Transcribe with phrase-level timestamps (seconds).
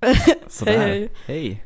[0.48, 0.78] Sådär.
[0.78, 1.08] Hej, hej.
[1.26, 1.64] Hej.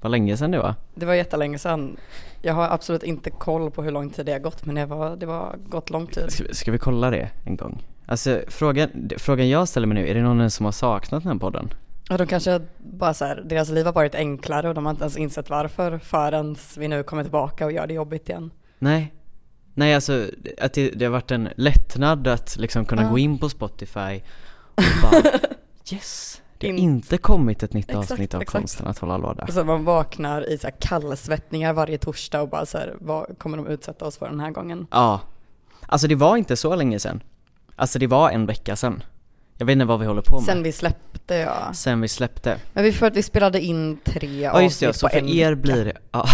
[0.00, 0.74] Vad länge sedan det var.
[0.94, 1.96] Det var jättelänge sedan.
[2.42, 5.16] Jag har absolut inte koll på hur lång tid det har gått men det var,
[5.16, 6.32] det var gått lång tid.
[6.32, 7.82] Ska, vi- ska vi kolla det en gång?
[8.06, 11.38] Alltså frågan, frågan jag ställer mig nu, är det någon som har saknat den här
[11.38, 11.74] podden?
[12.08, 15.02] Ja, de kanske bara så här, deras liv har varit enklare och de har inte
[15.02, 18.50] ens insett varför förrän vi nu kommer tillbaka och gör det jobbigt igen.
[18.78, 19.14] Nej.
[19.74, 20.26] Nej alltså,
[20.60, 23.08] att det, det har varit en lättnad att liksom kunna Ja.
[23.08, 24.20] gå in på Spotify
[24.74, 25.22] och bara
[25.92, 26.42] Yes!
[26.60, 28.58] Det har In- inte kommit ett nytt Exakt, avsnitt av exakt.
[28.60, 29.44] konsten att hålla låda.
[29.44, 33.38] Och så man vaknar i så här kallsvettningar varje torsdag och bara så här, vad
[33.38, 34.86] kommer de utsätta oss för den här gången?
[34.90, 35.20] Ja.
[35.86, 37.22] Alltså det var inte så länge sedan.
[37.76, 39.02] Alltså det var en vecka sedan.
[39.56, 40.44] Jag vet inte vad vi håller på med.
[40.44, 41.72] Sen vi släppte ja.
[41.74, 42.56] Sen vi släppte.
[42.72, 45.10] Men vi, för att vi spelade in tre Ja just det, ja, avsnitt så på
[45.12, 45.62] för en er vecka.
[45.62, 46.26] blir det, ja,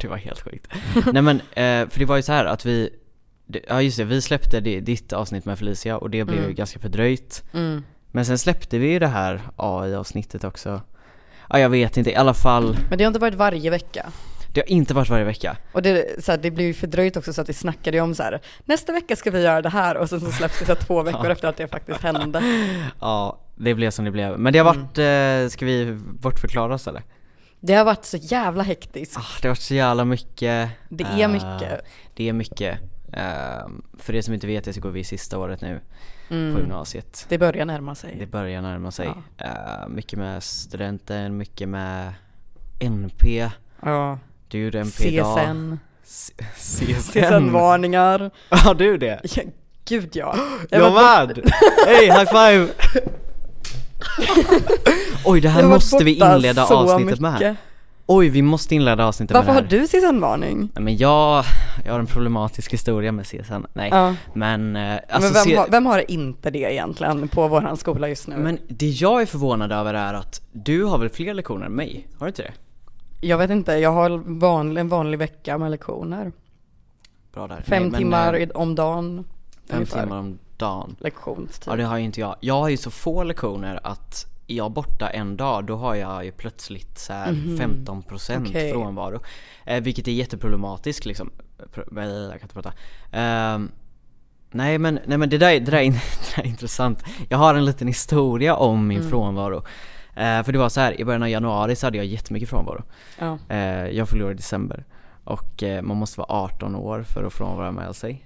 [0.00, 0.66] det var helt sjukt.
[1.12, 2.90] Nej men, eh, för det var ju så här att vi,
[3.46, 6.44] det- ja just det, vi släppte det, ditt avsnitt med Felicia och det blev ju
[6.44, 6.54] Mm.
[6.54, 7.44] ganska fördröjt.
[7.52, 7.84] Mm.
[8.12, 10.80] Men sen släppte vi ju det här AI-avsnittet också.
[11.50, 14.06] Ja jag vet inte, i alla fall, Men det har inte varit varje vecka.
[14.54, 15.56] det har inte varit varje vecka.
[15.72, 18.14] Och det, så här, det blir ju fördröjt också så att vi snackade ju om
[18.14, 20.74] så här, nästa vecka ska vi göra det här och sen så släpps det så
[20.74, 21.32] två veckor Ja.
[21.32, 22.42] efter att det faktiskt hände.
[23.00, 24.38] Ja, det blev som det blev.
[24.38, 24.82] Men det har Mm.
[24.86, 27.02] varit, eh, ska vi bortförklara oss eller?
[27.60, 29.16] Det har varit så jävla hektiskt.
[29.18, 30.68] Ah, det har varit så jävla mycket.
[30.88, 31.80] Det är eh, mycket.
[32.14, 32.78] Det är mycket.
[33.12, 35.80] Eh, för er som inte vet det så går vi sista året nu
[36.30, 36.56] på Mm.
[36.60, 37.26] gymnasiet.
[37.28, 38.16] Det börjar närma sig.
[38.18, 39.10] Det börjar närma sig.
[39.36, 39.44] Ja.
[39.44, 42.12] Eh, mycket med studenten, mycket med
[42.80, 43.50] NP.
[43.82, 44.18] Ja.
[44.48, 45.38] Du gjorde NP idag.
[45.38, 45.78] CSN.
[46.56, 48.30] CSN-varningar.
[48.48, 49.20] Har du det?
[49.36, 49.42] Ja,
[49.84, 50.36] gud ja.
[50.70, 51.40] Jag var med!
[51.86, 52.68] Hej, high five!
[55.24, 57.56] Oj, det jag här måste vi inleda avsnittet med.
[58.12, 59.82] Oj, vi måste inleda avsnittet Varför med har det här.
[59.82, 60.70] du CSN-varning?
[60.74, 61.44] Nej men jag,
[61.84, 63.66] jag har en problematisk historia med CSN.
[63.72, 64.14] Nej, Ja.
[64.34, 68.28] men eh, alltså men vem, har, vem har inte det egentligen på våran skola just
[68.28, 68.36] nu?
[68.36, 72.08] Men det jag är förvånad över är att du har väl fler lektioner än mig?
[72.18, 72.52] Har du inte det?
[73.26, 76.32] Jag vet inte, jag har vanlig, en vanlig vecka med lektioner.
[77.34, 77.56] Bra där.
[77.60, 79.24] Fem Nej, men, timmar eh, om dagen.
[79.68, 80.02] Fem ungefär.
[80.02, 80.96] timmar om dagen.
[81.00, 81.72] Lektionstid.
[81.72, 82.36] Ja det har ju inte jag.
[82.40, 86.24] Jag har ju så få lektioner att är jag borta en dag då har jag
[86.24, 87.56] ju plötsligt så här Mhm.
[87.56, 88.72] 15% Okej.
[88.72, 89.20] frånvaro.
[89.66, 91.30] Eh, vilket är jätteproblematiskt liksom.
[91.74, 91.84] Jag
[92.30, 92.72] kan inte prata.
[93.12, 93.70] Ehm,
[94.50, 97.04] nej men, nej men det där, är- det, där är, det där är intressant.
[97.28, 99.10] Jag har en liten historia om min Mm.
[99.10, 99.56] frånvaro.
[100.16, 102.82] Eh, för det var så här, i början av januari så hade jag jättemycket frånvaro.
[103.18, 103.38] Ja.
[103.48, 104.84] Eh, jag förlorade i december.
[105.24, 108.24] Och eh, man måste vara 18 år för att frånvara med sig.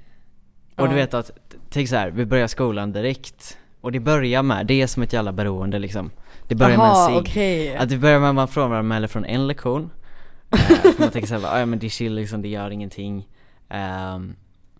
[0.76, 0.88] Och Ja.
[0.88, 1.30] du vet att,
[1.70, 3.58] tänk så här, vi börjar skolan direkt.
[3.84, 6.10] Och det börjar med, det är som ett jävla beroende liksom.
[6.48, 7.30] Det börjar Aha, med en cigg.
[7.32, 7.76] okej.
[7.76, 9.90] Att det börjar med att man frånvaroanmäler från en lektion.
[10.82, 13.28] För man tänker såhär, ja men det är chill liksom, det gör ingenting.
[13.68, 14.36] Ehm,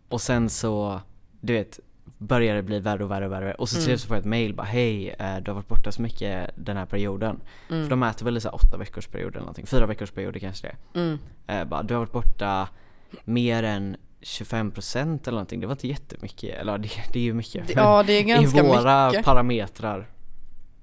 [0.09, 1.01] och sen så,
[1.41, 1.81] du vet,
[2.19, 3.55] börjar det bli värre och värre och värre.
[3.55, 3.99] Och så till Mm.
[3.99, 6.77] så får jag ett mail bara, hej, eh, du har varit borta så mycket den
[6.77, 7.41] här perioden.
[7.71, 7.83] Mm.
[7.83, 10.41] För de mäter väl i så här åtta veckors period eller någonting, fyra veckors perioder
[10.41, 11.01] kanske det.
[11.01, 11.19] Mm.
[11.47, 12.69] Eh, bara, du har varit borta
[13.25, 17.71] mer än 25% eller någonting, det var inte jättemycket, eller det, det är ju mycket.
[17.77, 19.25] Ja, det är ganska I våra mycket.
[19.25, 20.07] parametrar,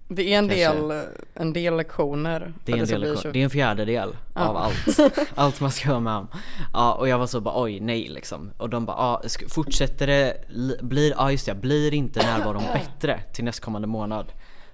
[0.07, 0.73] Det är en kanske.
[0.73, 2.53] del, en del lektioner.
[2.65, 4.41] det är en del, bli lektion- så- det är en fjärdedel Ja.
[4.47, 4.99] av allt,
[5.35, 6.27] allt man ska vara med om.
[6.73, 8.51] Ja, och jag var så bara oj, nej liksom.
[8.57, 13.19] Och de bara, ja, fortsätter det, li- blir, ja just det, blir inte närvaron bättre
[13.33, 14.25] till nästkommande månad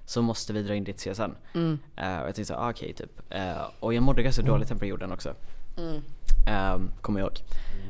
[0.06, 1.34] så måste vi dra in ditt CSN.
[1.54, 1.78] Mm.
[1.96, 3.20] Eh, och jag tänkte så, ah, okej typ.
[3.30, 5.34] Eh, och jag mådde ganska dåligt den perioden också.
[5.78, 6.74] Mm.
[6.74, 7.40] Um, kommer jag ihåg.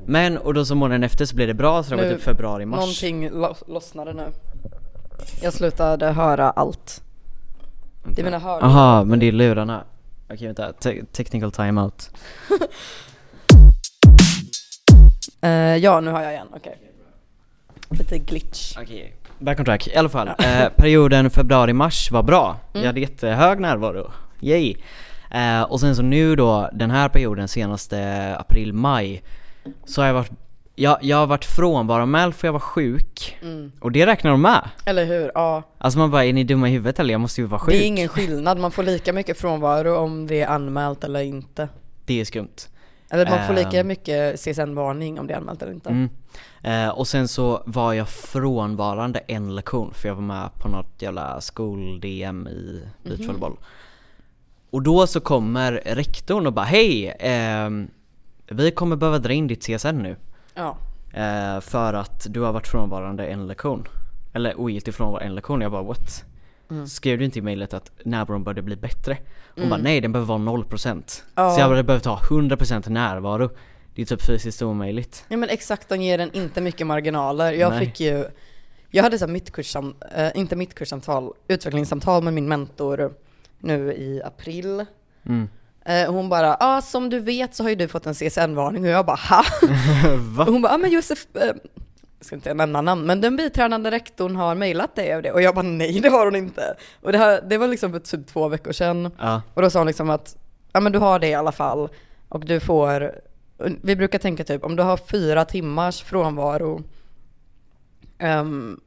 [0.07, 2.23] Men, och då så månaden efter så blev det bra, så det var Nu, typ
[2.23, 2.81] februari, mars.
[2.81, 4.27] Någonting lo- lossnade nu.
[5.43, 7.03] Jag slutade höra allt.
[8.05, 8.67] Det är mina hörlurar.
[8.69, 9.85] Aha, men det är lurarna.
[10.33, 12.11] Okej vänta, Te- technical timeout.
[15.41, 16.79] Eh, ja, nu har jag igen, okej.
[17.91, 18.77] Lite glitch.
[18.79, 19.87] Okej, back on track.
[19.89, 22.57] I alla fall, eh, perioden februari-mars var bra.
[22.73, 24.11] Jag hade jättehög närvaro.
[24.41, 24.77] Yay!
[25.31, 29.23] Eh, och sen så nu då, den här perioden, senaste april-maj,
[29.85, 30.31] så har jag varit
[30.81, 33.73] jag, jag har varit frånvaroanmäld för jag var sjuk, Mm.
[33.81, 34.69] och det räknar de med.
[34.85, 35.31] Eller hur?
[35.35, 35.63] Ja.
[35.79, 37.15] Alltså man bara, är ni dumma i huvudet eller?
[37.15, 37.75] Jag måste ju vara sjuk.
[37.75, 41.69] Det är ingen skillnad, man får lika mycket frånvaro om det är anmält eller inte.
[42.07, 42.57] Det är skumt.
[43.11, 43.87] Eller man får lika Ehm.
[43.89, 45.91] mycket CSN-varning om det är anmält eller inte.
[45.91, 46.09] Mm.
[46.63, 51.03] Eh, och sen så var jag frånvarande en lektion för jag var med på något
[51.03, 53.57] jävla skol-DM i beachvolleyboll.
[54.71, 57.89] Och då så kommer rektorn och bara hej, ehm,
[58.47, 60.17] vi kommer behöva dra in ditt CSN nu.
[60.55, 60.77] Ja.
[61.13, 63.89] Eh, för att du har varit frånvarande en lektion.
[64.33, 65.61] Eller ogiltig frånvaro en lektion.
[65.61, 66.25] Jag bara what?
[66.71, 66.87] Mm.
[66.87, 69.19] Skrev du inte i mejlet att närvaron började bli bättre?
[69.57, 71.51] Hon bara nej den behöver vara 0% Ja.
[71.51, 73.51] Så jag hade behövt ha 100% närvaro
[73.95, 77.53] Det är typ fysiskt omöjligt Ja men exakt, de ger en inte mycket marginaler.
[77.53, 77.87] Jag Nej.
[77.87, 78.25] fick ju,
[78.91, 83.13] jag hade så här mittkurs, äh, inte mittkurssamtal, utvecklingssamtal med min mentor
[83.59, 84.85] nu i april.
[85.27, 85.49] Mm.
[85.85, 88.85] Eh, hon bara, ja ah, som du vet så har ju du fått en CSN-varning
[88.85, 89.45] och jag bara, ha?
[90.17, 90.45] Va?
[90.45, 91.55] Och hon bara, ah, men Josef, eh,
[92.19, 95.33] jag ska inte nämna namn, men den biträdande rektorn har mejlat dig av det.
[95.33, 96.77] Och jag bara, nej det har hon inte.
[97.03, 99.11] Och det, här, det var liksom för typ två veckor sedan.
[99.19, 99.43] Ja.
[99.55, 100.37] Och då sa hon liksom att,
[100.73, 101.89] ja men du har det i alla fall.
[102.29, 103.13] Och du får,
[103.83, 106.83] vi brukar tänka typ, om du har fyra timmars frånvaro
[108.19, 108.81] ehm,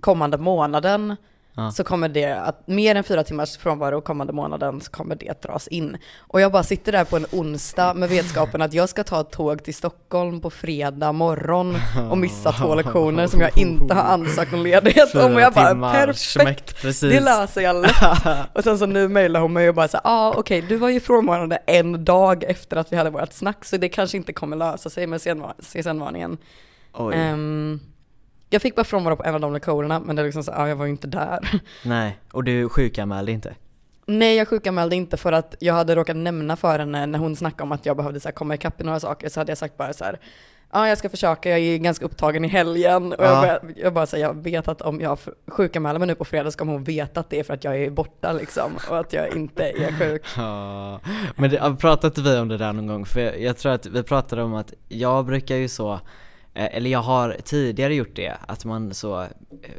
[0.00, 1.16] kommande månaden,
[1.54, 1.70] Ja.
[1.70, 5.68] så kommer det att, mer än fyra timmars frånvaro kommande månaden, så kommer det dras
[5.68, 5.96] in.
[6.18, 9.30] Och jag bara sitter där på en onsdag med vetskapen att jag ska ta ett
[9.30, 11.76] tåg till Stockholm på fredag morgon
[12.10, 15.34] och missa två lektioner som jag inte har ansökt om ledighet om.
[15.34, 16.82] Och jag bara, perfekt!
[17.00, 17.94] Det löser jag lätt.
[18.54, 20.88] Och sen så nu mejlar hon mig och bara så ja ah, okej du var
[20.88, 24.56] ju frånvarande en dag efter att vi hade vårt snack så det kanske inte kommer
[24.56, 25.20] lösa sig med
[25.60, 26.38] CSN-varningen.
[26.92, 27.14] Oj.
[28.52, 30.68] Jag fick bara frånvaro på en av de lektionerna men det är liksom så ja
[30.68, 31.60] jag var ju inte där.
[31.84, 33.54] Nej, och du sjukanmälde inte?
[34.06, 37.62] Nej jag sjukanmälde inte för att jag hade råkat nämna för henne när hon snackade
[37.62, 39.76] om att jag behövde så här, komma ikapp i några saker så hade jag sagt
[39.76, 40.18] bara så här
[40.72, 43.40] Ja, jag ska försöka, jag är ganska upptagen i helgen och jag, Ja.
[43.62, 45.18] bara, jag bara säger, jag vet att om jag
[45.48, 47.76] sjukanmäler mig nu på fredag så kommer hon veta att det är för att jag
[47.82, 50.22] är borta liksom och att jag inte är sjuk.
[50.36, 51.00] Ja,
[51.36, 53.04] men det, pratat vi om det där någon gång?
[53.04, 56.00] För jag, jag tror att vi pratade om att jag brukar ju så
[56.54, 59.28] eller jag har tidigare gjort det, att man så, eh,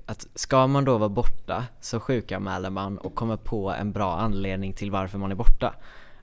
[0.05, 4.73] att ska man då vara borta så sjukanmäler man och kommer på en bra anledning
[4.73, 5.73] till varför man är borta.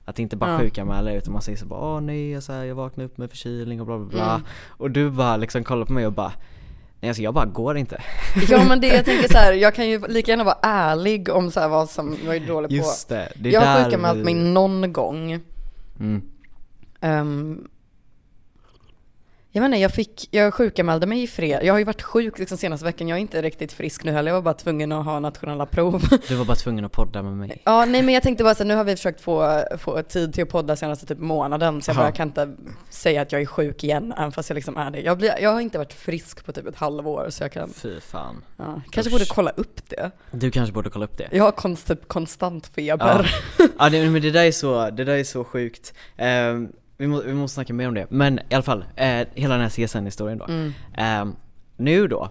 [0.05, 0.59] Att inte bara Ja.
[0.59, 3.29] sjukanmäla utan man säger så bara åh nej, jag, så här, jag vaknade upp med
[3.29, 4.29] förkylning och bla bla bla.
[4.35, 4.41] Mm.
[4.67, 6.31] Och du bara liksom kollar på mig och bara
[7.01, 8.01] nej alltså jag bara går inte.
[8.49, 11.51] Ja men det jag tänker så här, jag kan ju lika gärna vara ärlig om
[11.51, 12.75] så här vad som jag är dålig på.
[12.75, 15.39] Just det, det är jag har sjukanmält vi- mig någon gång.
[15.99, 16.21] Mm.
[17.01, 17.67] Ehm,
[19.51, 21.63] jag inte, jag fick, jag sjukanmälde mig i fredag.
[21.63, 24.31] Jag har ju varit sjuk liksom senaste veckan, jag är inte riktigt frisk nu heller.
[24.31, 26.03] Jag var bara tvungen att ha nationella prov.
[26.27, 27.61] Du var bara tvungen att podda med mig.
[27.65, 30.33] Ja, nej men jag tänkte bara så här, nu har vi försökt få, få tid
[30.33, 32.55] till att podda senaste typ månaden, så jag, bara, jag kan inte
[32.89, 34.99] säga att jag är sjuk igen, även fast jag liksom är det.
[35.01, 37.99] Jag, blir, jag har inte varit frisk på typ ett halvår, så jag kan, Fy
[37.99, 38.43] fan.
[38.57, 39.13] ja, kanske Usch.
[39.13, 40.11] borde kolla upp det.
[40.31, 41.27] Du kanske borde kolla upp det.
[41.31, 43.31] Jag har konst, typ konstant feber.
[43.79, 45.93] Ja det, men det där är så, det där är så sjukt.
[46.17, 46.69] Ehm,
[46.99, 48.07] vi, må, vi måste snacka mer om det.
[48.09, 50.45] Men i alla fall, eh, hela den här CSN-historien då.
[50.45, 50.73] Mm.
[50.97, 51.35] Ehm,
[51.77, 52.29] nu då,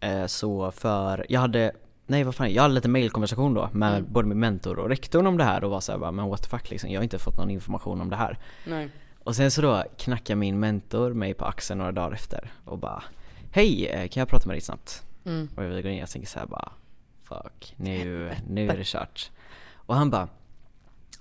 [0.00, 1.72] eh, så för, jag hade,
[2.06, 4.12] nej vad fan, jag hade lite mailkonversation då med Mm.
[4.12, 6.70] både min mentor och rektorn om det här och var såhär men what the fuck
[6.70, 8.38] liksom, jag har inte fått någon information om det här.
[8.66, 8.88] Nej.
[9.24, 13.02] Och sen så då knackar min mentor mig på axeln några dagar efter och bara
[13.52, 15.02] Hej, eh, kan jag prata med dig snabbt?
[15.24, 15.48] Mm.
[15.56, 16.72] Och vi går in och jag tänker såhär bara
[17.22, 19.30] Fuck, nu, nu är det kört
[19.74, 20.28] Och han bara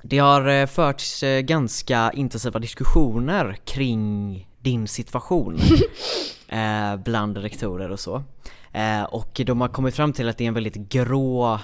[0.06, 5.60] Det har eh, förts eh, ganska intensiva diskussioner kring din situation
[6.48, 8.24] eh, Bland rektorer och så
[9.10, 11.60] Och de har kommit fram till att det är en väldigt grå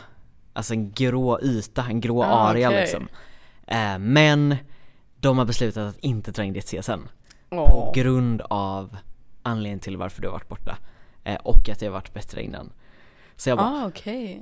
[0.54, 2.82] Alltså en grå yta, en grå Ah, area okej.
[2.82, 3.08] liksom
[4.14, 4.56] Men
[5.20, 7.08] de har beslutat att inte dra in ditt CSN
[7.50, 7.94] På Åh.
[7.94, 8.98] grund av
[9.44, 10.78] anledningen till varför du har varit borta
[11.44, 12.72] Och att det har varit bättre innan
[13.36, 14.42] Så jag bara, Ah, okej.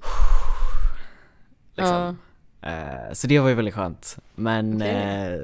[1.75, 1.95] liksom.
[2.03, 2.13] Eh,
[3.13, 4.17] så det var ju väldigt skönt.
[4.35, 4.89] Men Okej.
[4.89, 5.39] eh,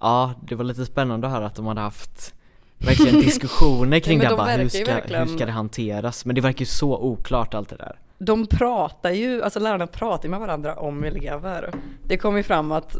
[0.00, 2.34] ja, det var lite spännande att höra att de hade haft
[2.78, 6.24] verkligen diskussioner kring men det de bara, hur ska, verkligen- hur ska det hanteras?
[6.24, 7.98] Men det verkar ju så oklart allt det där.
[8.18, 11.74] De pratar ju, alltså lärarna pratar ju med varandra om elever.
[12.02, 12.96] Det kom ju fram att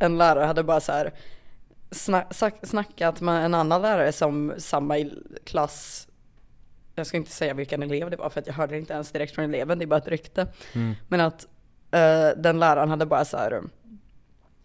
[0.00, 1.12] en lärare hade bara så här
[1.90, 4.96] snack, snackat med en annan lärare som samma
[5.44, 6.08] klass,
[6.94, 9.12] jag ska inte säga vilken elev det var för att jag hörde det inte ens
[9.12, 10.46] direkt från eleven, det är bara ett rykte.
[10.72, 10.94] Mm.
[11.08, 11.46] Men att
[11.90, 13.62] eh, den läraren hade bara så här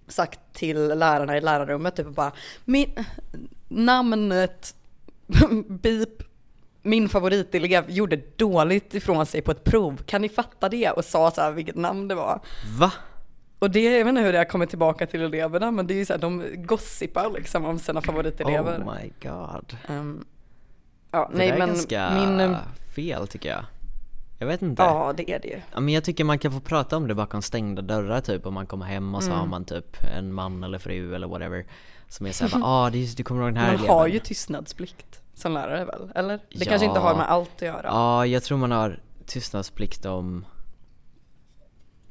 [0.08, 2.32] sagt till lärarna i lärarrummet typ bara
[2.66, 2.90] min,
[3.68, 4.76] namnet
[5.68, 6.24] beep
[6.86, 10.92] min favoritelev gjorde dåligt ifrån sig på ett prov, kan ni fatta det?
[10.92, 12.40] Och sa så här vilket namn det var.
[12.80, 12.92] Va?
[13.60, 15.96] Och det, jag vet inte hur det har kommit tillbaka till eleverna, men det är
[15.96, 18.80] ju så här, de gossipar liksom om sina favoritelever.
[18.80, 19.78] Oh my god.
[19.88, 20.26] Ehm,
[21.12, 22.56] ja, Det nej är men ganska min,
[22.96, 23.66] fel tycker jag.
[24.38, 24.84] Jag vet inte.
[24.84, 25.62] ja det är det ju.
[25.74, 28.54] Ja, men jag tycker man kan få prata om det bakom stängda dörrar typ om
[28.54, 29.40] man kommer hem och så Mm.
[29.40, 31.66] har man typ en man eller fru eller whatever
[32.10, 34.20] Som är såhär ah det är du kommer ihåg den här Man eleven har ju
[34.20, 36.12] tystnadsplikt som lärare väl?
[36.16, 36.40] Eller?
[36.50, 37.04] Det kanske inte Ja.
[37.04, 37.82] har med allt att göra.
[37.88, 40.46] Ja, jag tror man har tystnadsplikt om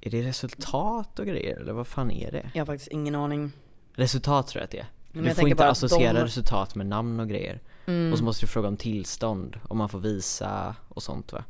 [0.01, 2.51] Är det resultat och grejer eller vad fan är det?
[2.55, 3.53] Jag har faktiskt ingen aning.
[3.95, 7.21] Resultat tror jag att det är Men Du får inte associera de- resultat med namn
[7.21, 8.13] och grejer Mm.
[8.13, 11.45] Och så måste du fråga om tillstånd, om man får visa och sånt va?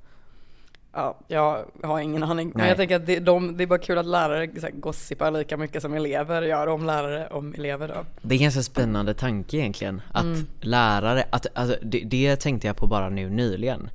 [0.95, 2.49] Ja, jag har ingen aning.
[2.49, 2.69] Men Nej.
[2.69, 5.57] jag tänker att det, de, det är bara kul att lärare så här, gossipar lika
[5.57, 7.95] mycket som elever gör om lärare om elever då.
[8.23, 10.47] Det är en ganska spännande tanke egentligen, att Mm.
[10.61, 13.91] lärare, att, alltså, det, det tänkte jag på bara nu nyligen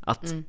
[0.00, 0.44] Att Mm.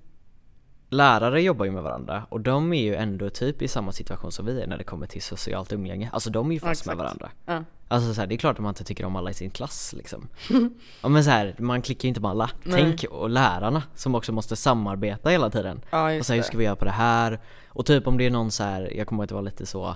[0.91, 4.45] Lärare jobbar ju med varandra och de är ju ändå typ i samma situation som
[4.45, 6.09] vi är när det kommer till socialt umgänge.
[6.13, 6.97] Alltså de är ju fast med exakt.
[6.97, 7.29] varandra.
[7.45, 7.63] Ja.
[7.87, 9.93] Alltså så här, det är klart att man inte tycker om alla i sin klass
[9.97, 10.27] liksom.
[11.01, 12.49] ja men så här, man klickar ju inte med alla.
[12.63, 12.81] Nej.
[12.81, 15.81] Tänk och lärarna som också måste samarbeta hela tiden.
[15.89, 17.39] Ja, och så här, hur ska vi göra på det här?
[17.67, 19.65] Och typ om det är någon så här, jag kommer ihåg att det var lite
[19.65, 19.95] så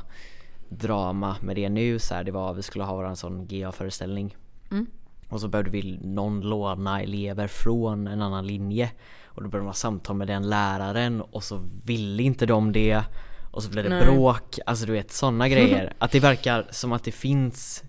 [0.70, 4.38] drama med det nu så här, det var vi skulle ha våran sån GA-föreställning.
[4.72, 4.88] Mm.
[5.30, 8.92] Och så behövde vi någon låna elever från en annan linje.
[9.36, 13.04] Och då började man samtal med den läraren och så ville inte de det.
[13.52, 14.06] Och så blev det Nej.
[14.06, 15.94] bråk, alltså du vet sådana grejer.
[15.98, 17.84] Att det verkar som att det finns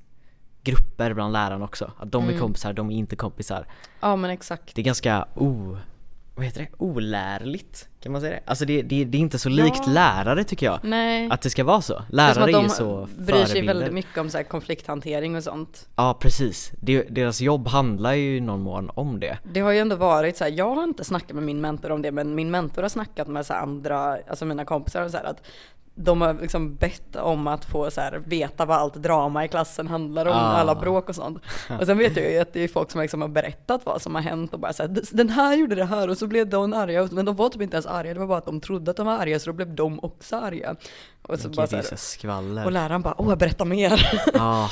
[0.62, 1.92] grupper bland lärarna också.
[1.98, 2.40] Att de är Mm.
[2.40, 3.66] kompisar, de är inte kompisar.
[4.00, 4.74] Ja men exakt.
[4.74, 5.76] Det är ganska o...
[6.34, 6.68] Vad heter det?
[6.78, 7.88] Olärligt?
[8.06, 8.40] Kan man säga det?
[8.44, 9.92] Alltså det, det, det är inte så likt Ja.
[9.92, 10.78] lärare tycker jag.
[10.82, 11.28] Nej.
[11.30, 11.94] Att det ska vara så.
[11.94, 13.74] Är Lärare att är ju de så bryr sig förebilder.
[13.74, 15.88] väldigt mycket om så konflikthantering och sånt.
[15.96, 16.72] Ja precis.
[17.08, 19.38] Deras jobb handlar ju i någon mån om det.
[19.52, 22.02] Det har ju ändå varit så här, jag har inte snackat med min mentor om
[22.02, 25.24] det, men min mentor har snackat med så andra, alltså mina kompisar och så här
[25.24, 25.42] att
[25.98, 29.88] de har liksom bett om att få så här, veta vad allt drama i klassen
[29.88, 30.56] handlar om, Ah.
[30.56, 31.38] alla bråk och sånt.
[31.80, 34.14] Och sen vet jag ju att det är folk som liksom har berättat vad som
[34.14, 36.72] har hänt och bara så här, den här gjorde det här och så blev de
[36.72, 38.96] arga, men de var typ inte ens arga, det var bara att de trodde att
[38.96, 40.76] de var arga så då blev de också arga.
[41.22, 42.64] Och så bara så är här, skvaller.
[42.64, 44.10] och läraren bara, åh berätta mer.
[44.40, 44.68] Ah,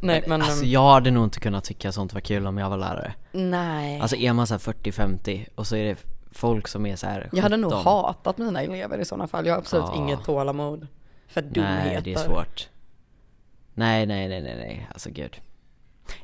[0.00, 2.70] Nej men, alltså ehm, jag hade nog inte kunnat tycka sånt var kul om jag
[2.70, 3.14] var lärare.
[3.32, 4.00] nej.
[4.00, 5.96] Alltså är man så här 40-50 och så är det
[6.34, 7.36] folk som är så här 17.
[7.36, 9.46] Jag hade nog hatat mina elever i sådana fall.
[9.46, 9.96] Jag har absolut Ja.
[9.96, 10.86] inget tålamod
[11.28, 11.84] för dumheter.
[11.84, 12.68] Nej, det är svårt.
[13.74, 15.40] Nej, nej, nej, nej, nej, alltså gud.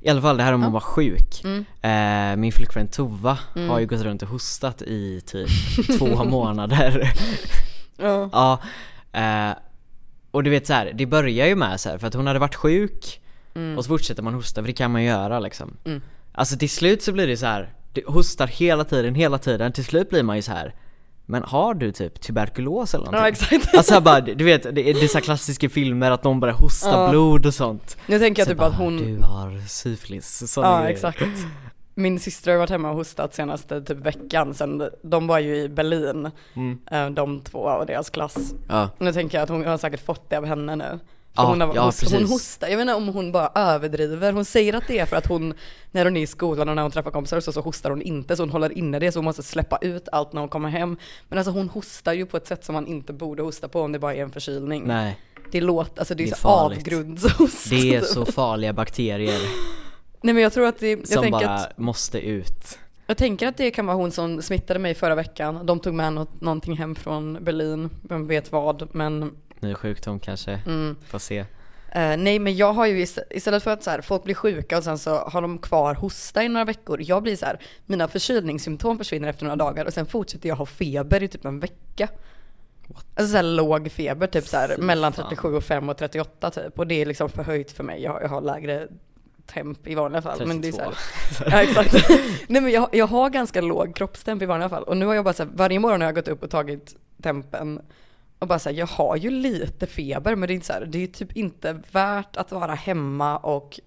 [0.00, 1.44] I alla fall det här om att vara sjuk.
[1.44, 1.64] Mm.
[1.82, 3.38] Eh, min flickvän Tova
[3.68, 5.48] har ju gått runt och hostat i typ
[5.98, 7.12] två månader.
[7.96, 8.28] Ja.
[8.32, 8.60] ja,
[9.20, 9.56] eh,
[10.30, 12.38] och du vet så här, det börjar ju med så här, för att hon hade
[12.38, 13.20] varit sjuk
[13.76, 15.76] och så fortsätter man hosta, för det kan man göra liksom.
[15.84, 16.02] Mm.
[16.32, 19.84] Alltså till slut så blir det så här, det hostar hela tiden, hela tiden, till
[19.84, 20.74] slut blir man ju så här.
[21.26, 23.20] Men har du typ tuberkulos eller någonting?
[23.22, 23.74] ja, exakt.
[23.76, 27.10] Alltså bara, du vet, det är, här klassiska filmer att någon börjar hosta Ja.
[27.10, 30.78] blod och sånt Nu tänker jag Så typ att bara, hon, Du har syfilis, ja
[30.78, 30.90] grejer.
[30.94, 31.22] exakt.
[31.94, 35.68] Min syster har varit hemma och hostat senaste typ veckan sen, de var ju i
[35.68, 36.78] Berlin, Mm.
[36.90, 38.54] eh, de två och deras klass.
[38.68, 40.98] Ja, Nu tänker jag att hon har säkert fått det av henne nu.
[41.34, 44.32] Ja, hon, har, ja, host, hon hostar, jag vet inte om hon bara överdriver.
[44.32, 45.54] Hon säger att det är för att hon,
[45.90, 48.36] när hon är i skolan och när hon träffar kompisar så, så hostar hon inte.
[48.36, 50.96] Så hon håller inne det så hon måste släppa ut allt när hon kommer hem.
[51.28, 53.92] Men alltså hon hostar ju på ett sätt som man inte borde hosta på om
[53.92, 54.84] det bara är en förkylning.
[54.86, 55.18] nej
[55.52, 57.70] Det låter, alltså det är, Det är så avgrundshost.
[57.70, 59.40] Det är så farliga bakterier
[60.22, 62.78] Nej men jag tror att det, jag som bara att, måste ut
[63.10, 65.66] jag tänker att det kan vara hon som smittade mig förra veckan.
[65.66, 68.88] De tog med något, någonting hem från Berlin, vem vet vad.
[68.92, 71.44] Men Ny sjukdom kanske, mm, får se
[71.92, 74.78] Eh, nej men jag har ju ist- istället för att så här, folk blir sjuka
[74.78, 77.00] och sen så har de kvar hosta i några veckor.
[77.02, 80.66] Jag blir så här, mina förkylningssymptom försvinner efter några dagar och sen fortsätter jag ha
[80.66, 82.08] feber i typ en vecka.
[83.14, 85.24] Alltså så här låg feber, typ så här mellan fan.
[85.28, 86.78] 37 och 5 och 38 typ.
[86.78, 88.02] Och det är liksom förhöjt för mig.
[88.02, 88.88] Jag, har- jag har lägre
[89.46, 90.46] temp i vanliga fall.
[90.46, 90.94] Men det är så här,
[91.38, 92.08] 32 ja, exakt.
[92.48, 94.82] Nej men jag, jag har ganska låg kroppstemp i vanliga fall.
[94.82, 96.96] Och nu har jag bara så här, varje morgon har jag gått upp och tagit
[97.22, 97.80] tempen
[98.40, 101.02] och bara säga jag har ju lite feber men det är inte så här, det
[101.02, 103.80] är typ inte värt att vara hemma och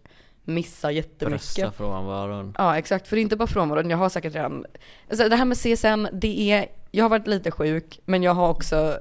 [0.46, 1.30] missa jättemycket.
[1.56, 4.66] Brösta frånvaron Ja exakt, för det är inte bara frånvaron, jag har säkert redan,
[5.10, 8.50] alltså det här med CSN, det är, jag har varit lite sjuk men jag har
[8.50, 8.98] också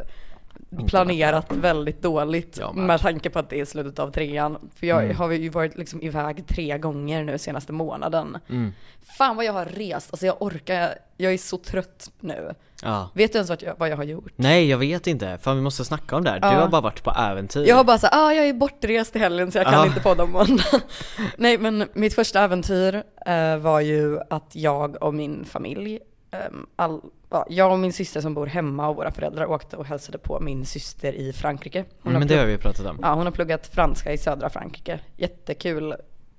[0.86, 2.74] planerat väldigt dåligt med.
[2.76, 4.70] med tanke på att det är slutet av trean.
[4.74, 5.16] För jag Mm.
[5.16, 8.38] har ju varit liksom iväg tre gånger nu senaste månaden.
[8.48, 8.72] mm.
[9.18, 12.54] Fan vad jag har rest, alltså jag orkar, jag är så trött nu.
[12.84, 14.32] Ja Vet du ens vad jag, vad jag har gjort?
[14.36, 16.40] Nej jag vet inte, fan vi måste snacka om det här.
[16.40, 16.52] Du Ja.
[16.60, 19.52] har bara varit på äventyr Jag har bara såhär, ah jag är bortrest i helgen
[19.52, 19.86] så jag kan Ja.
[19.86, 20.64] inte podda om måndag.
[21.36, 25.98] Nej men mitt första äventyr eh, var ju att jag och min familj,
[26.30, 29.86] ehm, all, ja, jag och min syster som bor hemma och våra föräldrar åkte och
[29.86, 31.84] hälsade på min syster i Frankrike.
[32.02, 34.50] Hon, mm, Men det har vi pratat om ja, hon har pluggat franska i södra
[34.50, 35.00] Frankrike.
[35.16, 35.94] Jättekul.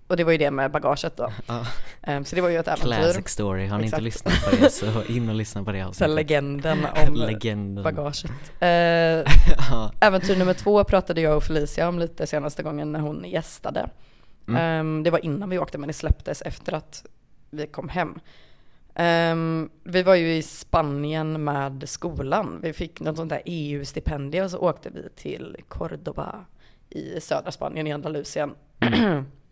[0.08, 1.32] Och det var ju det med bagaget då.
[2.02, 2.88] Ehm, så det var ju ett äventyr.
[2.88, 4.04] Classic story, har ni inte Exakt.
[4.04, 8.32] lyssnat på det så in och lyssna på det Så avsnittet legenden om Legenden bagaget.
[9.70, 9.92] Ja.
[10.00, 13.90] Äventyr nummer två pratade jag och Felicia om lite senaste gången när hon gästade.
[14.48, 14.62] Mm.
[14.62, 17.06] Ehm, det var innan vi åkte men det släpptes efter att
[17.50, 18.20] vi kom hem.
[18.96, 22.60] Ehm, vi var ju i Spanien med skolan.
[22.64, 26.46] Vi fick något sånt där EU-stipendium och så åkte vi till Cordoba
[26.90, 28.52] i södra Spanien i Andalusien.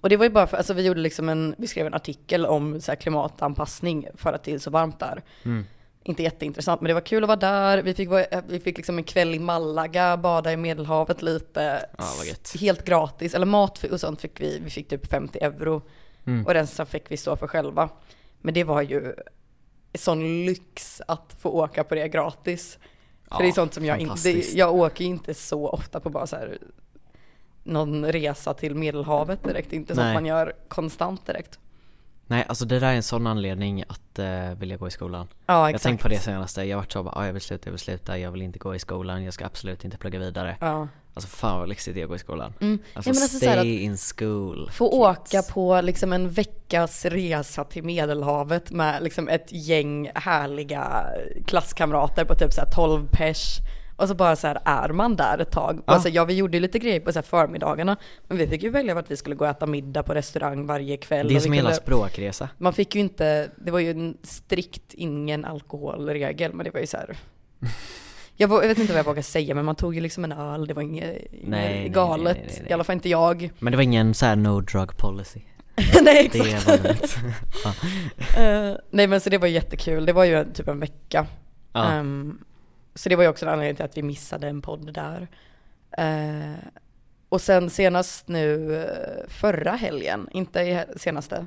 [0.00, 2.46] och det var ju bara för, alltså vi gjorde liksom en, vi skrev en artikel
[2.46, 5.64] om så klimatanpassning för att det är så varmt där Mm.
[6.02, 7.82] inte jätteintressant, men det var kul att vara där.
[7.82, 11.86] Vi fick, vara- vi fick liksom en kväll i Malaga, bada i Medelhavet lite.
[12.28, 12.54] Gött.
[12.60, 14.58] Helt gratis, eller mat och sånt fick vi.
[14.64, 15.82] Vi fick typ 50 euro.
[16.26, 16.46] Mm.
[16.46, 17.88] Och resten fick vi stå för själva.
[18.40, 19.14] Men det var ju
[19.94, 22.78] sån lyx att få åka på det gratis.
[23.28, 26.10] För Ja, det är sånt som jag inte, jag åker ju inte så ofta på
[26.10, 26.58] bara så här
[27.68, 30.08] någon resa till medelhavet direkt, inte så Nej.
[30.08, 31.58] att man gör konstant direkt.
[32.30, 35.54] Nej alltså det där är en sån anledning att uh, vilja gå i skolan Ja
[35.60, 35.82] Jag exakt.
[35.82, 37.78] tänkt på det senaste, jag har varit så bara, ah, jag vill sluta, jag vill
[37.80, 40.88] sluta, jag vill inte gå i skolan, jag ska absolut inte plugga vidare Ja.
[41.14, 42.78] Alltså fan vad lyxigt det är att gå i skolan Mm.
[42.94, 45.34] Alltså, Ja, alltså så stay in school Få kids.
[45.34, 51.06] åka på liksom en veckas resa till medelhavet med liksom ett gäng härliga
[51.46, 53.58] klasskamrater på typ så här 12 pers.
[53.98, 55.82] Och så bara så här är man där ett tag.
[55.86, 55.92] Ja.
[55.92, 57.96] Alltså, ja, vi gjorde ju lite grejer på så här förmiddagarna.
[58.28, 60.96] Men vi fick ju välja vart vi skulle gå och äta middag på restaurang varje
[60.96, 61.28] kväll.
[61.28, 65.44] Det är som hela språkresa Man fick ju inte, det var ju en strikt ingen
[65.44, 67.16] alkoholregel, men det var ju så här.
[68.40, 70.74] Jag, vet inte vad jag vågar säga, men man tog ju liksom en öl, det
[70.74, 72.36] var inget, nej, galet.
[72.36, 72.70] nej, nej, nej.
[72.70, 73.50] I alla fall inte jag.
[73.58, 75.40] Men det var ingen så här no drug policy
[76.02, 76.66] nej Det exakt.
[76.66, 77.16] var lugnt
[78.36, 81.26] Eh, nej men så det var jättekul, det var ju typ en vecka.
[81.72, 82.38] Ja, Ehm,
[82.98, 85.28] så det var ju också en anledning till att vi missade en podd där.
[85.98, 86.58] Eh,
[87.28, 91.46] och sen senast nu eh, förra helgen, inte i senaste.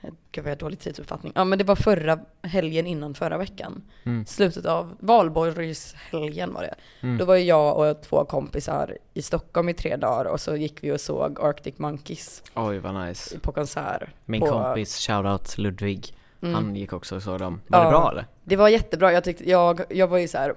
[0.00, 1.32] Eh, Gud vad jag har dålig tidsuppfattning.
[1.36, 3.82] Ja men det var förra helgen innan förra veckan.
[4.04, 4.26] Mm.
[4.26, 6.74] Slutet av valborgshelgen var det.
[7.00, 7.18] Mm.
[7.18, 10.92] Då var jag och två kompisar i Stockholm i tre dagar och så gick vi
[10.92, 14.08] och såg Arctic Monkeys oj vad nice på konsert.
[14.24, 16.54] Min på, kompis, shoutout Ludvig, Mm.
[16.54, 17.90] han gick också och såg dem Var det Ja.
[17.90, 18.26] bra eller?
[18.44, 20.54] Det var jättebra, jag tyckte, jag, jag var ju så här.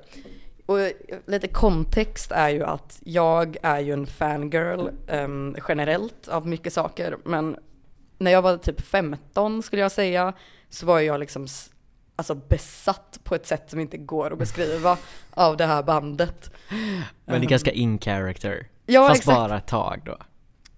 [0.65, 0.77] och
[1.25, 7.17] lite kontext är ju att jag är ju en fangirl em, generellt av mycket saker,
[7.25, 7.57] men
[8.17, 10.33] när jag var typ 15 skulle jag säga,
[10.69, 11.47] så var jag liksom
[12.15, 14.97] alltså besatt på ett sätt som inte går att beskriva
[15.31, 16.51] av det här bandet.
[16.69, 16.79] Men
[17.25, 19.37] det är Ehm, ganska in character Ja, Fast exakt.
[19.37, 20.17] bara ett tag då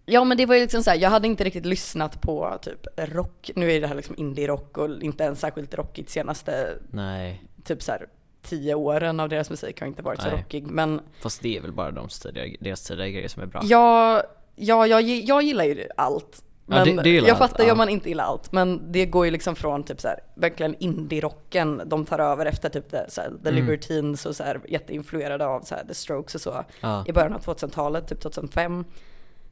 [0.06, 2.88] Ja men det var ju liksom så här, jag hade inte riktigt lyssnat på typ
[2.98, 7.82] rock, nu är det här liksom indie-rock och inte ens särskilt rockigt senaste Nej, typ
[7.84, 8.08] så här
[8.42, 10.38] tio åren av deras musik har inte varit så Nej.
[10.38, 10.68] rockig.
[10.68, 14.24] Men fast det är väl bara de tidigare, deras tidigare grejer som är bra jag,
[14.56, 16.42] ja, jag, jag gillar ju allt.
[16.68, 17.72] Ja, Men du- du gillar jag allt, fattar ju ja.
[17.74, 18.52] om man inte gillar allt.
[18.52, 22.70] Men det går ju liksom från typ så här, verkligen indie-rocken, de tar över efter
[22.70, 23.56] typ det, så här, The Mm.
[23.56, 26.64] Libertines och så här, jätteinfluerade av så här, The Strokes och så.
[26.82, 28.86] Ja, I början av 2000-talet, typ 2005.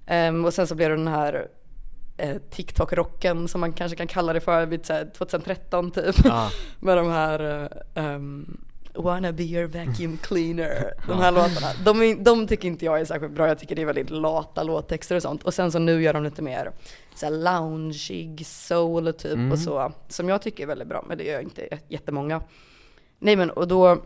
[0.06, 1.48] Ehm, och sen så blev det den här
[2.18, 6.16] eh, TikTok-rocken som man kanske kan kalla det för vid så här, 2013 typ.
[6.26, 8.58] ja, Med de här ehm,
[8.96, 10.94] Wanna be your vacuum cleaner.
[11.08, 11.68] De här låtarna.
[11.86, 13.48] De, de tycker inte jag är särskilt bra.
[13.48, 15.44] Jag tycker det är väldigt lata låttexter och sånt.
[15.44, 16.72] Och sen så nu gör de lite mer
[17.16, 19.52] så här loungeig soul typ Mm.
[19.52, 19.92] och så.
[20.08, 21.06] Som jag tycker är väldigt bra.
[21.08, 22.42] Men det gör inte jättemånga.
[23.20, 24.02] Nej men och då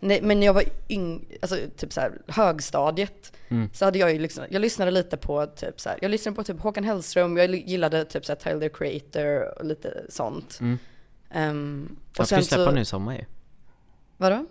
[0.00, 3.70] men när jag var yng, alltså typ så här högstadiet Mm.
[3.72, 6.44] så hade jag ju liksom, jag lyssnade lite på typ så här, jag lyssnade på
[6.44, 10.58] typ Håkan Hellström, jag gillade typ så här Tyler Creator och lite sånt.
[10.60, 10.78] mm.
[11.34, 13.24] Um, Han ska ju släppa nu i sommar ju
[14.16, 14.46] Vadå?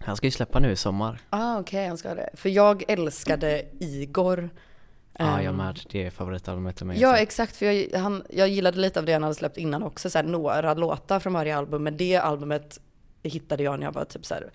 [0.00, 2.30] Han ska ju släppa nu i sommar Ah okej, han ska det.
[2.34, 4.50] För jag älskade Igor.
[5.18, 8.78] Ja, jag Ehm, med, det är favoritalbumet med Ja exakt, för jag, han, jag gillade
[8.78, 11.82] lite av det han hade släppt innan också, så här, några låtar från varje album.
[11.82, 12.80] Men det albumet
[13.22, 14.50] hittade jag när jag var typ så här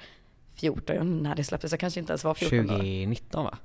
[0.55, 2.73] 14, jag vet inte när det släpptes, jag kanske inte ens var 14 då.
[2.73, 3.57] 2019 va?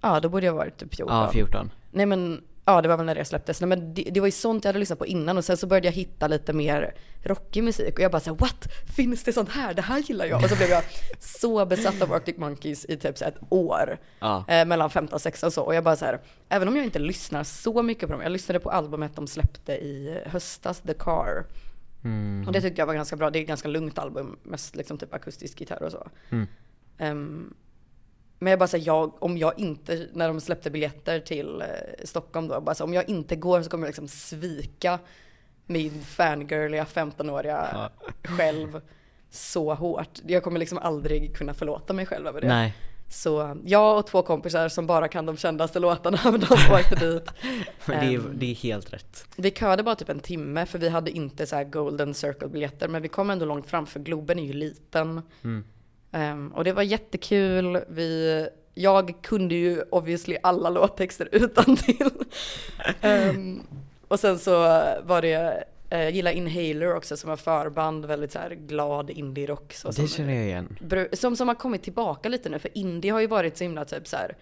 [0.00, 1.16] Ja, då borde jag varit typ 14.
[1.16, 3.60] Ja, 14 Nej men, ja det var väl när det släpptes.
[3.60, 5.66] Nej men det, det var ju sånt jag hade lyssnat på innan och sen så
[5.66, 8.66] började jag hitta lite mer rockig musik och jag bara såhär what?
[8.96, 9.74] Finns det sånt här?
[9.74, 10.44] Det här gillar jag.
[10.44, 10.82] Och så blev jag
[11.18, 13.98] så besatt av Arctic Monkeys i typ så ett år.
[14.18, 15.62] Ja, Eh, mellan 15 och 16 och så.
[15.62, 18.32] Och jag bara så här, även om jag inte lyssnar så mycket på dem, jag
[18.32, 21.44] lyssnade på albumet de släppte i höstas, The Car.
[22.04, 22.46] Mm.
[22.46, 24.98] Och det tyckte jag var ganska bra, det är ett ganska lugnt album, mest liksom
[24.98, 26.08] typ akustisk gitarr och så.
[26.30, 26.46] Mm.
[26.98, 27.54] Ehm,
[28.38, 31.66] men jag bara säger jag, om jag inte, när de släppte biljetter till eh,
[32.04, 34.98] Stockholm då, bara så, om jag inte går så kommer jag liksom svika
[35.66, 38.12] min fangirliga 15-åriga Ja.
[38.24, 38.80] själv
[39.30, 40.20] så hårt.
[40.26, 42.48] Jag kommer liksom aldrig kunna förlåta mig själv över det.
[42.48, 42.74] Nej,
[43.14, 47.30] Så jag och två kompisar som bara kan de kändaste låtarna, men de åkte dit.
[47.86, 48.32] men det är, Ehm.
[48.38, 51.56] det är helt rätt Vi köade bara typ en timme för vi hade inte så
[51.56, 55.22] här golden circle biljetter men vi kom ändå långt fram för Globen är ju liten.
[55.44, 55.64] mm.
[56.12, 57.78] Ehm, och det var jättekul.
[57.88, 62.10] Vi, jag kunde ju obviously alla låttexter utan till.
[64.08, 64.52] och sen så
[65.04, 65.64] var det,
[65.98, 69.72] jag gillar Inhaler också som var förband, väldigt så här glad indie-rock.
[69.72, 70.78] Så Det som, känner jag igen
[71.12, 74.06] som, som har kommit tillbaka lite nu för indie har ju varit så himla typ
[74.08, 74.36] så här.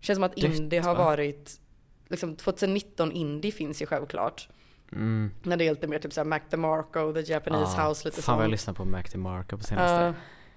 [0.00, 1.04] känns som att Dött, indie har va?
[1.04, 1.60] varit,
[2.08, 4.48] liksom 2019 indie finns ju självklart.
[4.92, 5.30] mm.
[5.42, 8.36] När det är lite mer typ såhär Mac DeMarco, The Japanese Ja, House, lite Fan
[8.36, 8.52] vad jag sånt.
[8.52, 10.12] lyssnar på Mac DeMarco på senaste Ja.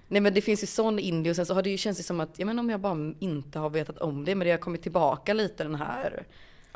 [0.08, 2.20] nej men det finns ju sån indie och sen så har det ju känts som
[2.20, 4.82] att, jag menar om jag bara inte har vetat om det, men det har kommit
[4.82, 6.26] tillbaka lite den här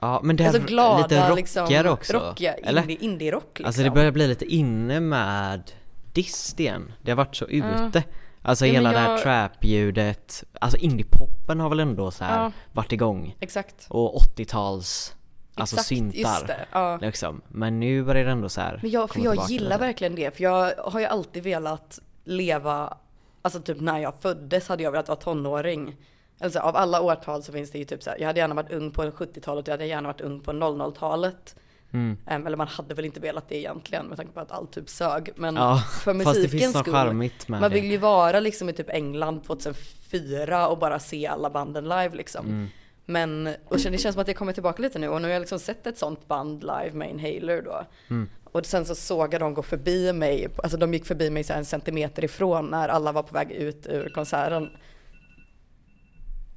[0.00, 1.34] Ja men det är Alltså glada lite rockigare
[1.82, 2.12] liksom, också.
[2.12, 2.82] rockiga, eller?
[2.82, 3.66] indie, indie-rock liksom.
[3.66, 5.72] Alltså det börjar bli lite inne med
[6.12, 6.92] dist igen.
[7.02, 8.04] Det har varit så ute.
[8.42, 10.44] Alltså Ja, hela det här jag- trap-ljudet.
[10.60, 12.52] Alltså indie-poppen har väl ändå så här Ja.
[12.72, 13.36] varit igång.
[13.40, 13.86] Exakt.
[13.90, 15.14] Och 80-tals,
[15.54, 16.46] alltså Exakt, just syntar.
[16.46, 16.66] det.
[16.72, 16.96] Ja.
[16.96, 17.40] Liksom.
[17.48, 20.42] Men nu börjar det ändå så här Men jag, för jag gillar verkligen det, för
[20.44, 22.96] jag har ju alltid velat leva,
[23.42, 25.96] alltså typ när jag föddes hade jag velat vara tonåring.
[26.38, 28.72] Alltså av alla årtal så finns det ju typ så här, jag hade gärna varit
[28.72, 31.56] ung på 70-talet, jag hade gärna varit ung på 00-talet.
[31.92, 32.16] Mm.
[32.26, 34.88] Em, eller man hade väl inte velat det egentligen med tanke på att allt typ
[34.88, 35.30] sög.
[35.36, 37.12] Men Ja, för musikens skull.
[37.12, 41.84] med Man vill ju vara liksom i typ England 2004 och bara se alla banden
[41.84, 42.46] live liksom.
[42.46, 42.68] Mm.
[43.06, 45.40] Men, och det känns som att det kommer tillbaka lite nu och nu har jag
[45.40, 47.86] liksom sett ett sånt band live med Inhaler då.
[48.10, 48.28] Mm.
[48.44, 51.52] Och sen så såg jag dem gå förbi mig, alltså de gick förbi mig så
[51.52, 54.70] en centimeter ifrån när alla var på väg ut ur konserten.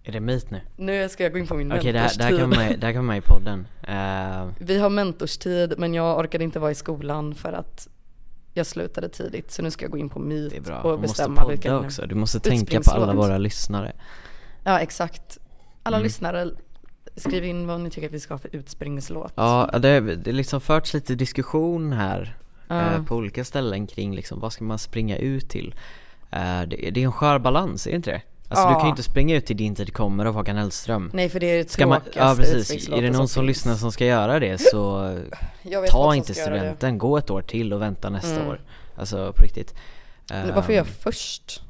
[0.08, 0.62] Är det Meet nu?
[0.76, 2.48] Nu ska jag gå in på min Okej, det, här mentorstid.
[2.48, 3.68] med, det här kan vara med i podden.
[3.84, 7.88] Eh, Vi har mentorstid men jag orkade inte vara i skolan för att
[8.54, 10.82] jag slutade tidigt så nu ska jag gå in på Meet det är bra.
[10.82, 12.06] och Du måste bestämma podda vilken också.
[12.08, 13.92] Du måste tänka på alla våra lyssnare.
[14.64, 15.38] Ja exakt.
[15.84, 16.04] Alla Mm.
[16.04, 16.50] lyssnare,
[17.16, 19.34] skriv in vad ni tycker att vi ska ha för utspringslåt.
[19.36, 22.38] Ja, det, det liksom förts lite diskussion här
[22.70, 25.76] eh, på olika ställen kring liksom, vad ska man springa ut till?
[26.32, 28.22] Eh, det, det är en skör balans, är det inte det?
[28.50, 28.80] Alltså du Ja.
[28.80, 31.12] kan ju inte springa ut till Din tid kommer av Håkan Hellström.
[31.14, 33.48] Nej för det är det Ska man, ja precis, är det någon som finns.
[33.48, 35.16] lyssnar som ska göra det så
[35.90, 38.48] ta som inte studenten, gå ett år till och vänta nästa Mm.
[38.48, 38.62] år.
[38.96, 39.74] Alltså på riktigt.
[40.30, 41.62] Men Varför är jag Ehm, först?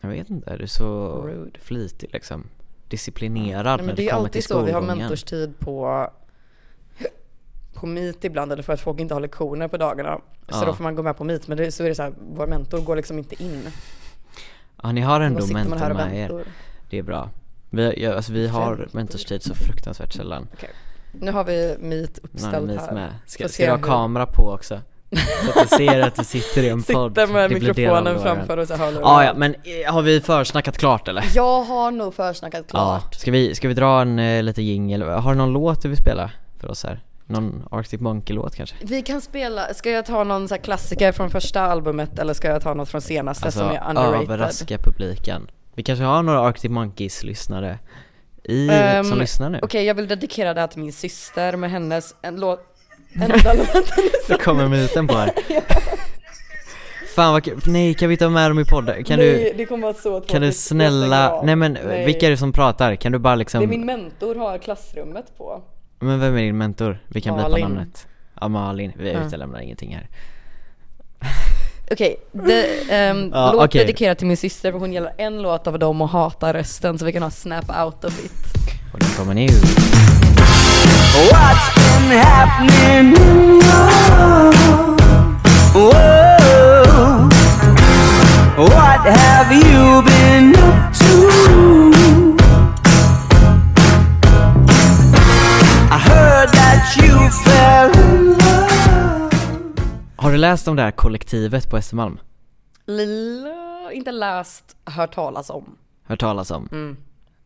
[0.00, 1.60] Jag vet inte, du är så Rude.
[1.60, 2.46] flitig liksom.
[2.88, 4.98] Disciplinerad Nej, när men det det är kommer alltid till så, vi har skolgången.
[4.98, 6.10] mentorstid på
[7.74, 10.20] på Meet ibland eller för att folk inte har lektioner på dagarna.
[10.48, 10.64] Så Ja.
[10.64, 12.46] då får man gå med på Meet men det, så är det så här, vår
[12.46, 13.62] mentor går liksom inte in.
[14.82, 16.44] Ja ni har Då ändå mentor med er.
[16.90, 17.28] Det är bra.
[17.70, 18.88] Vi, ja, alltså, vi har Mentor.
[18.92, 20.48] mentorstid så fruktansvärt sällan.
[21.12, 22.92] Nu har vi Meet Nej, uppställd men här.
[22.92, 23.14] med.
[23.26, 24.80] Ska, ska du ha hur- kamera på också?
[25.44, 27.10] Så att du ser att du sitter i en podd.
[27.10, 29.02] Sitter med mikrofonen framför och så hörlurar.
[29.04, 31.24] Ah, ja, men eh, har vi försnackat klart eller?
[31.34, 33.14] Jag har nog försnackat Ja, klart.
[33.14, 35.02] ska vi, ska vi dra en eh, lite jingel?
[35.02, 37.00] Har du någon låt du vill spela för oss här?
[37.30, 38.76] Någon Arctic Monkey-låt kanske?
[38.80, 42.48] Vi kan spela, ska jag ta någon så här klassiker från första albumet eller ska
[42.48, 43.98] jag ta något från senaste som är underrated?
[43.98, 45.50] Alltså, överraska publiken.
[45.74, 47.78] Vi kanske har några Arctic Monkeys-lyssnare
[48.44, 49.58] i, Ehm, som lyssnar nu.
[49.62, 52.60] Okej, jag vill dedikera det här till min syster med hennes, en låt,
[53.14, 53.82] enda låten
[54.28, 55.30] Så kommer myten på här.
[57.16, 57.60] Fan vad kul.
[57.66, 59.04] nej kan vi ta med dem i podden?
[59.04, 62.06] Kan Nej, du, det kommer vara så kan du snälla, nej men Nej.
[62.06, 62.96] vilka är det som pratar?
[62.96, 65.62] Kan du bara liksom Det är min mentor har klassrummet på.
[66.00, 66.98] Men vem är din mentor?
[67.08, 68.06] Vi kan blipa namnet
[68.40, 69.20] Ja Malin, vi Ja.
[69.26, 70.08] utelämnar ingenting här
[71.92, 73.80] Okej, det, ehm, Ja, låt okej.
[73.80, 77.04] dedikerat till min syster för hon gillar en låt av dem och hatar resten så
[77.04, 78.32] vi kan ha snap out of it.
[78.92, 79.46] Och den kommer nu
[81.30, 84.52] What's been happening in your
[85.74, 87.32] world?
[88.56, 92.29] What have you been up to?
[100.16, 102.18] Har du läst om det här kollektivet på Östermalm?
[102.86, 105.76] Lilla, inte läst, hört talas om.
[106.06, 106.68] Hört talas om?
[106.72, 106.96] Mm.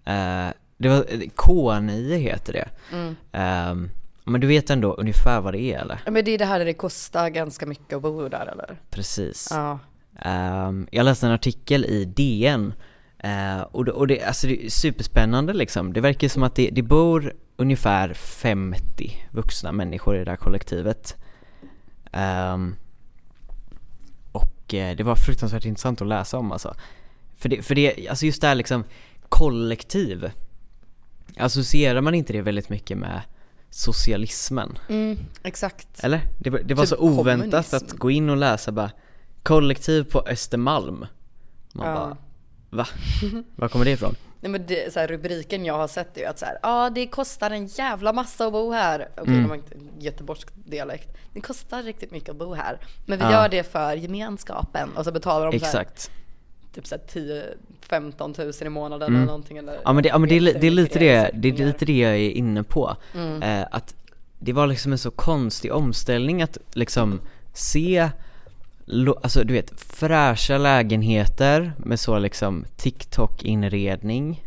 [0.04, 1.02] Eh, det var,
[1.36, 3.16] K9 heter det Mm.
[3.32, 3.90] Ehm,
[4.24, 6.00] Men du vet ändå ungefär vad det är eller?
[6.06, 8.76] Men det är det här där det kostar ganska mycket att bo där eller?
[8.90, 9.78] Precis Ja.
[10.20, 12.74] Ehm, Jag läste en artikel i DN
[13.24, 16.70] eh, och, det, och det, alltså det är superspännande liksom Det verkar som att det,
[16.72, 21.16] det bor ungefär 50 vuxna människor i det här kollektivet
[22.12, 22.74] Ehm,
[24.32, 26.74] Och eh, det var fruktansvärt intressant att läsa om alltså
[27.36, 28.84] För det, för det alltså just det här liksom
[29.28, 30.30] kollektiv
[31.36, 33.20] Associerar man inte det väldigt mycket med
[33.70, 34.78] socialismen?
[34.88, 36.04] Mm, exakt.
[36.04, 36.20] Eller?
[36.38, 37.76] Det var, det var Typ så oväntat kommunism.
[37.76, 38.90] att gå in och läsa bara
[39.42, 41.06] Kollektiv på Östermalm
[41.72, 41.94] Man Ja.
[41.94, 42.16] bara
[42.74, 42.86] Va?
[43.56, 44.16] Var kommer det ifrån?
[44.40, 46.90] Nej men det, så här, rubriken jag har sett är ju att så här, ja
[46.90, 49.08] det kostar en jävla massa att bo här.
[49.16, 49.42] Okej, Mm.
[49.42, 51.08] de har inte göteborgsk dialekt.
[51.32, 52.78] Det kostar riktigt mycket att bo här.
[53.06, 53.30] Men vi Ja.
[53.32, 54.90] gör det för gemenskapen.
[54.96, 56.10] Och så betalar de så här, Exakt
[56.74, 57.02] typ så här
[57.88, 59.16] 10-15 tusen i månaden Mm.
[59.16, 59.56] eller någonting.
[59.58, 61.98] Eller, Ja men det, ja, men det, det är lite det, det är lite det
[61.98, 63.42] jag är inne på Mm.
[63.42, 63.94] eh, Att
[64.38, 67.20] det var liksom en så konstig omställning att liksom
[67.54, 68.10] se
[69.22, 74.44] Alltså du vet, fräscha lägenheter med så liksom TikTok-inredning.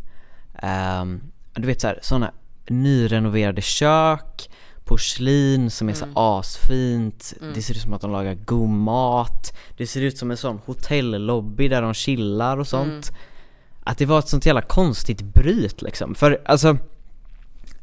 [0.62, 1.20] Ehm,
[1.54, 2.32] Du vet såhär, sådana
[2.68, 4.50] nyrenoverade kök
[4.84, 7.34] Porslin som är så asfint.
[7.54, 9.56] Det ser ut som att de lagar god mat.
[9.76, 13.10] Det ser ut som en sån hotellobby där de chillar och sånt.
[13.84, 16.14] Att det var ett sånt jävla konstigt bryt liksom.
[16.14, 16.76] För alltså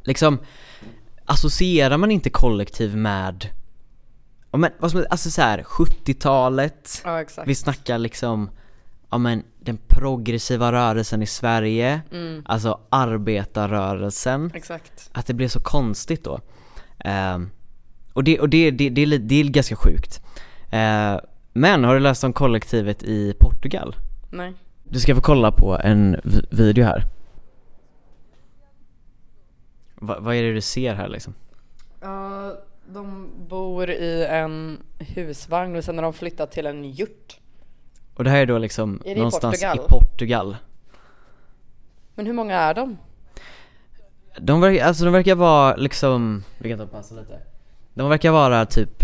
[0.03, 0.39] Liksom
[1.25, 3.49] associerar man inte kollektiv med,
[4.55, 7.47] ja men vad som, alltså så här 70-talet, Ja exakt.
[7.47, 8.49] vi snackar liksom,
[9.09, 12.43] ja men den progressiva rörelsen i Sverige, Mm.
[12.45, 15.09] alltså arbetarrörelsen, Exakt.
[15.13, 16.39] att det blev så konstigt då.
[16.99, 17.49] Ehm,
[18.13, 20.21] och det, och det, det, det, är, det är ganska sjukt.
[20.71, 21.19] Eh,
[21.53, 23.95] men har du läst om kollektivet i Portugal?
[24.31, 24.53] Nej.
[24.83, 27.03] Du ska få kolla på en vi- video här.
[29.95, 31.33] Va, vad är det du ser här liksom?
[32.01, 32.51] Ja,
[32.87, 37.39] de bor i en husvagn och sen har de flyttat till en yurt.
[38.15, 39.77] Och det här är då liksom Är det i någonstans Portugal?
[39.77, 40.57] i Portugal.
[42.15, 42.97] Men hur många är de?
[44.39, 47.39] De verkar, alltså de verkar vara liksom, vi kan ta och pausa lite.
[47.93, 49.03] De verkar vara typ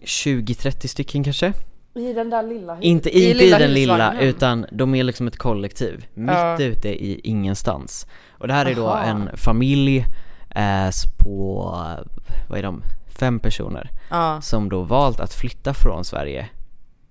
[0.00, 1.52] 20-30 stycken kanske?
[1.94, 5.36] I den där lilla hus- Inte, inte i den lilla, utan de är liksom ett
[5.36, 6.58] kollektiv, mitt Ja.
[6.62, 8.06] ute i ingenstans.
[8.30, 9.02] Och det här är då Aha.
[9.04, 9.98] en familj
[10.50, 11.62] eh, på,
[12.48, 12.82] vad är de,
[13.20, 14.40] fem personer Ja.
[14.40, 16.48] som då valt att flytta från Sverige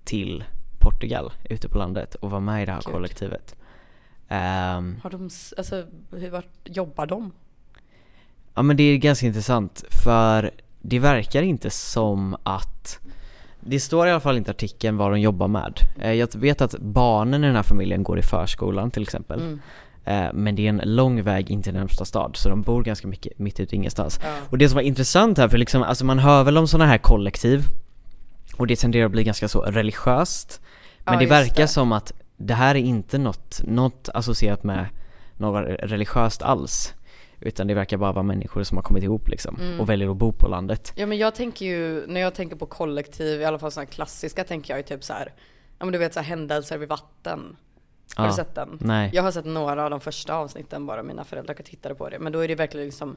[0.04, 0.44] till
[0.78, 2.92] Portugal ute på landet och vara med i det här Gud.
[2.94, 3.54] kollektivet.
[4.28, 7.32] Ehm, Har de, alltså hur vart jobbar de?
[8.54, 10.50] Ja men det är ganska intressant för
[10.82, 12.98] det verkar inte som att
[13.60, 15.78] Det står i alla fall inte i artikeln vad de jobbar med.
[16.00, 19.40] Eh, Jag vet att barnen i den här familjen går i förskolan till exempel.
[19.40, 19.60] Mm.
[20.04, 23.08] Eh, Men det är en lång väg in till närmsta stad så de bor ganska
[23.08, 24.20] mycket mitt ute i ingenstans.
[24.22, 24.28] Ja.
[24.50, 26.98] Och det som var intressant här, för liksom, alltså man hör väl om sådana här
[26.98, 27.62] kollektiv
[28.56, 30.60] och det tenderar att bli ganska så religiöst.
[31.04, 31.68] Men Ja, det verkar det.
[31.68, 34.86] som att det här är inte något, något associerat med
[35.36, 36.94] något religiöst alls.
[37.40, 39.80] Utan det verkar bara vara människor som har kommit ihop liksom Mm.
[39.80, 40.92] och väljer att bo på landet.
[40.96, 44.44] Ja men jag tänker ju, när jag tänker på kollektiv, i alla fall sådana klassiska
[44.44, 45.32] tänker jag ju typ så här.
[45.78, 47.56] ja men du vet så här händelser vid vatten.
[48.16, 48.30] Har Ja.
[48.30, 48.78] du sett den?
[48.80, 49.10] Nej.
[49.12, 52.18] Jag har sett några av de första avsnitten bara, mina föräldrar tittade på det.
[52.18, 53.16] Men då är det verkligen liksom,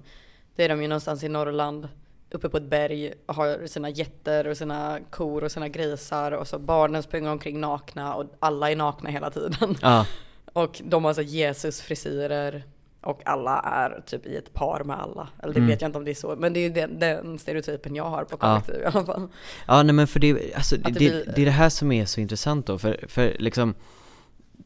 [0.55, 1.87] det är de ju någonstans i Norrland,
[2.31, 6.47] uppe på ett berg, och har sina getter och sina kor och sina grisar och
[6.47, 9.75] så barnen springer omkring nakna och alla är nakna hela tiden.
[9.81, 10.05] Ja,
[10.53, 12.63] Och de har så Jesus-frisyrer
[13.01, 15.27] och alla är typ i ett par med alla.
[15.43, 15.69] Eller det Mm.
[15.69, 18.03] vet jag inte om det är så, men det är ju den, den stereotypen jag
[18.09, 18.61] har på Ja.
[18.61, 19.27] kollektiv i alla fall.
[19.67, 22.21] ja nej men för det, alltså, det, det det är det här som är så
[22.21, 23.73] intressant då, för, för liksom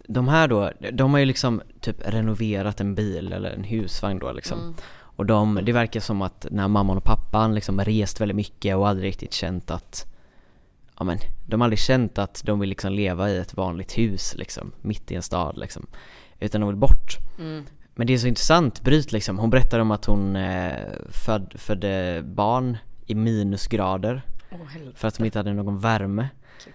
[0.07, 4.31] De här då, de har ju liksom typ renoverat en bil eller en husvagn då
[4.31, 4.73] liksom Mm.
[5.17, 8.87] Och de, det verkar som att när mamman och pappan liksom rest väldigt mycket och
[8.87, 10.05] aldrig riktigt känt att
[10.99, 14.35] Ja men, de har aldrig känt att de vill liksom leva i ett vanligt hus
[14.37, 15.87] liksom, mitt i en stad liksom
[16.39, 17.65] Utan de vill bort Mm.
[17.95, 20.75] Men det är så intressant, Bryt liksom, hon berättar om att hon eh,
[21.09, 24.97] föd, födde barn i minusgrader helvete.
[24.99, 26.29] för att de inte hade någon värme
[26.65, 26.73] Gud.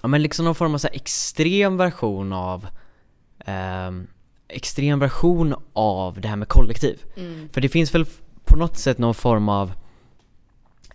[0.00, 2.66] Ja men liksom någon form av så extrem version av
[3.44, 4.06] ehm,
[4.50, 7.48] Extrem version av det här med kollektiv Mm.
[7.52, 8.06] För det finns väl
[8.44, 9.72] på något sätt någon form av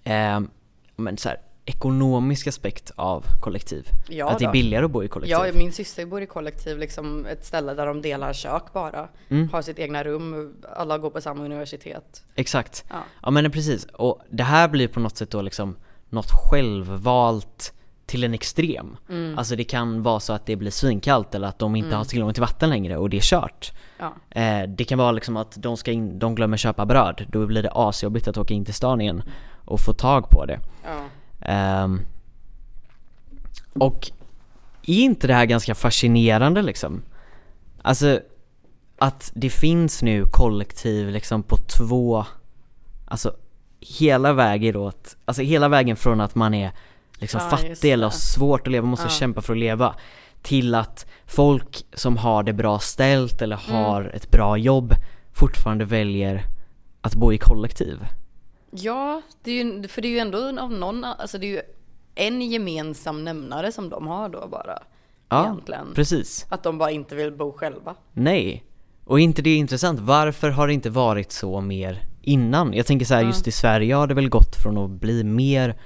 [0.04, 0.50] ehm,
[0.96, 4.52] men så här, ekonomisk aspekt av kollektiv Ja, Att det är då.
[4.52, 7.86] billigare att bo i kollektiv Ja, min syster bor i kollektiv, liksom ett ställe där
[7.86, 9.08] de delar kök bara.
[9.30, 9.50] Mm.
[9.50, 12.24] Har sitt egna rum, alla går på samma universitet.
[12.36, 12.96] Exakt Ja.
[13.22, 15.76] Ja men precis, och det här blir på något sätt då liksom
[16.10, 17.74] något självvalt
[18.14, 18.98] till en extrem.
[19.10, 19.38] Mm.
[19.38, 22.34] Alltså det kan vara så att det blir svinkallt eller att de inte har tillgång
[22.34, 23.72] till vatten längre och det är kört.
[23.98, 24.14] Ja.
[24.30, 27.64] Eh, det kan vara liksom att de, ska in, de glömmer köpa bröd, då blir
[27.64, 29.24] det asjobbigt att åka in till stan igen
[29.66, 30.60] och få tag på det.
[30.84, 31.06] Ja.
[31.42, 32.02] Ehm,
[33.74, 34.12] och
[34.88, 37.02] är inte det här ganska fascinerande liksom?
[37.82, 38.20] Alltså
[38.98, 42.26] att det finns nu kollektiv liksom på två,
[43.06, 43.34] alltså
[43.80, 46.72] hela vägen åt, alltså hela vägen från att man är
[47.24, 49.10] liksom Ja, fattig eller har svårt att leva, måste Ja.
[49.10, 49.96] kämpa för att leva
[50.42, 53.84] till att folk som har det bra ställt eller Mm.
[53.84, 54.94] har ett bra jobb
[55.34, 56.44] fortfarande väljer
[57.02, 58.00] att bo i kollektiv.
[58.72, 61.62] Ja, det är ju, för det är ju ändå av någon, alltså det är ju
[62.16, 64.80] en gemensam nämnare som de har då bara.
[65.30, 65.88] Ja, egentligen.
[65.96, 66.46] precis.
[66.50, 67.96] Att de bara inte vill bo själva.
[68.14, 68.64] Nej.
[69.06, 70.00] Och är inte det intressant?
[70.00, 72.74] Varför har det inte varit så mer innan?
[72.74, 73.28] Jag tänker så här, Ja.
[73.28, 75.80] just i Sverige har det väl gått från att bli mer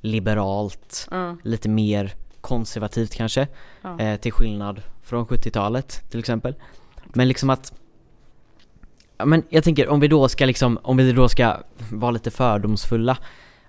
[0.00, 1.36] liberalt, Ja.
[1.42, 3.46] lite mer konservativt kanske,
[3.82, 4.00] Ja.
[4.00, 6.54] eh, till skillnad från 70-talet till exempel.
[7.04, 7.72] Men liksom att
[9.24, 11.56] men jag tänker om vi då ska liksom, om vi då ska
[11.92, 13.18] vara lite fördomsfulla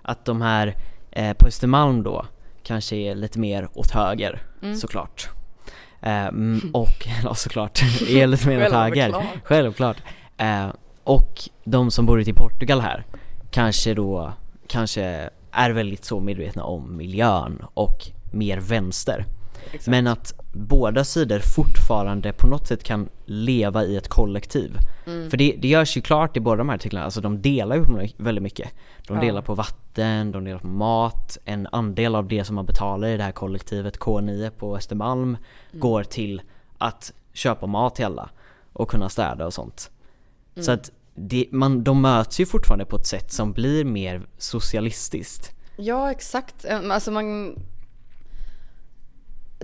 [0.02, 0.74] Att de här
[1.10, 2.26] eh, på Östermalm då
[2.62, 4.76] kanske är lite mer åt höger Mm.
[4.76, 5.28] såklart
[6.02, 9.14] mm, Och, ja såklart, är lite mer åt höger
[9.44, 9.96] Självklart.
[10.36, 10.68] Eh,
[11.04, 13.04] Och de som bor ute i Portugal här
[13.50, 14.32] Kanske då,
[14.66, 19.26] kanske är väldigt så medvetna om miljön och mer vänster
[19.66, 19.86] Exakt.
[19.86, 24.76] Men att båda sidor fortfarande på något sätt kan leva i ett kollektiv.
[25.04, 27.84] För det, det görs ju klart i båda de här artiklarna, alltså de delar ju
[27.84, 28.68] på väldigt mycket.
[29.06, 29.22] De Ja.
[29.22, 33.16] delar på vatten, de delar på mat, en andel av det som man betalar i
[33.16, 35.36] det här kollektivet K9 på Östermalm
[35.72, 36.42] går till
[36.78, 38.30] att köpa mat till alla
[38.72, 39.90] och kunna städa och sånt.
[40.60, 40.90] Så att
[41.28, 45.52] det, man, de möts ju fortfarande på ett sätt som blir mer socialistiskt.
[45.76, 47.54] Ja exakt, Eh, alltså man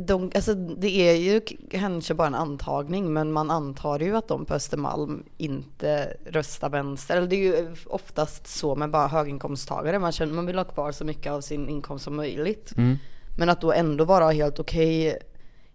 [0.00, 1.40] de, alltså det är ju
[1.70, 7.16] kanske bara en antagning men man antar ju att de på Östermalm inte röstar vänster.
[7.16, 9.98] Eller det är ju oftast så med bara höginkomsttagare.
[9.98, 12.72] Man, känner, man vill ha kvar så mycket av sin inkomst som möjligt.
[12.76, 12.96] Mm.
[13.38, 15.18] Men att då ändå vara helt okej.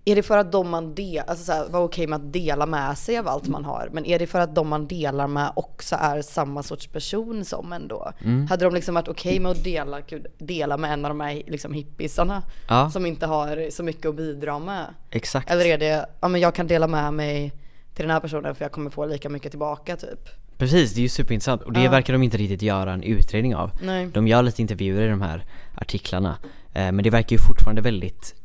[0.06, 2.66] Är det för att de man delar, alltså så här, vara okej med att dela
[2.66, 3.90] med sig av allt man har?
[3.92, 7.74] Men är det för att de man delar med också är samma sorts person som
[7.74, 8.12] ändå?
[8.50, 10.02] Hade de liksom varit okej med att dela,
[10.38, 14.16] dela med en av de här liksom hippisarna Ja, som inte har så mycket att
[14.16, 14.86] bidra med?
[15.12, 15.52] exakt.
[15.52, 17.52] Eller är det, ja men jag kan dela med mig
[17.94, 20.30] till den här personen för jag kommer få lika mycket tillbaka typ?
[20.58, 21.92] Precis, det är ju superintressant och det Ja.
[21.92, 23.72] verkar de inte riktigt göra en utredning av.
[23.84, 24.08] Nej.
[24.14, 26.38] De gör lite intervjuer i de här artiklarna.
[26.74, 28.36] Eh, men det verkar ju fortfarande väldigt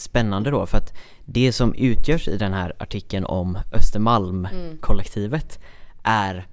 [0.00, 5.58] spännande då för att det som utgörs i den här artikeln om Östermalm-kollektivet
[6.02, 6.46] är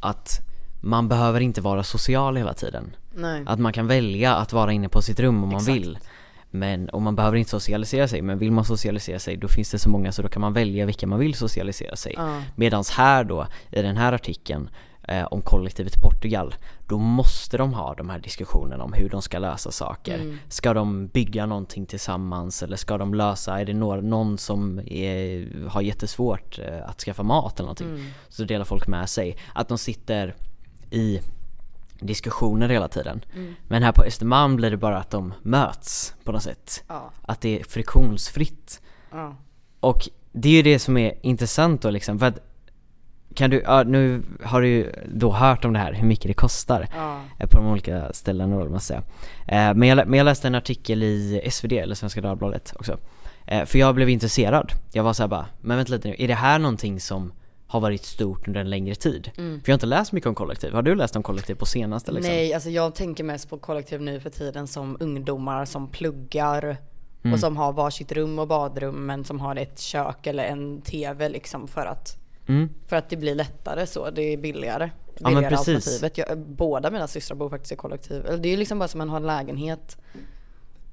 [0.00, 0.40] att
[0.80, 2.96] man behöver inte vara social hela tiden.
[3.14, 3.42] Nej.
[3.46, 5.76] Att man kan välja att vara inne på sitt rum om man Exakt.
[5.76, 5.98] vill.
[6.50, 9.78] Men, och man behöver inte socialisera sig, men vill man socialisera sig då finns det
[9.78, 12.14] så många så då kan man välja vilka man vill socialisera sig.
[12.16, 12.42] Ja.
[12.56, 14.70] Medans här då, i den här artikeln
[15.08, 16.54] eh, om kollektivet i Portugal,
[16.86, 20.38] då måste de ha de här diskussionerna om hur de ska lösa saker.
[20.48, 25.80] Ska de bygga någonting tillsammans eller ska de lösa, är det någon som är, har
[25.80, 29.36] jättesvårt eh, att skaffa mat eller någonting, så delar folk med sig.
[29.54, 30.34] Att de sitter
[30.90, 31.20] i
[32.00, 33.24] diskussioner hela tiden.
[33.68, 36.84] Men här på Östermalm blir det bara att de möts på något sätt.
[36.88, 37.10] Ja.
[37.22, 38.80] Att det är friktionsfritt.
[39.10, 39.36] Ja.
[39.80, 42.47] Och det är ju det som är intressant då liksom, för att
[43.34, 46.34] kan du, ja, nu har du ju då hört om det här, hur mycket det
[46.34, 47.20] kostar Ja.
[47.38, 49.02] eh, på de olika ställena då, måste jag
[49.46, 49.68] säga.
[49.70, 52.98] Eh, men, jag, men jag läste en artikel i SvD, eller Svenska Dagbladet också.
[53.46, 54.72] Eh, för jag blev intresserad.
[54.92, 57.32] Jag var såhär bara, men vänta lite nu, är det här någonting som
[57.66, 59.30] har varit stort under en längre tid?
[59.34, 60.72] För jag har inte läst mycket om kollektiv.
[60.74, 62.32] Har du läst om kollektiv på senaste liksom?
[62.34, 66.76] Nej, alltså jag tänker mest på kollektiv nu för tiden som ungdomar som pluggar
[67.22, 67.34] Mm.
[67.34, 71.28] och som har varsitt rum och badrum men som har ett kök eller en TV
[71.28, 72.16] liksom för att,
[72.48, 72.68] Mm.
[72.86, 74.90] för att det blir lättare så, det är billigare.
[75.20, 76.18] men Billigare alternativet.
[76.18, 78.22] Jag, båda mina systrar bor faktiskt i kollektiv.
[78.22, 79.96] Det är ju liksom bara som man har en lägenhet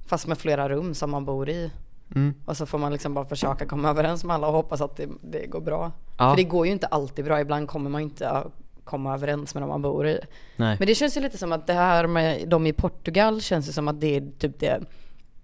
[0.06, 1.72] fast med flera rum som man bor i.
[2.16, 2.34] Mm.
[2.46, 5.10] Och så får man liksom bara försöka komma överens med alla och hoppas att det,
[5.22, 5.92] det går bra.
[6.18, 6.30] Ja.
[6.30, 8.48] För det går ju inte alltid bra, ibland kommer man inte att
[8.84, 10.20] komma överens med dem man bor i.
[10.56, 10.76] Nej.
[10.80, 13.72] Men det känns ju lite som att det här med de i Portugal känns ju
[13.72, 14.82] som att det är typ det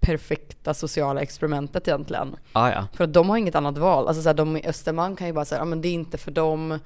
[0.02, 2.36] perfekta sociala experimentet egentligen.
[2.52, 2.86] Ah, ja.
[2.92, 4.08] För att de har inget annat val.
[4.08, 6.18] Alltså så här, de i Östermalm kan ju bara säga, ja men det är inte
[6.18, 6.78] för dem.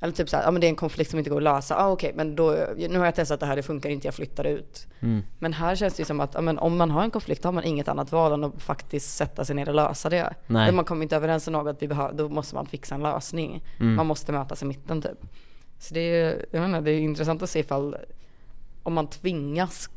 [0.00, 1.76] Eller typ så här, ja men det är en konflikt som inte går att lösa.
[1.76, 4.44] Ah, okej, men då, nu har jag testat det här, det funkar inte, jag flyttar
[4.44, 4.86] ut.
[5.00, 5.22] Mm.
[5.38, 7.52] Men här känns det ju som att, ja, men om man har en konflikt har
[7.52, 10.34] man inget annat val än att faktiskt sätta sig ner och lösa det.
[10.46, 10.70] Nej.
[10.70, 13.64] Om man kommer inte överens om något, vi behöver, då måste man fixa en lösning.
[13.80, 13.94] Mm.
[13.94, 15.18] Man måste mötas i mitten typ.
[15.78, 17.96] Så det är, jag menar, det är intressant att se ifall,
[18.82, 19.90] om man tvingas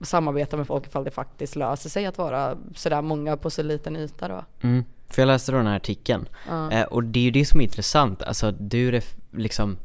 [0.00, 3.96] samarbeta med folk ifall det faktiskt löser sig att vara sådär många på så liten
[3.96, 4.44] yta då.
[4.60, 4.84] Mm.
[5.08, 6.28] För jag läste då den här artikeln,
[6.72, 9.76] eh, och det är ju det som är intressant, alltså du liksom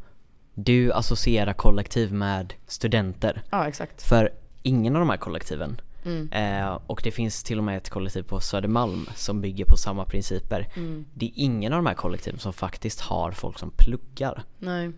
[0.55, 4.01] Du associerar kollektiv med studenter Ja exakt.
[4.03, 4.29] För
[4.61, 6.31] ingen av de här kollektiven Mm.
[6.31, 10.05] eh, Och det finns till och med ett kollektiv på Södermalm som bygger på samma
[10.05, 11.05] principer Mm.
[11.13, 14.91] Det är ingen av de här kollektiven som faktiskt har folk som pluggar Nej.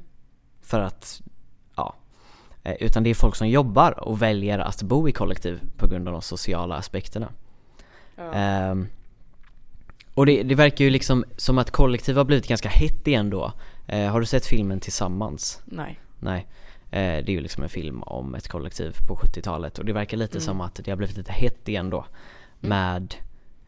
[0.61, 1.21] För att,
[2.79, 6.11] Utan det är folk som jobbar och väljer att bo i kollektiv på grund av
[6.11, 7.29] de sociala aspekterna
[8.15, 8.33] Ja.
[8.33, 8.87] Ehm,
[10.13, 13.51] och det, det verkar ju liksom som att kollektiv har blivit ganska hett igen då.
[13.87, 15.61] Eh, har du sett filmen Tillsammans?
[15.65, 15.99] Nej.
[16.19, 16.47] Nej.
[16.91, 20.17] Eh, det är ju liksom en film om ett kollektiv på 70-talet och det verkar
[20.17, 22.05] lite som att det har blivit lite hett igen då.
[22.59, 23.15] Med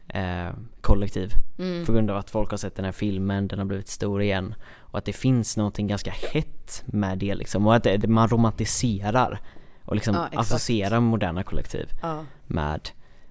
[0.08, 0.48] eh,
[0.80, 1.32] kollektiv.
[1.58, 1.86] Mm.
[1.86, 4.54] På grund av att folk har sett den här filmen, den har blivit stor igen.
[4.78, 7.66] Och att det finns någonting ganska hett med det liksom.
[7.66, 9.40] Och att det, man romantiserar
[9.84, 12.24] och liksom Ja, associerar moderna kollektiv Ja.
[12.46, 12.88] med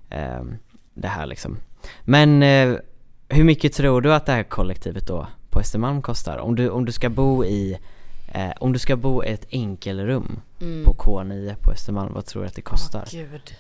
[0.10, 0.56] ehm,
[0.94, 1.58] det här liksom.
[2.04, 2.76] Men eh,
[3.30, 6.38] hur mycket tror du att det här kollektivet då på Östermalm kostar?
[6.38, 7.78] Om du, om du ska bo i
[8.34, 10.84] eh, om du ska bo i ett enkelrum Mm.
[10.86, 13.04] på K9 på Östermalm, vad tror du att det kostar?
[13.14, 13.56] Åh, gud.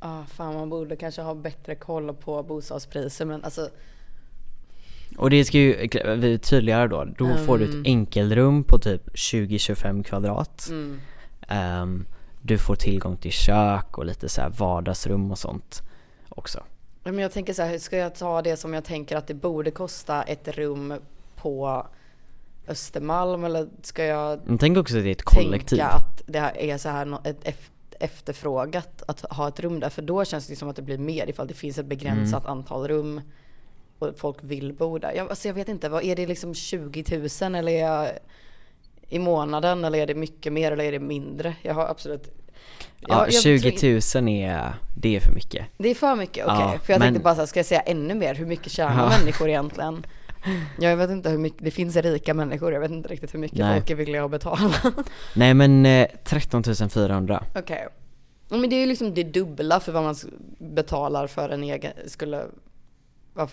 [0.00, 3.68] Ja, fan man borde kanske ha bättre koll på bostadspriser men alltså
[5.16, 7.80] Och det ska ju vi tydligare då, då får du Mm.
[7.80, 10.66] ett enkelrum på typ 20-25 kvadrat.
[10.70, 11.00] mm.
[11.48, 12.06] Ehm,
[12.42, 15.82] du får tillgång till kök och lite så här vardagsrum och sånt
[16.28, 16.62] också.
[17.04, 19.70] Men jag tänker så här, ska jag ta det som jag tänker att det borde
[19.70, 20.94] kosta ett rum
[21.36, 21.86] på
[22.68, 25.78] Östermalm eller ska jag Men tänk också att det är ett kollektiv.
[25.78, 27.38] tänka att det här är så här ett
[28.00, 29.88] efterfrågat att ha ett rum där?
[29.90, 32.58] För då känns det som att det blir mer ifall det finns ett begränsat Mm.
[32.58, 33.20] antal rum
[33.98, 35.12] och folk vill bo där.
[35.16, 37.04] Jag, alltså jag vet inte, vad, är det liksom 20
[37.42, 38.08] 000 eller är jag
[39.08, 41.54] i månaden eller är det mycket mer eller är det mindre?
[41.62, 42.36] Jag har absolut
[43.08, 45.66] Ja, jag 20 tror- 000 är, det är för mycket.
[45.78, 46.58] Det är för mycket, okej.
[46.60, 48.34] Ja, för jag men- tänkte bara så här, ska jag säga ännu mer?
[48.34, 49.18] Hur mycket tjänar Ja.
[49.18, 50.06] människor egentligen?
[50.78, 53.58] Jag vet inte hur mycket, det finns rika människor, jag vet inte riktigt hur mycket
[53.58, 53.78] Nej.
[53.78, 54.74] folk är villiga att betala.
[55.34, 57.44] Nej men eh, 13 400.
[57.54, 57.88] Okej.
[58.48, 60.14] Ja, Men det är ju liksom det dubbla för vad man
[60.58, 62.44] betalar för en egen, skulle,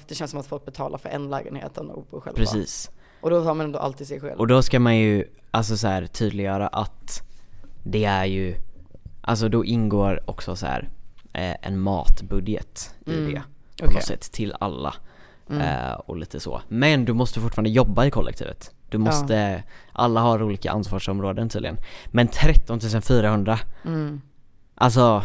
[0.08, 2.38] det känns som att folk betalar för en lägenhet än att bo själva.
[2.38, 2.90] Precis.
[3.22, 4.40] Och då har man ändå alltid sig själv.
[4.40, 7.22] Och då ska man ju, alltså så här tydliggöra att
[7.84, 8.56] det är ju,
[9.22, 10.90] alltså då ingår också så här
[11.34, 13.42] eh, en matbudget i Mm, det.
[13.78, 13.94] På okej.
[13.96, 14.94] något sätt till alla.
[15.50, 15.62] Mm.
[15.62, 16.62] Eh, och lite så.
[16.68, 18.72] Men du måste fortfarande jobba i kollektivet.
[18.90, 21.78] Du måste, alla har olika ansvarsområden tydligen.
[22.08, 24.22] Men 13 400, Mm.
[24.76, 25.24] alltså,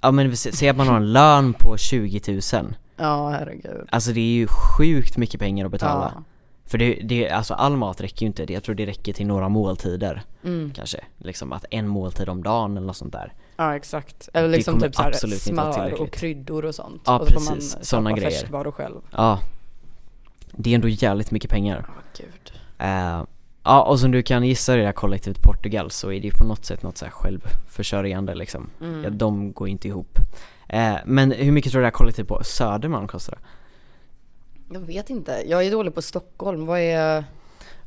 [0.00, 2.20] ja men se- säg att man har en lön på 20
[2.52, 2.74] 000.
[2.96, 3.86] Ja, herregud.
[3.90, 6.12] Alltså det är ju sjukt mycket pengar att betala.
[6.14, 6.22] Ja.
[6.66, 9.48] För det, det, alltså all mat räcker ju inte, jag tror det räcker till några
[9.48, 10.72] måltider Mm.
[10.74, 10.98] kanske.
[11.18, 13.32] Liksom att en måltid om dagen eller något sånt där.
[13.56, 14.28] Ja exakt.
[14.32, 17.02] Eller liksom typ så här absolut inte vara smör och kryddor och sånt.
[17.06, 18.30] Ja, och så får man köpa grejer.
[18.30, 18.94] färskvaror själv.
[19.10, 19.38] Ja.
[20.52, 21.84] Det är ändå jävligt mycket pengar.
[21.88, 21.94] Ja,
[22.24, 22.52] gud.
[22.78, 23.24] Eh,
[23.62, 26.44] ja och som du kan gissa det här kollektivet Portugal så är det ju på
[26.44, 28.70] något sätt något så här självförsörjande liksom.
[28.80, 29.04] Mm.
[29.04, 30.18] Ja, de går inte ihop.
[30.68, 33.38] Eh, men hur mycket tror du det här kollektivet på Södermalm kostar?
[34.72, 35.42] Jag vet inte.
[35.46, 36.66] Jag är dålig på Stockholm.
[36.66, 37.24] Vad är,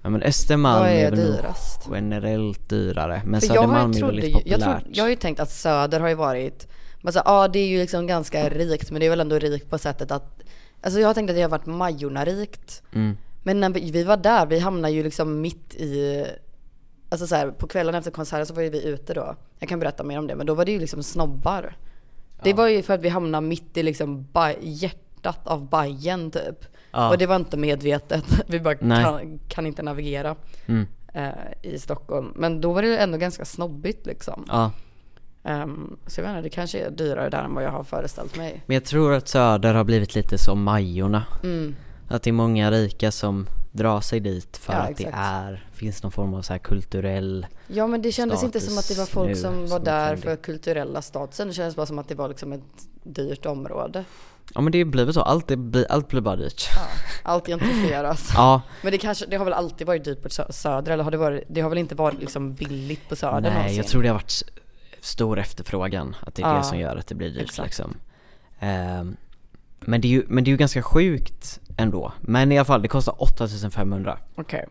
[0.02, 1.88] Ja men Östermalm vad är, är väl dyrast?
[1.94, 3.22] generellt dyrare.
[3.26, 4.84] Men För jag, Södermalm är trodde, väldigt ju- jag, populärt.
[4.84, 6.68] tror, jag har ju tänkt att Söder har ju varit,
[7.04, 9.78] alltså, ja det är ju liksom ganska rikt men det är väl ändå rikt på
[9.78, 10.40] sättet att,
[10.82, 12.84] alltså jag har tänkt att det har varit Majorna-rikt.
[12.94, 13.18] Mm.
[13.44, 16.26] Men när vi, vi var där, vi hamnade ju liksom mitt i,
[17.10, 19.36] alltså så här, på kvällen efter konserten så var ju vi ute då.
[19.60, 21.76] Jag kan berätta mer om det, men då var det ju liksom snobbar.
[22.44, 24.54] Det var ju för att vi hamnade mitt i liksom ba-
[25.24, 26.66] hjärtat av Bajen typ.
[26.92, 27.10] Ja.
[27.10, 30.36] Och det var inte medvetet, vi bara kan, kan inte navigera
[30.68, 30.88] Mm.
[31.14, 31.30] eh,
[31.62, 32.32] i Stockholm.
[32.36, 34.46] Men då var det ändå ganska snobbigt liksom.
[34.48, 34.72] Ja.
[35.44, 38.38] Ehm, så jag vet inte, det kanske är dyrare där än vad jag har föreställt
[38.38, 38.64] mig.
[38.66, 41.24] Men jag tror att Söder har blivit lite som Majorna.
[41.44, 41.76] Mm.
[42.08, 45.12] Att det är många rika som drar sig dit för Ja, att exakt.
[45.12, 48.78] det är, finns någon form av så här kulturell Ja men det kändes inte som
[48.78, 51.48] att det var folk som var som där för kulturella statusen.
[51.48, 52.62] Det kändes bara som att det var liksom ett
[53.04, 54.04] dyrt område.
[54.56, 56.70] Ja men det blir väl så, allt, är, blir- allt blir bara dyrt.
[56.76, 56.82] Ja,
[57.24, 58.32] allt gentrifieras.
[58.36, 61.12] Ja, Men det kanske, det har väl alltid varit dyrt på Sö- Söder eller har
[61.12, 63.78] det varit, det har väl inte varit liksom billigt på Söder nej någonsin?
[63.78, 64.43] jag tror det har varit
[65.02, 67.66] stor efterfrågan, att det är Ja, det som gör att det blir dyrt exakt.
[67.68, 67.97] liksom.
[68.60, 69.18] Ehm,
[69.80, 72.14] men, det är ju, men det är ju ganska sjukt ändå.
[72.22, 74.18] Men i alla fall, det kostar 8500.
[74.36, 74.66] Okej.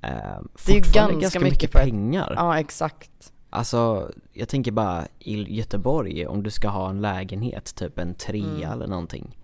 [0.00, 2.32] Ehm, Det är ju fortfarande ganska mycket ett- pengar.
[2.36, 3.10] Ja exakt.
[3.54, 8.44] Alltså, jag tänker bara i Göteborg, om du ska ha en lägenhet, typ en trea
[8.44, 8.72] Mm.
[8.72, 9.38] eller någonting.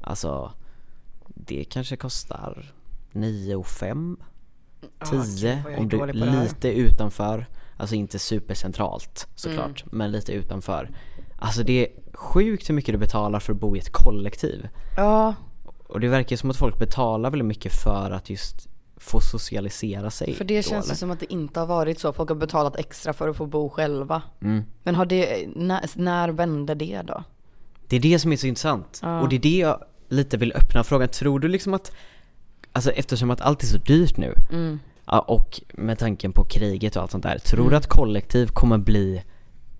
[0.00, 0.52] Alltså,
[1.26, 2.72] det kanske kostar
[3.12, 4.16] 9 och 5,
[4.98, 6.42] Ah, 10 gud, vad jag är om du här.
[6.44, 7.46] lite utanför.
[7.76, 9.98] Alltså inte supercentralt såklart, Mm.
[9.98, 10.90] men lite utanför.
[11.38, 14.68] Alltså det är sjukt hur mycket du betalar för att bo i ett kollektiv.
[14.96, 15.34] Ja,
[15.86, 18.68] Och det verkar som att folk betalar väldigt mycket för att just
[19.02, 20.34] få socialisera sig.
[20.34, 22.12] för det då, känns ju som att det inte har varit så.
[22.12, 24.22] Folk har betalat extra för att få bo själva.
[24.42, 24.62] Mm.
[24.82, 27.24] Men har det, när, när vände det då?
[27.88, 29.00] Det är det som är så intressant.
[29.02, 29.20] Ja.
[29.20, 31.08] Och det är det jag lite vill öppna frågan.
[31.08, 31.92] Tror du liksom att,
[32.72, 34.78] alltså eftersom att allt är så dyrt nu, Mm.
[35.26, 37.70] och med tanken på kriget och allt sånt där, tror Mm.
[37.70, 39.22] du att kollektiv kommer bli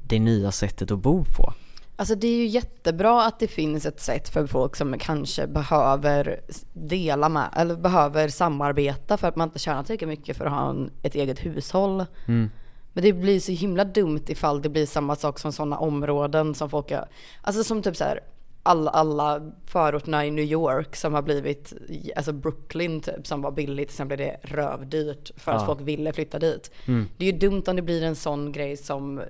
[0.07, 1.53] det nya sättet att bo på?
[1.97, 6.41] Alltså det är ju jättebra att det finns ett sätt för folk som kanske behöver
[6.73, 10.71] dela med, eller behöver samarbeta för att man inte tjänar tillräckligt mycket för att ha
[10.71, 12.05] en, ett eget hushåll.
[12.29, 12.51] Mm.
[12.93, 16.71] Men det blir så himla dumt ifall det blir samma sak som sådana områden som
[16.71, 17.05] folk är,
[17.43, 18.21] alltså som typ så här
[18.63, 21.73] alla, alla förorterna i New York som har blivit,
[22.17, 25.67] alltså Brooklyn typ som var billigt, sen blev det rövdyrt för att Ja.
[25.67, 26.71] folk ville flytta dit.
[26.87, 27.09] Mm.
[27.17, 29.23] Det är ju dumt om det blir en sån grej som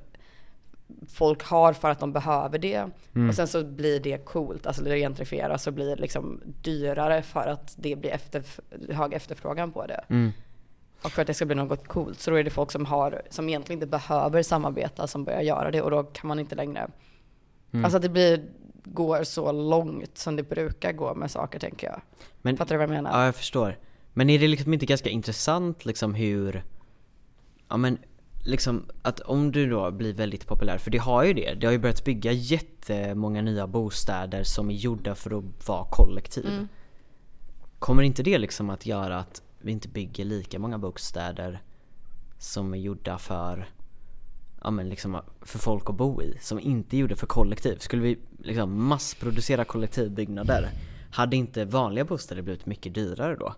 [1.09, 2.91] folk har för att de behöver det.
[3.15, 3.29] Mm.
[3.29, 7.75] Och sen så blir det coolt, alltså det gentrifieras och blir liksom dyrare för att
[7.77, 8.43] det blir efter,
[8.93, 10.05] hög efterfrågan på det.
[10.09, 10.33] Mm.
[11.03, 12.21] Och för att det ska bli något coolt.
[12.21, 15.71] Så då är det folk som har, som egentligen inte behöver samarbeta som börjar göra
[15.71, 16.91] det och då kan man inte längre.
[17.73, 17.85] Mm.
[17.85, 18.45] Alltså det blir,
[18.85, 22.01] går så långt som det brukar gå med saker tänker jag.
[22.43, 23.19] Men, Fattar du vad jag menar?
[23.19, 23.79] ja jag förstår.
[24.13, 26.65] Men är det liksom inte ganska intressant liksom hur,
[27.69, 27.99] ja men
[28.45, 31.73] liksom att om du då blir väldigt populär, för det har ju det, det har
[31.73, 36.47] ju börjat bygga jättemånga nya bostäder som är gjorda för att vara kollektiv.
[36.47, 36.69] Mm.
[37.79, 41.63] Kommer inte det liksom att göra att vi inte bygger lika många bostäder
[42.39, 43.69] som är gjorda för,
[44.63, 47.77] ja men liksom för folk att bo i, som inte är gjorda för kollektiv?
[47.79, 50.71] Skulle vi liksom massproducera kollektivbyggnader,
[51.11, 53.55] hade inte vanliga bostäder blivit mycket dyrare då?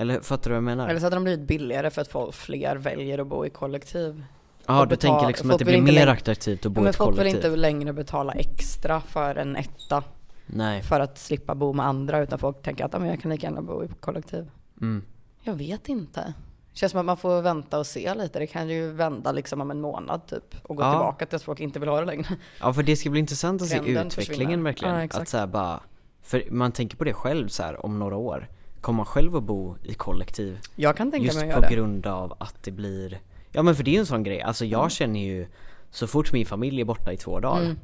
[0.00, 0.88] Eller fattar du vad jag menar?
[0.88, 4.24] Eller så hade de blivit billigare för att folk, fler väljer att bo i kollektiv.
[4.66, 6.96] Ja och du tänker liksom att det blir mer attraktivt att bo i men ett
[6.96, 7.44] folk vill kollektiv?
[7.52, 10.02] inte längre betala extra för en etta
[10.46, 10.82] Nej.
[10.82, 13.46] för att slippa bo med andra utan folk tänker att "Ja, men jag kan lika
[13.46, 14.50] gärna bo i kollektiv.
[14.80, 15.02] Mm.
[15.42, 16.34] Jag vet inte.
[16.72, 18.38] Känns som att man får vänta och se lite.
[18.38, 20.90] Det kan ju vända liksom om en månad typ och gå Ja.
[20.92, 22.26] tillbaka till att folk inte vill ha det längre.
[22.60, 24.64] Ja för det ska bli intressant att se Trenden utvecklingen försvinner.
[24.64, 24.94] verkligen.
[24.94, 25.80] Ja, att så bara,
[26.22, 28.48] för man tänker på det själv så här om några år.
[28.88, 30.58] Kommer man själv att bo i kollektiv?
[30.76, 31.74] Jag kan tänka Just mig på att göra det.
[31.76, 33.20] grund av att det blir,
[33.52, 34.90] ja men för det är ju en sån grej, alltså jag Mm.
[34.90, 35.46] känner ju
[35.90, 37.78] så fort min familj är borta i två dagar, Mm.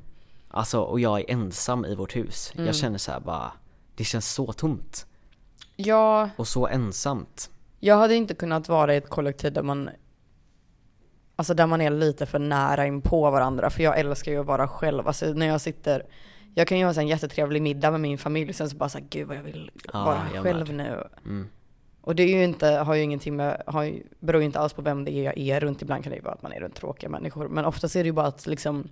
[0.51, 3.53] alltså och jag är ensam i vårt hus, jag känner så här bara,
[3.97, 5.07] det känns så tomt
[5.77, 7.51] Ja, och så ensamt.
[7.81, 9.91] jag hade inte kunnat vara i ett kollektiv där man
[11.37, 14.47] Alltså där man är lite för nära in på varandra för jag älskar ju att
[14.47, 15.07] vara själv.
[15.09, 16.03] Alltså när jag sitter
[16.55, 19.07] jag kan ju ha så en jättetrevlig middag med min familj sen så bara såhär,
[19.11, 21.09] gud vad jag vill Ja, vara jag själv nu.
[21.25, 21.49] Mm.
[22.01, 24.73] Och det är ju inte, har ju ingenting med, har ju, beror ju inte alls
[24.73, 25.83] på vem det är jag är runt.
[25.83, 27.49] Ibland kan det ju vara att man är runt tråkiga människor.
[27.49, 28.89] Men oftast är det ju bara att liksom,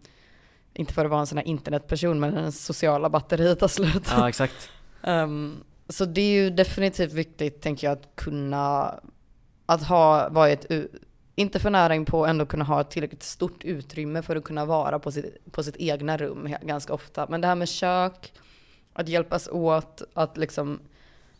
[0.75, 4.09] inte för att vara en sån här internetperson, men den sociala batteriet tar slut.
[4.11, 4.71] Ja exakt.
[5.03, 5.57] Ehm,
[5.89, 8.95] så det är ju definitivt viktigt, tänker jag, att kunna,
[9.67, 10.67] att ha, vara i ett,
[11.35, 14.65] inte för nära in på, ändå kunna ha ett tillräckligt stort utrymme för att kunna
[14.65, 17.27] vara på sitt, på sitt egna rum ganska ofta.
[17.29, 18.33] Men det här med kök,
[18.93, 20.81] att hjälpas åt, att liksom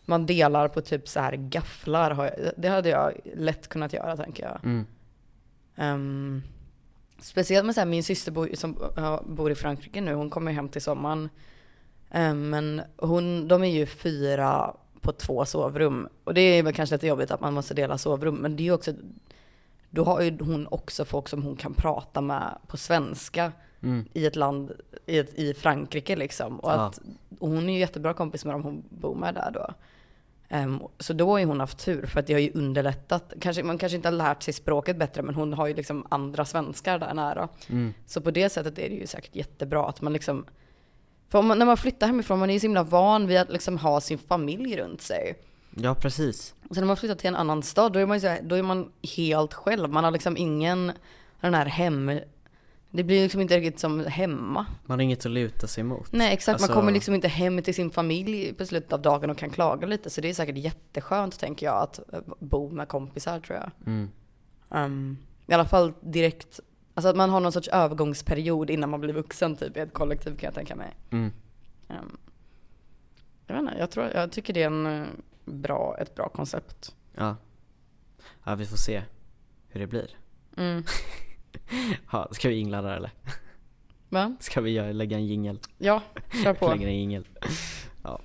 [0.05, 4.65] man delar på typ så här gafflar, det hade jag lätt kunnat göra tänker jag.
[4.65, 4.87] Mm.
[5.77, 6.43] Ehm,
[7.19, 8.77] speciellt med så här, min syster bor, som
[9.27, 11.29] bor i Frankrike nu, hon kommer hem till sommaren.
[12.11, 16.09] Ehm, men hon, de är ju fyra på två sovrum.
[16.25, 18.65] Och det är väl kanske lite jobbigt att man måste dela sovrum, men det är
[18.65, 18.93] ju också,
[19.95, 24.05] då har ju hon också folk som hon kan prata med på svenska Mm.
[24.13, 24.73] i ett land,
[25.07, 26.61] i, ett, i Frankrike liksom.
[26.61, 27.01] Och, att,
[27.39, 29.75] och hon är ju jättebra kompis med dem hon bor med där då.
[30.49, 33.33] Ehm, så då har ju hon haft tur för att det har ju underlättat.
[33.41, 36.45] Kanske, man kanske inte har lärt sig språket bättre men hon har ju liksom andra
[36.45, 37.49] svenskar där nära.
[37.69, 37.95] Mm.
[38.07, 40.45] Så på det sättet är det ju säkert jättebra att man liksom
[41.29, 43.79] för man, när man flyttar hemifrån, man är ju så himla van vid att liksom
[43.79, 45.35] ha sin familj runt sig.
[45.77, 46.55] Ja precis.
[46.73, 48.55] Och sen när man flyttar till en annan stad, då är man så här, då
[48.55, 49.91] är man helt själv.
[49.91, 50.93] Man har liksom ingen,
[51.41, 52.21] den här hem,
[52.91, 54.67] det blir liksom inte riktigt som hemma.
[54.87, 56.13] Man har inget att luta sig mot.
[56.13, 59.31] Nej exakt, Alltså- man kommer liksom inte hem till sin familj på slutet av dagen
[59.31, 60.11] och kan klaga lite.
[60.11, 63.71] Så det är säkert jätteskönt tänker jag att eh, bo med kompisar tror jag.
[63.87, 64.11] Mm.
[64.69, 66.61] Um, I alla fall direkt,
[66.95, 70.31] alltså att man har någon sorts övergångsperiod innan man blir vuxen typ i ett kollektiv
[70.37, 70.97] kan jag tänka mig.
[71.11, 71.33] Mm.
[71.89, 72.19] Um,
[73.47, 75.07] jag vet inte, jag, tror, jag tycker det är en eh,
[75.45, 76.95] bra, ett bra koncept.
[77.15, 77.37] Ja.
[78.45, 79.03] Ja vi får se
[79.69, 80.11] hur det blir.
[80.57, 80.85] Mm.
[82.13, 83.11] Ja, ska vi jingla där eller?
[84.09, 84.37] Va?
[84.41, 85.59] Ska vi lägga en jingel?
[85.79, 86.03] Ja,
[86.43, 86.69] kör på.
[86.75, 87.29] Lägga en jingel.
[88.03, 88.21] Ja.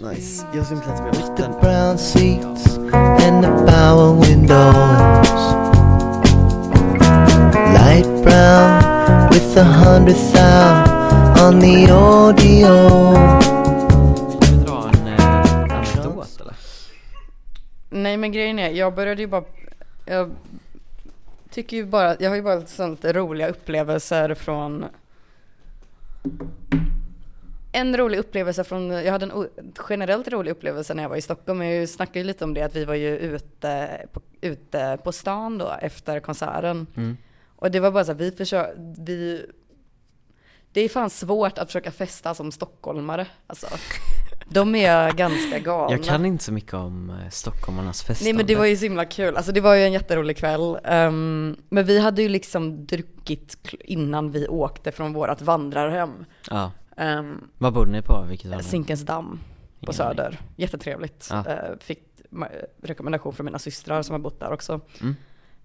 [0.00, 0.46] Nice.
[0.54, 1.52] Jag ska lite med The mitten.
[1.60, 5.28] brown seats and the power windows.
[7.74, 13.51] Light brown with a hundred thou on the audio.
[17.92, 19.44] Nej men grejen är, jag började ju bara,
[20.06, 20.30] jag
[21.50, 24.84] tycker ju bara, jag har ju bara sånt roliga upplevelser från
[27.72, 29.48] en rolig upplevelse från, jag hade en
[29.88, 31.62] generellt rolig upplevelse när jag var i Stockholm.
[31.62, 35.58] Jag snackade ju lite om det att vi var ju ute på, ute på stan
[35.58, 36.86] då efter konserten.
[36.96, 37.16] Mm.
[37.56, 39.46] Och det var bara så här, vi försökte, vi,
[40.72, 43.26] det är fan svårt att försöka festa som stockholmare.
[43.46, 43.66] Alltså,
[44.52, 45.90] de är ganska galna.
[45.90, 48.24] Jag kan inte så mycket om eh, stockholmarnas festande.
[48.24, 50.78] Nej men det var ju så himla kul, alltså det var ju en jätterolig kväll.
[50.84, 56.24] Ehm, men vi hade ju liksom druckit innan vi åkte från vårat vandrarhem.
[56.50, 56.70] Ja.
[56.96, 58.24] Um, Vad bodde ni på?
[58.28, 58.62] Vilket var det?
[58.62, 59.40] Zinkensdamm
[59.86, 60.40] på Söder.
[60.56, 61.28] Jättetrevligt.
[61.30, 61.44] Ja.
[61.48, 62.02] Eh, fick
[62.82, 64.80] rekommendation från mina systrar som har bott där också.
[65.00, 65.16] Mm.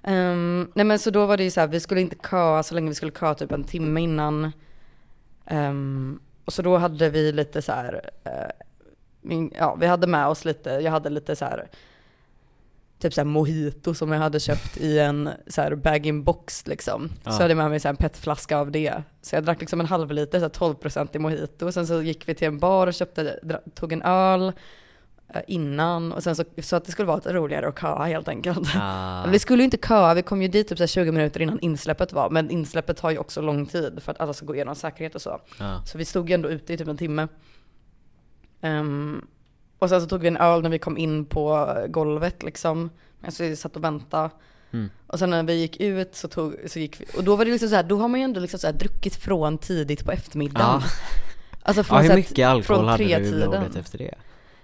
[0.04, 2.76] Ehm, nej men så då var det ju så här, vi skulle inte köa så
[2.76, 4.52] länge vi skulle köa typ en timme innan.
[5.46, 8.32] Ehm, och så då hade vi lite så här, eh,
[9.28, 11.68] min, ja vi hade med oss lite, jag hade lite så här
[13.00, 17.10] typ så här mojito som jag hade köpt i en så här bag-in-box liksom.
[17.24, 17.32] Ja.
[17.32, 19.04] Så hade jag med mig så här en petflaska av det.
[19.22, 21.72] Så jag drack liksom en halv liter, så här 12% i mojito.
[21.72, 23.40] Sen så gick vi till en bar och köpte,
[23.76, 24.54] tog en öl.
[25.34, 28.70] eh, innan och sen så, så att det skulle vara roligare att köa helt enkelt.
[28.76, 29.26] Ah.
[29.30, 31.60] Vi skulle ju inte köa, vi kom ju dit typ så här 20 minuter innan
[31.60, 34.76] insläppet var, men insläppet tar ju också lång tid för att alla ska gå igenom
[34.76, 35.42] säkerhet och så.
[35.60, 35.82] Ja.
[35.86, 37.28] Så vi stod ju ändå ute i typ en timme.
[38.62, 39.26] Ehm,
[39.80, 42.90] och sen så tog vi en öl när vi kom in på golvet liksom.
[43.26, 44.30] Alltså vi satt och väntade.
[44.74, 44.90] Mm.
[45.08, 47.52] Och sen när vi gick ut så, tog, så gick vi, och då var det
[47.52, 50.12] liksom så här, då har man ju ändå liksom så här druckit från tidigt på
[50.12, 50.82] eftermiddagen.
[50.82, 50.84] Ja.
[51.62, 54.14] Alltså Ja, från, hur så här, mycket alkohol från hade du i blodet efter det?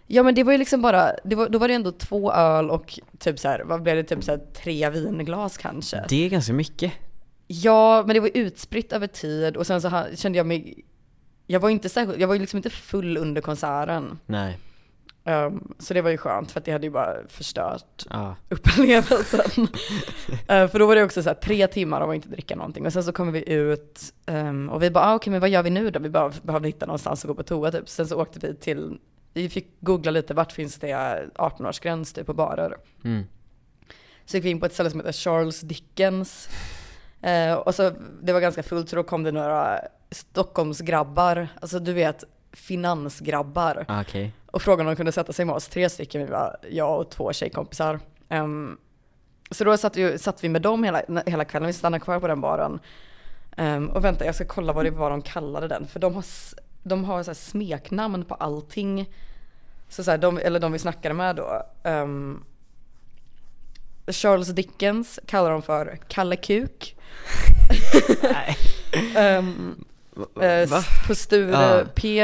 [0.07, 2.69] Ja men det var ju liksom bara, det var, då var det ändå två öl
[2.69, 6.05] och typ så här, vad blev det, typ så här tre vinglas kanske.
[6.09, 6.93] Det är ganska mycket.
[7.47, 10.85] Ja, men det var utspritt över tid och sen så kände jag mig,
[11.47, 14.19] jag var inte särskilt, jag var ju liksom inte full under konserten.
[14.25, 14.59] Nej.
[15.25, 18.35] Ehm, så det var ju skönt för att det hade ju bara förstört Ja.
[18.49, 19.67] upplevelsen.
[20.47, 22.85] Eh, för då var det också så här tre timmar av att inte dricka någonting
[22.85, 25.63] och sen så kommer vi ut ehm, och vi bara, ah, okej men vad gör
[25.63, 25.99] vi nu då?
[25.99, 27.89] Vi bara behövde hitta någonstans att gå på toa typ.
[27.89, 28.97] Sen så åkte vi till,
[29.33, 30.87] vi fick googla lite, vart finns det
[31.35, 32.77] 18-årsgräns typ på barer?
[33.03, 33.23] Mm.
[34.25, 36.49] Så gick vi in på ett ställe som heter Charles Dickens.
[37.23, 39.79] Eh, och så, det var ganska fullt så då kom det några
[40.11, 43.85] Stockholmsgrabbar, alltså du vet finansgrabbar.
[43.87, 44.33] Ah, Okej.
[44.51, 47.09] Och frågade om de kunde sätta sig med oss, tre stycken, vi var jag och
[47.09, 47.99] två tjejkompisar.
[48.29, 48.77] Ehm,
[49.51, 52.27] så då satt vi, satt vi med dem hela, hela kvällen, vi stannade kvar på
[52.27, 52.79] den baren.
[53.57, 56.25] Ehm, och vänta, jag ska kolla vad det var de kallade den, för de har,
[56.83, 59.09] de har så här smeknamn på allting.
[59.89, 61.61] Så, så här, de, eller de vi snackade med då.
[61.83, 62.43] ehm,
[64.07, 66.95] Charles Dickens kallar de för Kalle Kuk.
[68.23, 68.57] Nej.
[69.15, 69.75] Ehm,
[70.15, 70.45] Va?
[70.45, 70.69] eh,
[71.07, 71.81] på Sture Ja.
[71.95, 72.23] P.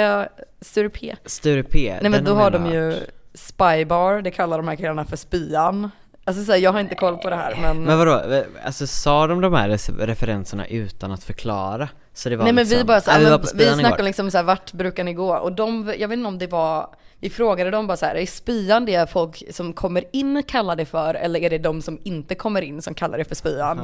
[0.62, 1.16] Sture P.
[1.26, 1.98] Sture P.
[2.02, 2.96] Nej men då har de ju.
[3.34, 5.92] Spybar, det kallar de här killarna för spyan.
[6.24, 9.28] Alltså så här, jag har inte koll på det här men, Men vadå, alltså sa
[9.28, 9.70] de de här
[10.06, 11.90] referenserna utan att förklara?
[12.20, 13.63] Så det var Nej men liksom, vi bara så "Ah, här, vi var men vi
[13.65, 15.36] snackade igår." liksom så här, vart brukar ni gå?
[15.38, 16.88] Och de, jag vet inte om det var,
[17.20, 20.86] vi frågade dem bara så här, är spyan det folk som kommer in kallar det
[20.86, 23.80] för eller är det de som inte kommer in som kallar det för spyan?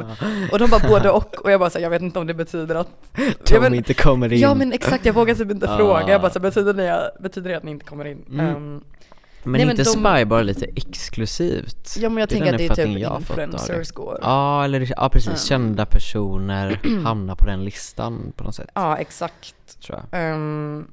[0.51, 2.33] Och de bara både och och jag bara så här, jag vet inte om det
[2.33, 2.87] betyder att
[3.49, 4.39] De vet- inte kommer in.
[4.39, 5.77] Ja men exakt, jag vågar typ inte Ah.
[5.77, 8.25] fråga, jag bara så här, betyder, det, betyder det att ni inte kommer in?
[8.29, 8.45] Mm.
[8.47, 8.81] Ehm,
[9.45, 11.95] men nej, men inte de- Spybar lite exklusivt?
[11.99, 14.19] ja men jag Det tänker att det är typ influencers går.
[14.21, 15.37] Ja, eller ja precis, Mm.
[15.37, 19.81] kända personer hamnar på den listan på något sätt, Ja exakt.
[19.85, 20.19] tror jag.
[20.21, 20.87] Ehm,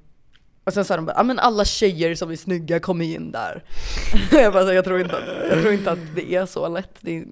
[0.64, 3.64] och sen sa de bara, ja men alla tjejer som är snygga kommer in där.
[4.32, 6.90] jag bara, jag tror inte, att- jag tror inte att det är så lätt.
[7.00, 7.24] Det,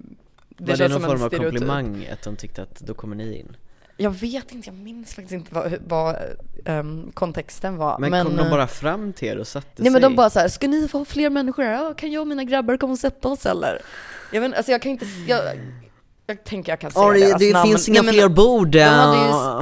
[0.48, 3.56] det Var det någon form av komplimang att de tyckte att då kommer ni in?
[4.02, 6.16] Jag vet inte, jag minns faktiskt inte vad, vad
[6.64, 7.98] ehm, kontexten var.
[7.98, 10.10] Men, kom de eh, bara fram till er och satte Nej men sig?
[10.10, 11.72] de bara så här, ska ni få fler människor här?
[11.72, 13.78] Ja, kan jag och mina grabbar komma och sätta oss eller?
[14.32, 15.40] Jag vet, alltså jag kan inte, jag,
[16.26, 17.68] jag tänker jag kan säga det, deras det namn.
[17.68, 18.68] finns inga Nej, men fler bord!
[18.70, 19.16] De hade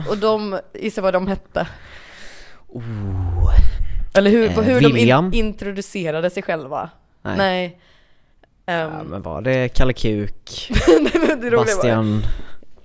[0.05, 1.67] ju, och de, gissa vad de hette?
[2.69, 3.55] oh.
[4.15, 6.91] Eller hur, Eh, hur de in, introducerade sig själva.
[7.23, 7.37] Nej.
[7.37, 7.81] Nej.
[8.67, 10.71] Ehm, Ja, men var det Kalle Kuk,
[11.01, 12.23] Nej, men det Bastian,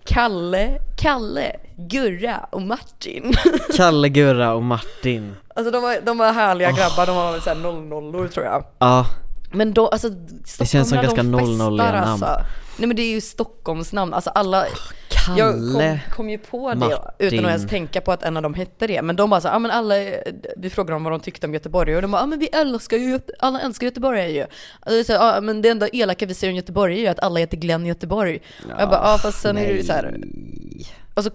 [0.06, 3.34] Kalle, Kalle, Gurra och Martin.
[3.76, 5.36] Kalle, Gurra och Martin?
[5.56, 7.56] Alltså de var, de var härliga grabbar, de var väl såhär
[8.12, 8.66] 00 tror jag.
[8.80, 9.06] Ja,
[9.51, 10.10] Men då, alltså
[10.60, 12.24] Det känns som ganska de 00 festar namn.
[12.24, 12.45] alltså.
[12.78, 14.66] Nej men det är ju Stockholmsnamn, alltså alla,
[15.38, 16.98] jag kom, Kalle, kom ju på det Martin.
[17.20, 19.02] utan att ens tänka på att en av dem hette det.
[19.02, 19.96] Men de bara så, ja men alla,
[20.58, 22.98] vi frågade dem vad de tyckte om Göteborg och de bara, ja men vi älskar
[22.98, 24.46] ju, alla älskar Göteborg ju.
[24.80, 27.58] Alltså, ja men det enda elaka vi ser om Göteborg är ju att alla heter
[27.58, 28.42] Glenn Göteborg.
[28.76, 30.86] och jag bara, ja fast sen är det ju så här, nej.
[31.14, 31.32] och så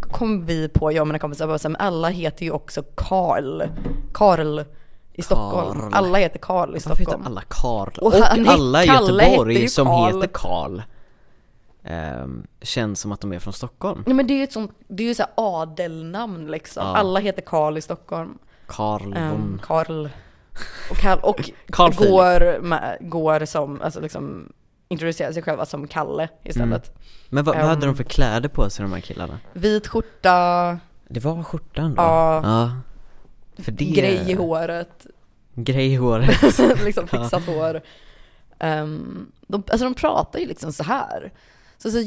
[0.00, 2.82] kom vi på, jag och mina kompisar, bara så här, men alla heter ju också
[2.82, 3.62] Karl.
[4.12, 4.60] Karl
[5.12, 5.80] i Stockholm.
[5.80, 5.94] Karl.
[5.94, 7.26] Alla heter Karl i Varför heter Stockholm.
[7.26, 7.88] alla Karl?
[8.00, 10.14] Och Och, han- alla i Göteborg hette ju som Karl.
[10.14, 10.82] heter Karl
[11.84, 14.72] ehm, Känns som att de är från Stockholm Nej men det är ju ett sånt,
[14.88, 16.86] det är ju så adelnamn liksom.
[16.86, 16.96] Ja.
[16.96, 18.38] Alla heter Karl i Stockholm.
[18.66, 20.08] Karl Um, Karl.
[20.90, 24.52] Och, Karl, och Carl går, med, går som, alltså liksom
[24.88, 26.98] introducerar sig själva som Kalle istället.
[27.28, 27.92] Men vad, vad hade Ehm.
[27.92, 29.38] de för kläder på sig de här killarna?
[29.52, 32.02] Vit skjorta, Det var skjortan då?
[32.02, 32.40] Ja.
[32.44, 32.70] ja.
[33.62, 33.84] För det...
[33.84, 35.06] grej i håret,
[35.54, 36.42] Grej i håret
[36.84, 37.80] liksom fixat hår.
[38.60, 41.32] Um, de, alltså de pratar ju liksom så här.
[41.78, 41.98] Så, så,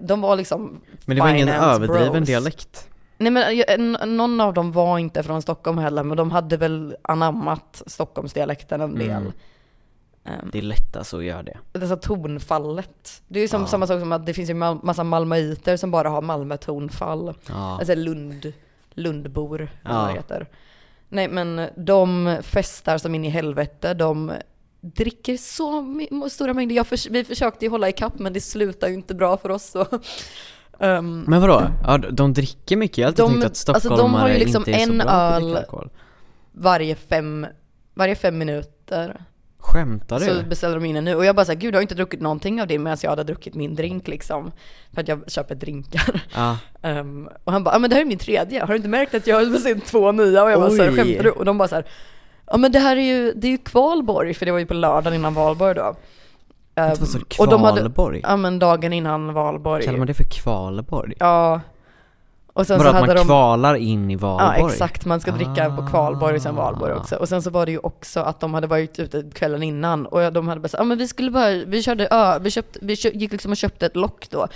[0.00, 2.26] de var liksom Men det var ingen överdriven bros.
[2.26, 2.88] dialekt
[3.18, 7.82] Nej men någon av dem var inte från Stockholm heller, men de hade väl anammat
[7.86, 9.10] Stockholmsdialekten en del.
[9.10, 9.32] Mm.
[10.24, 13.22] Ehm, Det är lättast att göra det det så tonfallet.
[13.28, 13.66] Det är ju som, Ja.
[13.66, 17.34] samma sak som att det finns ju ma- massa malmöiter som bara har Malmö-tonfall.
[17.48, 18.52] Ja, Alltså Lund,
[18.90, 19.92] Lundbor, eller Ja.
[20.00, 20.46] vad det heter.
[21.12, 24.32] Nej men de festar som in i helvete, de
[24.80, 25.84] dricker så
[26.30, 26.84] stora mängder.
[26.84, 29.64] Förs- vi försökte ju hålla ikapp men det slutar ju inte bra för oss.
[29.70, 29.86] Så.
[30.78, 31.62] Ehm, Men vadå?
[31.86, 34.38] Ja, de- dricker mycket, jag har alltid De- tänkt att alltså, de stockholmare har ju
[34.38, 35.64] liksom inte är så en bra öl
[36.52, 37.46] varje fem,
[37.94, 39.24] varje fem minuter.
[39.72, 40.24] Skämtar du?
[40.24, 42.20] Så beställde de in en ny och jag bara såhär, gud jag har inte druckit
[42.20, 44.52] någonting av det medan jag hade druckit min drink liksom.
[44.94, 46.22] För att jag köper drinkar.
[46.34, 46.56] Ja.
[46.82, 49.14] Um, och han bara, ja men det här är min tredje, har du inte märkt
[49.14, 50.44] att jag har beställt två nya?
[50.44, 51.30] Och jag bara såhär, skämtar du?
[51.30, 51.84] Och de bara såhär,
[52.46, 54.74] ja men det här är ju, det är ju kvalborg, för det var ju på
[54.74, 55.96] lördagen innan valborg då.
[56.74, 57.42] Vänta, vad sa Um, du?
[57.42, 58.20] och de hade- Kvalborg?
[58.22, 59.84] Ja men dagen innan valborg.
[59.84, 61.14] Kallar man det för kvalborg?
[61.18, 61.60] Ja.
[62.54, 64.72] Och sen Vadå så att hade man de kvalar in i Ja valborg?
[64.72, 66.96] exakt, man ska dricka på kvalborg och sen valborg Ah.
[66.96, 67.16] också.
[67.16, 70.32] Och sen så var det ju också att de hade varit ute kvällen innan och
[70.32, 73.32] de hade bara ja men vi skulle bara, vi körde ö, vi, köpte, vi gick
[73.32, 74.46] liksom och köpte ett lock då.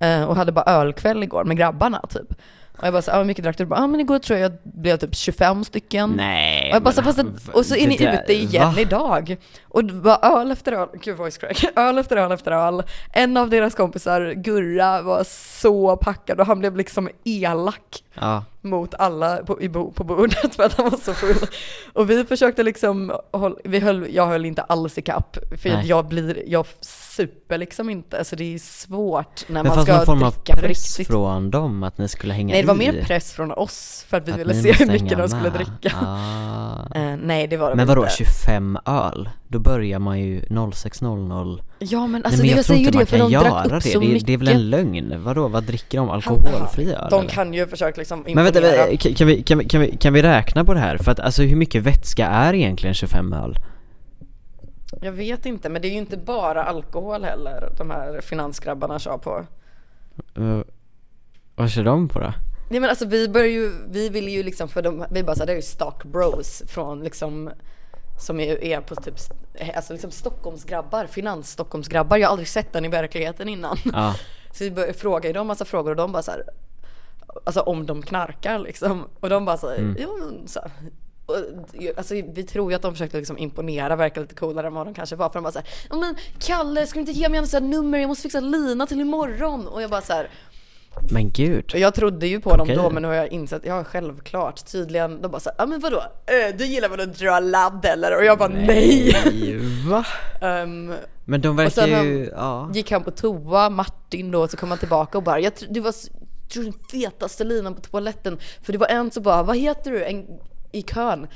[0.00, 2.34] eh, Och hade bara ölkväll igår med grabbarna typ.
[2.82, 3.66] Och jag bara så, ja hur mycket drack du?
[3.70, 6.10] Ja men igår tror jag jag blev typ 25 stycken.
[6.16, 8.74] Nej Och, jag bara, så, fast att, och så är ni det där- ute igen
[8.74, 8.80] va?
[8.80, 9.36] idag.
[9.64, 12.82] Och var öl efter öl, gud voice crack, öl efter öl efter öl.
[13.12, 15.24] En av deras kompisar, Gurra, var
[15.60, 20.54] så packad och han blev liksom elak Ja, mot alla på, i bo, på bordet
[20.56, 21.48] för att han var så full.
[21.92, 25.86] Och vi försökte liksom, håll, vi höll, jag höll inte alls i kapp för Nej.
[25.86, 26.66] jag blir, jag
[27.16, 30.32] super liksom inte, så det är svårt när men man fanns ska någon form av
[30.32, 31.06] dricka på press riktigt.
[31.14, 32.78] från dem att ni skulle hänga Nej det var i?
[32.78, 35.96] mer press från oss för att vi Att ville se hur mycket de skulle dricka.
[36.02, 36.38] Ah.
[36.94, 38.14] Eh, nej det var det Men vadå, inte.
[38.14, 39.28] 25 öl?
[39.48, 42.90] Då börjar man ju 06.00 Ja men Nej alltså men det jag jag säger ju
[42.98, 44.26] det för de drack upp det, så det, är- mycket.
[44.26, 45.14] det är väl en lögn?
[45.24, 46.10] Vadå, vad dricker de?
[46.10, 48.86] Alkoholfri öl De kan ju försöka liksom Men vänta, imponera.
[48.86, 50.96] vänta, kan kan vi, kan, vi, kan, vi, kan vi räkna på det här?
[50.96, 53.56] För att alltså hur mycket vätska är egentligen 25 öl?
[55.00, 59.18] Jag vet inte men det är ju inte bara alkohol heller de här finansgrabbarna kör
[59.18, 59.46] på.
[60.38, 60.62] Uh,
[61.54, 62.32] vad kör de på då?
[62.70, 65.46] Nej men alltså vi börjar ju, vi vill ju liksom för de, vi bara såhär,
[65.46, 67.50] det är ju stock bros från liksom
[68.18, 69.14] som är, är på typ,
[69.74, 72.16] alltså liksom Stockholmsgrabbar, finans-Stockholmsgrabbar.
[72.16, 73.76] Jag har aldrig sett den i verkligheten innan.
[73.92, 74.14] Ja,
[74.52, 76.44] Så vi fråga ju dem massa frågor och de bara såhär,
[77.44, 79.08] alltså om de knarkar liksom.
[79.20, 79.96] Och de bara såhär, Mm.
[80.00, 80.60] ja men så
[81.96, 84.94] alltså vi tror ju att de försökte liksom imponera, verka lite coolare än vad de
[84.94, 85.28] kanske var.
[85.28, 88.08] För de bara såhär, ja men Kalle ska du inte ge mig en nummer, jag
[88.08, 89.66] måste fixa lina till imorgon.
[89.68, 90.28] Och jag bara såhär,
[91.10, 91.70] men gud.
[91.74, 92.76] och jag trodde ju på dem Okej.
[92.76, 95.96] då men nu har jag insett, ja självklart, tydligen, de bara såhär, ja men vadå,
[96.26, 98.16] äh, du gillar väl att dra ladd eller?
[98.16, 99.12] Och jag bara nej!
[99.90, 100.04] Va?
[100.40, 102.70] Ehm, Men de verkar sen han- ju, ja.
[102.74, 105.80] gick han på toa, Martin då, så kom han tillbaka och bara, jag tr- du
[105.80, 105.94] var
[106.52, 108.38] tror den fetaste linan på toaletten.
[108.62, 110.04] För det var en som bara, vad heter du?
[110.04, 110.26] En,
[110.72, 111.26] I kön.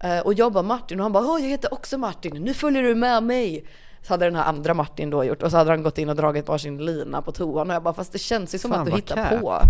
[0.00, 2.82] Eh, och jag bara Martin och han bara, åh jag heter också Martin, nu följer
[2.82, 3.64] du med mig.
[4.02, 6.16] Så hade den här andra Martin då gjort och så hade han gått in och
[6.16, 8.86] dragit varsin lina på toan och jag bara, fast det känns ju som Fan, att
[8.86, 9.40] du hittar cap.
[9.40, 9.60] på.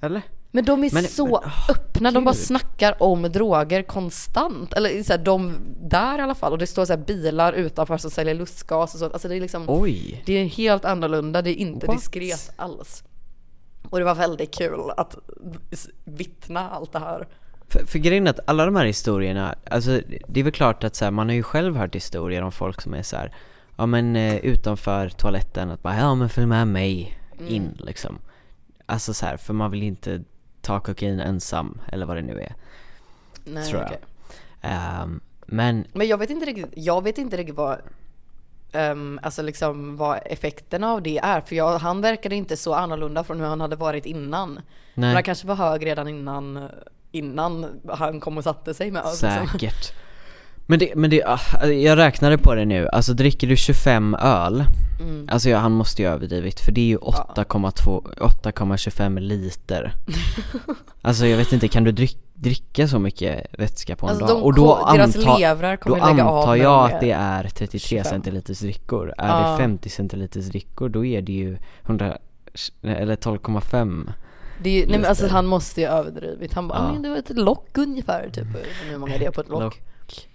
[0.00, 0.22] Eller?
[0.50, 4.72] Men de är Men- så men, åh, öppna, de bara snackar om droger konstant.
[4.72, 6.52] Eller så här, de där i alla fall.
[6.52, 9.04] Och det står så här bilar utanför som säljer lustgas och så.
[9.06, 10.22] Alltså det är liksom, Oj.
[10.26, 11.96] det är helt annorlunda, det är inte What?
[11.96, 13.02] diskret alls.
[13.90, 15.16] Och det var väldigt kul att
[16.04, 17.28] vittna allt det här.
[17.70, 20.94] För, för grejen är att alla de här historierna, alltså det är väl klart att
[20.96, 23.34] så här, man har ju själv hört historier om folk som är så här,
[23.76, 27.18] ja men eh, utanför toaletten att bara ja men följ med mig
[27.48, 28.18] in liksom.
[28.86, 30.22] Alltså så här, för man vill inte
[30.60, 32.54] ta kokain ensam eller vad det nu är.
[33.44, 33.88] Nej, Tror jag.
[33.88, 34.00] okej.
[34.60, 37.78] Ehm, men Men jag vet inte riktigt, jag vet inte riktigt vad,
[38.72, 41.40] ehm, alltså liksom vad effekterna av det är.
[41.40, 44.54] För jag, han verkade inte så annorlunda från hur han hade varit innan.
[44.54, 44.62] Men
[44.94, 46.68] nej, han kanske var hög redan innan,
[47.12, 49.22] innan han kom och satte sig med oss.
[49.22, 49.48] liksom.
[49.48, 49.92] säkert.
[50.66, 54.64] Men det, men det, ah, jag räknade på det nu, alltså dricker du 25 öl,
[55.00, 55.28] Mm.
[55.32, 59.94] alltså han måste ju ha överdrivit för det är ju 8,2 8,25 liter.
[61.02, 64.36] alltså jag vet inte, kan du drick, dricka så mycket vätska på en Alltså dag?
[64.36, 64.88] de, och då
[65.38, 68.04] levrar då antar jag att det är 33 25.
[68.04, 69.14] centiliters drickor.
[69.18, 69.50] Är Ja.
[69.50, 72.18] det 50 centiliters drickor då är det ju 100,
[72.82, 74.12] eller 12,5.
[74.62, 75.30] Det nej men alltså det.
[75.32, 76.52] han måste ju ha överdrivit.
[76.54, 76.84] Han bara, Ja.
[76.86, 76.92] ja.
[76.92, 78.46] men det var ett lock ungefär typ.
[78.90, 79.60] Hur många det är på ett lock?
[79.62, 80.28] Lock.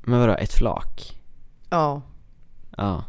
[0.00, 1.20] Men vadå, ett flak?
[1.70, 2.02] Ja.
[2.76, 3.04] Ja.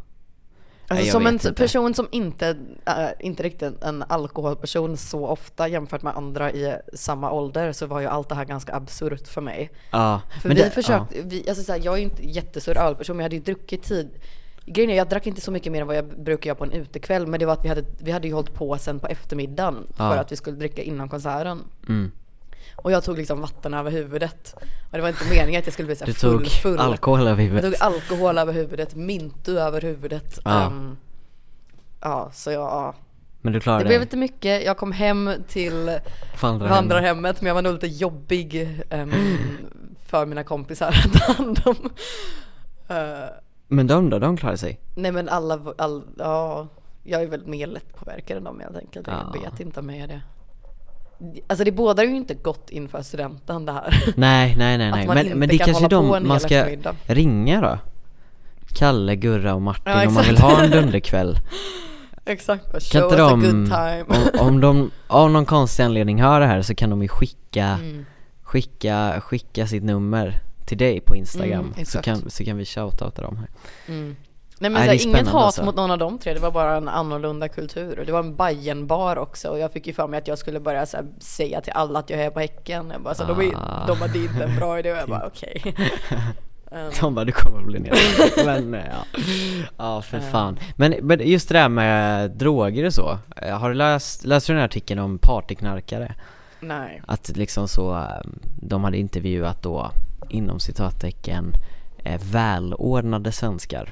[0.87, 1.53] Alltså jag som en inte.
[1.53, 7.31] person som inte är inte riktigt en alkoholperson så ofta jämfört med andra i samma
[7.31, 9.71] ålder så var ju allt det här ganska absurt för mig.
[9.91, 12.77] Ja, För men vi det- försökte, vi, alltså så här, jag är ju inte jättestor
[12.77, 14.09] ölperson men jag hade ju druckit tid.
[14.65, 16.71] Grejen är jag drack inte så mycket mer än vad jag brukar göra på en
[16.71, 19.87] utekväll men det var att vi hade, vi hade ju hållit på sen på eftermiddagen
[19.95, 21.63] för att vi skulle dricka innan konserten.
[21.89, 22.11] Mm.
[22.75, 24.53] Och jag tog liksom vatten över huvudet.
[24.91, 26.79] Och det var inte meningen att jag skulle bli så här Du full, tog full.
[26.79, 27.79] alkohol över Jag huvudet.
[27.79, 30.39] tog alkohol över huvudet, mintu över huvudet.
[30.45, 30.65] Ja.
[30.65, 30.97] Ehm,
[32.01, 32.95] ja, så jag, ja.
[33.41, 34.03] Men du Det klarade blev det?
[34.03, 34.65] inte mycket.
[34.65, 35.99] Jag kom hem till
[36.41, 36.75] Vandrarhem.
[36.75, 39.11] vandrarhemmet men jag var nog lite jobbig ehm,
[40.07, 41.89] för mina kompisar att ta hand om.
[42.87, 43.29] Eh,
[43.71, 44.79] Men de då, de klarade sig?
[44.95, 46.67] nej men alla, all, ja,
[47.03, 49.07] jag är väl mer lättpåverkad än dem helt enkelt.
[49.07, 49.41] Jag Ja.
[49.41, 50.21] vet inte om jag är det.
[51.47, 54.03] alltså det bådar ju inte gott inför studenten det här.
[54.15, 55.07] Nej, nej, nej, nej.
[55.07, 56.65] Men, men det kanske är på de man ska
[57.05, 57.77] ringa då?
[58.75, 61.37] Kalle, Gurra och Martin Ja, om man vill ha en dunderkväll.
[62.25, 64.03] Exakt, bara Kan show inte de,
[64.39, 67.65] om, om de av någon konstig anledning hör det här så kan de ju skicka,
[67.65, 68.05] Mm.
[68.41, 70.41] skicka, skicka sitt nummer
[70.71, 73.47] till dig på Instagram Mm, så, kan, så kan vi shoutouta dem här.
[73.87, 74.15] Mm.
[74.59, 75.63] Nej men Nej, så inget hat alltså.
[75.63, 77.99] mot någon av de tre, det var bara en annorlunda kultur.
[77.99, 80.59] Och det var en Bajenbar också och jag fick ju för mig att jag skulle
[80.59, 82.89] börja här, säga till alla att jag är på Häcken.
[82.93, 83.87] Jag bara, så, de, är, Ah.
[83.87, 85.75] de är inte en bra idé och jag bara okej.
[86.71, 87.93] Ehm, De bara, du kommer att bli ner
[88.45, 89.19] Men eh, ja,
[89.77, 93.75] ja för fan men, men just det där med droger och så eh, Har du
[93.75, 96.15] läst, läst du den här artikeln om partyknarkare?
[96.59, 97.01] Nej.
[97.07, 98.29] Att liksom så, eh,
[98.61, 99.91] de hade intervjuat då
[100.31, 101.53] inom citattecken
[102.03, 103.89] eh, välordnade svenskar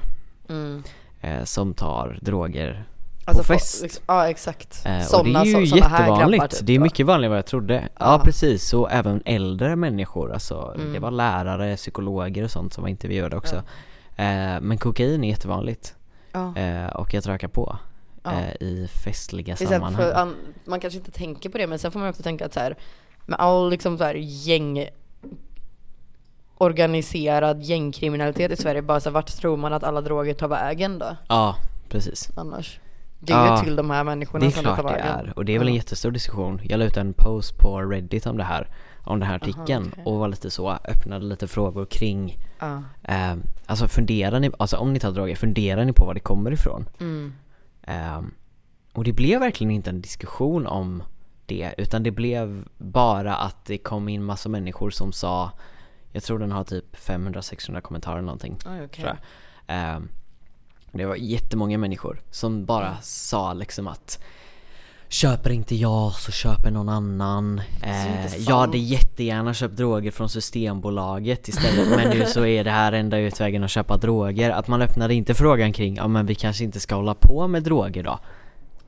[0.48, 0.82] Mm.
[1.20, 2.84] eh, som tar droger
[3.24, 4.82] Alltså, på fest liksom- Ja exakt.
[4.86, 7.38] Eh, och det är ju så- såna jättevanligt, typ, det är mycket vanligare än vad
[7.38, 8.20] jag trodde Ja, Ja.
[8.24, 10.92] precis, och även äldre människor alltså Mm.
[10.92, 13.56] Det var lärare, psykologer och sånt som var intervjuade också
[14.16, 15.94] eh, Men kokain är jättevanligt
[16.32, 16.56] Ja.
[16.56, 17.78] eh, och att röka på
[18.22, 18.32] Ja.
[18.32, 20.34] eh, i festliga sammanhang för,
[20.64, 22.76] man kanske inte tänker på det men sen får man också tänka att så här,
[23.26, 24.88] med all liksom så här gäng
[26.60, 30.98] organiserad gängkriminalitet i Sverige, bara så här, vart tror man att alla droger tar vägen
[30.98, 31.56] då Ja,
[31.88, 32.80] precis annars?
[33.18, 35.02] Det är Ja, ju till de här människorna Det är som det tar klart det
[35.02, 35.26] vägen.
[35.28, 38.26] är, och det är väl en jättestor diskussion Jag la ut en post på Reddit
[38.26, 38.68] om det här
[39.04, 40.04] Om den här artikeln okej.
[40.04, 42.82] och var lite så, öppnade lite frågor kring Ja.
[43.02, 43.34] eh,
[43.66, 46.88] Alltså funderar ni, alltså om ni tar droger, funderar ni på var det kommer ifrån?
[47.00, 47.32] Mm.
[47.82, 48.30] Ehm,
[48.92, 51.02] och det blev verkligen inte en diskussion om
[51.46, 55.50] det utan det blev bara att det kom in massa människor som sa
[56.12, 58.88] Jag tror den har typ 500-600 kommentarer någonting Oj, okej.
[59.04, 59.16] tror jag.
[59.66, 60.08] Ehm,
[60.92, 62.98] Det var jättemånga människor som bara Mm.
[63.02, 64.22] sa liksom att
[65.08, 68.36] Köper inte jag så köper någon annan eh.
[68.38, 73.18] Jag hade jättegärna köpt droger från Systembolaget istället Men nu så är det här enda
[73.18, 76.80] utvägen att köpa droger Att man öppnade inte frågan kring, ja men vi kanske inte
[76.80, 78.18] ska hålla på med droger då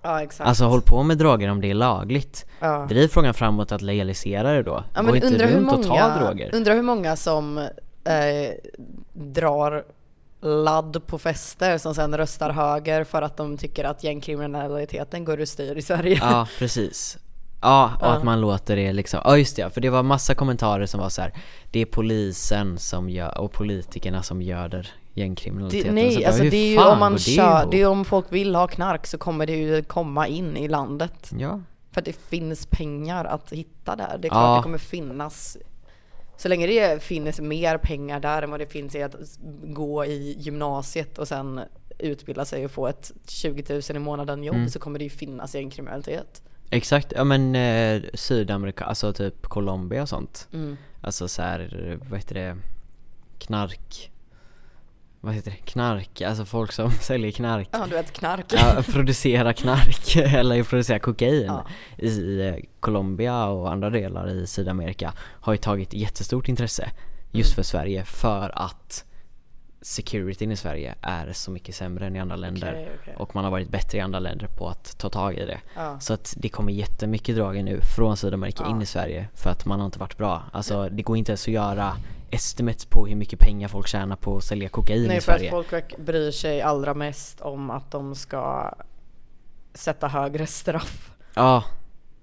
[0.02, 0.48] Ja exakt.
[0.48, 2.86] Alltså håll på med droger om det är lagligt ja.
[2.88, 5.82] Driv frågan framåt att legalisera det då Ja, Gå men inte undrar hur runt och
[5.82, 8.52] ta många, droger undrar hur många som eh,
[9.12, 9.84] drar
[10.40, 15.44] ladd på fester som sen röstar höger för att de tycker att gängkriminaliteten går ur
[15.44, 16.18] styr i Sverige.
[16.20, 17.18] Ja, precis.
[17.62, 18.10] Ja, och Ja.
[18.12, 21.08] att man låter det liksom, ja just det, för det var massa kommentarer som var
[21.08, 21.32] så här.
[21.70, 26.56] Det är polisen som gör, och politikerna som göder gängkriminaliteten Så nej, bara, alltså det
[26.56, 29.46] är ju om man det kör, det är om folk vill ha knark så kommer
[29.46, 31.30] det ju komma in i landet.
[31.38, 31.60] Ja,
[31.90, 34.18] För att det finns pengar att hitta där.
[34.18, 34.56] Det är klart Ja.
[34.56, 35.56] det kommer finnas
[36.36, 39.14] så länge det finns mer pengar där än vad det finns i att
[39.64, 41.60] gå i gymnasiet och sen
[41.98, 44.68] utbilda sig och få ett 20 000 i månaden jobb Mm.
[44.68, 46.42] så kommer det ju finnas gängkriminalitet.
[46.70, 50.76] exakt, ja men eh, Sydamerika, alltså typ Colombia och sånt Mm.
[51.00, 52.56] Alltså så här, vad heter det,
[53.38, 54.11] knark
[55.24, 58.44] Vad heter det, knark, alltså folk som säljer knark Ja, du vet knark.
[58.52, 61.66] Ja, producera knark eller producera kokain Ja.
[61.98, 66.90] i eh, Colombia och andra delar i Sydamerika har ju tagit jättestort intresse
[67.32, 67.54] just Mm.
[67.54, 69.04] för Sverige för att
[69.80, 73.14] securityn i Sverige är så mycket sämre än i andra länder Okej, okej.
[73.16, 75.60] och man har varit bättre i andra länder på att ta tag i det.
[75.76, 76.00] Ja.
[76.00, 78.70] Så att det kommer jättemycket droger nu från Sydamerika Ja.
[78.70, 80.42] in i Sverige för att man har inte varit bra.
[80.52, 81.96] Alltså det går inte ens att göra
[82.32, 85.38] estimates på hur mycket pengar folk tjänar på att sälja kokain Nej, i för att
[85.38, 85.50] Sverige.
[85.50, 88.74] folk bryr sig allra mest om att de ska
[89.74, 91.12] sätta högre straff.
[91.34, 91.64] Ja,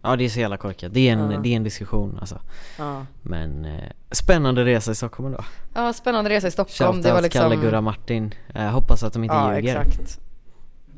[0.01, 0.93] ja det är så jävla korkat.
[0.93, 1.37] Det är en, Ja.
[1.39, 2.39] det är en diskussion alltså.
[2.77, 3.05] Ja.
[3.21, 5.43] Men eh, spännande resa i Stockholm då.
[5.73, 7.01] ja, spännande resa i Stockholm.
[7.01, 7.41] Det var Shoutout liksom...
[7.41, 8.33] Kalle, Gurra, Martin.
[8.55, 9.81] Eh, hoppas att de inte ja, ljuger.
[9.81, 10.19] exakt.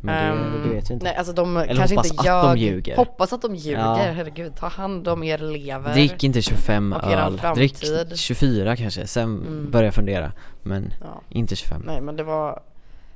[0.02, 1.04] Men det, Ehm, det vet vi inte.
[1.06, 2.96] Nej, alltså de Eller kanske hoppas inte att de ljuger.
[2.96, 3.96] Hoppas att de ljuger, Ja.
[3.96, 4.56] herregud.
[4.56, 5.94] Ta hand om er lever.
[5.94, 7.32] Drick inte 25 och öl.
[7.56, 8.18] Drick framtid.
[8.20, 9.72] 24 kanske, sen Mm.
[9.72, 10.32] börja fundera.
[10.64, 11.22] Men Ja.
[11.30, 11.82] inte 25.
[11.86, 12.62] Nej men det var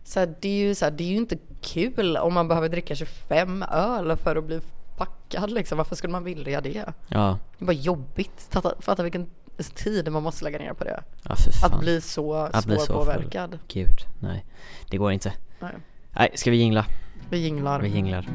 [0.04, 2.70] så här, det är ju så här, det är ju inte kul om man behöver
[2.70, 4.60] dricka 25 öl för att bli
[4.98, 5.78] packad liksom.
[5.78, 6.86] Varför skulle man vilja det?
[7.08, 8.48] Ja, Det bara jobbigt.
[8.50, 9.30] Fatta, fatta vilken
[9.76, 11.04] tid man måste lägga ner på det.
[11.24, 11.36] ja.
[11.64, 13.60] Att bli så Att bli så svårpåverkad.
[13.68, 14.46] Gud, nej.
[14.90, 15.34] Det går inte.
[15.60, 15.72] Nej.
[16.16, 16.86] Nej, ska vi jingla?
[17.30, 17.80] Vi jinglar.
[17.80, 18.26] Vi jinglar.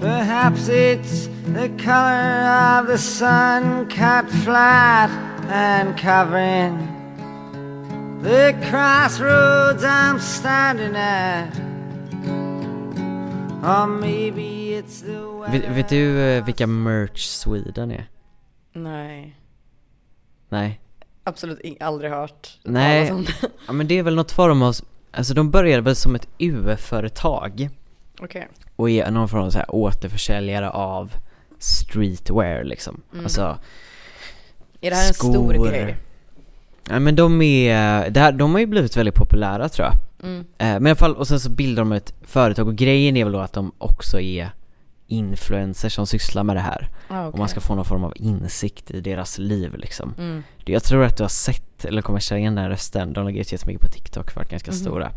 [0.00, 5.10] Perhaps it's the color of the sun cut flat
[5.50, 6.88] and covering
[8.22, 11.48] the crossroads I'm standing at.
[13.64, 15.12] Or maybe it's the
[15.52, 15.74] Vet, weather.
[15.74, 18.06] vet du eh, vilka Merch Sweden är?
[18.72, 19.36] Nej.
[20.48, 20.80] Nej.
[21.24, 23.12] Absolut aldrig hört Nej.
[23.66, 24.74] Ja men det är väl något form av,
[25.12, 27.68] alltså de började väl som ett UF-företag
[28.20, 28.48] Okej.
[28.76, 31.12] och är någon form av så här återförsäljare av
[31.58, 33.00] streetwear liksom.
[33.12, 33.24] Mm.
[33.24, 33.58] Alltså,
[34.80, 35.66] Är det här en stor Skor.
[35.68, 35.96] grej?
[36.88, 39.94] ja men de är, det här, de har ju blivit väldigt populära tror jag.
[40.28, 40.40] Mm.
[40.40, 43.24] Eh, men i alla fall, och sen så bildar de ett företag och grejen är
[43.24, 44.50] väl då att de också är
[45.12, 46.88] influencers som sysslar med det här.
[47.08, 50.14] Ah, Och man ska få någon form av insikt i deras liv liksom.
[50.18, 50.42] mm.
[50.64, 53.40] Jag tror att du har sett, eller kommer känna igen den här rösten, de lägger
[53.40, 54.78] ut jättemycket på TikTok, varit ganska Mhm.
[54.80, 55.10] stora.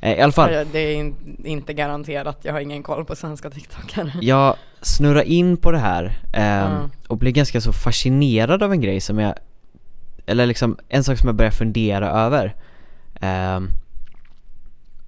[0.00, 3.50] Eh, I alla fall, Det är in, inte garanterat, jag har ingen koll på svenska
[3.50, 4.12] TikTokare.
[4.20, 6.90] jag snurrar in på det här ehm, Mm.
[7.08, 9.34] och blir ganska så fascinerad av en grej som jag,
[10.26, 12.54] eller liksom en sak som jag börjar fundera över.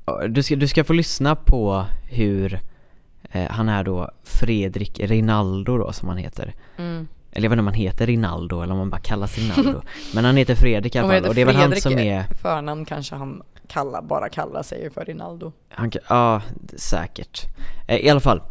[0.04, 2.60] Och du, ska, du ska få lyssna på hur eh,
[3.50, 6.54] han är då Fredrik Rinaldo då som han heter.
[6.76, 7.08] Mm.
[7.32, 9.82] Eller jag vet inte om han heter Rinaldo eller om han bara kallas Rinaldo.
[10.14, 12.22] Men han heter Fredrik i alla han fall och det är väl han som är
[12.42, 15.52] Förnamn kanske han kalla, bara kallar sig för Rinaldo.
[15.68, 16.42] Han ja,
[16.76, 17.46] säkert.
[17.88, 18.42] Eh, I alla fall.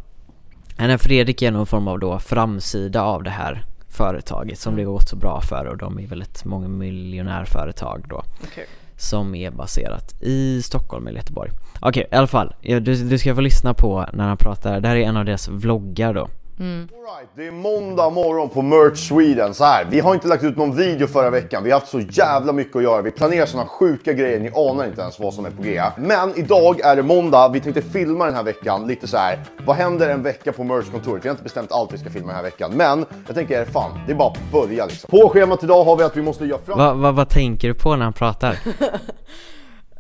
[0.78, 4.82] Den här Fredrik är någon form av då framsida av det här företaget som det
[4.82, 4.94] Mm.
[4.94, 8.24] gått så bra för och de är väl ett många miljonärföretag då.
[8.44, 8.68] Okej.
[9.00, 11.52] Som är baserat i Stockholm eller Göteborg.
[11.80, 12.56] Okej, i alla fall.
[12.62, 15.48] Du, du ska få lyssna på när han pratar, det här är en av deras
[15.48, 16.28] vloggar då.
[16.60, 16.88] Mm.
[16.94, 19.54] Alright, det är måndag morgon på Merch Sweden.
[19.54, 21.64] Så här, vi har inte lagt ut någon video förra veckan.
[21.64, 23.02] Vi har haft så jävla mycket att göra.
[23.02, 24.40] Vi planerar såna sjuka grejer.
[24.40, 25.82] Ni anar inte ens vad som är på G.
[25.98, 27.50] Men idag är det måndag.
[27.50, 29.40] Vi tänkte filma den här veckan lite så här.
[29.66, 31.26] Vad händer en vecka på Merch-kontoret?
[31.26, 32.72] Vi har inte bestämt allt vi ska filma den här veckan.
[32.76, 35.10] Men jag tänker fan, det är bara att börja liksom.
[35.20, 36.78] På schemat idag har vi att vi måste göra fram...
[36.78, 38.60] Va, va, vad tänker du på när han pratar?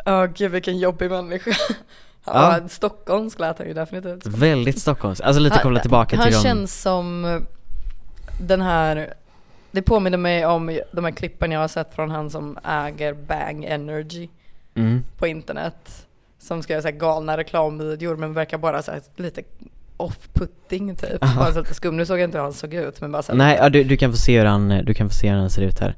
[0.05, 1.51] Ja gud vilken jobbig människa.
[2.25, 2.57] Ja.
[2.61, 4.25] Ja, Stockholmsk lät han ju definitivt.
[4.25, 6.41] Väldigt Stockholms, alltså lite Han- kopplat tillbaka Han till de...
[6.43, 7.39] känns som eh,
[8.41, 9.13] den här,
[9.71, 13.63] det påminner mig om de här klippen jag har sett från han som äger Bang
[13.65, 14.27] Energy
[14.75, 15.03] Mm.
[15.17, 16.05] på internet.
[16.39, 19.41] Som ska göra så här galna reklamvideor men verkar bara så här lite
[19.97, 21.23] off-putting typ.
[21.23, 21.39] Aha.
[21.43, 21.97] Bara så lite skum.
[21.97, 23.83] Nu såg jag inte hur han såg ut men bara så här, Nej, ja, du,
[23.83, 25.95] du kan få se hur han, du kan få se hur han ser ut här.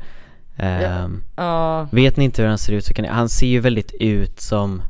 [0.57, 3.59] Ehm, Ja, Vet ni inte hur han ser ut så kan ni, han ser ju
[3.59, 4.81] väldigt ut som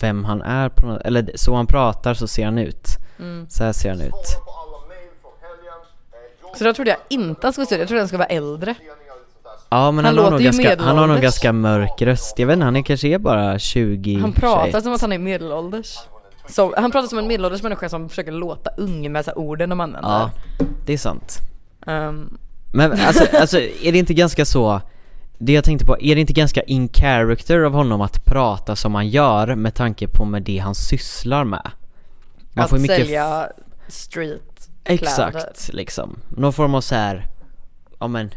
[0.00, 2.86] vem han är på något, eller så han pratar så ser han ut.
[3.18, 3.46] mm.
[3.50, 4.12] Så här ser han ut.
[6.58, 8.74] Så då trodde jag inte han skulle se ut, jag trodde han skulle vara äldre.
[9.72, 12.46] Ja men Han han, har, låter nog ganska, han har nog ganska mörk röst, jag
[12.46, 14.82] vet inte, han är kanske är bara 20 Han pratar 21.
[14.82, 15.98] som att han är medelålders.
[16.48, 19.80] Så, han pratar som en medelålders människa som försöker låta ung med så orden de
[19.80, 20.10] använder.
[20.10, 20.30] Ja,
[20.86, 21.38] det är sant.
[21.86, 22.38] Ehm,
[22.72, 24.80] Men alltså, alltså är det inte ganska så,
[25.42, 28.94] det jag tänkte på, är det inte ganska in character av honom att prata som
[28.94, 31.70] han gör med tanke på med det han sysslar med?
[32.52, 33.48] Man att får mycket sälja
[33.88, 36.18] street Exakt, liksom.
[36.28, 37.26] Någon form av så här,
[37.98, 38.30] ja men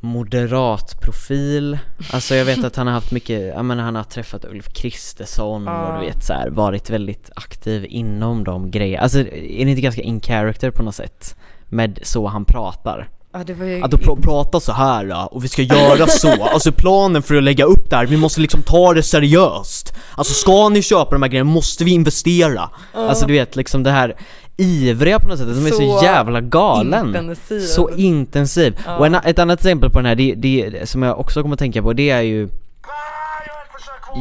[0.00, 1.78] moderat profil
[2.12, 5.68] Alltså jag vet att han har haft mycket, ja men han har träffat Ulf Kristersson
[5.68, 5.98] och Ja.
[6.00, 10.02] du vet så här, varit väldigt aktiv inom de grejerna Alltså är det inte ganska
[10.02, 11.36] in character på något sätt?
[11.64, 13.08] Med så han pratar
[13.38, 13.82] Ja det var ju...
[13.82, 17.42] Att pr- prata så här då, och vi ska göra så, alltså planen för att
[17.42, 19.94] lägga upp det här, vi måste liksom ta det seriöst.
[20.14, 22.70] Alltså ska ni köpa de här grejerna måste vi investera.
[22.94, 24.16] Alltså du vet liksom det här
[24.56, 27.06] ivriga på något sätt, de är så, Så jävla galen.
[27.06, 27.60] intensiv.
[27.60, 28.96] Så intensiv, Ja.
[28.96, 31.58] och en, ett annat exempel på den här, det, det, som jag också kommer att
[31.58, 32.48] tänka på, det är ju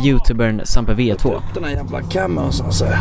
[0.06, 3.00] Youtubern Sampe V2 Den här jävla cammen så att säga.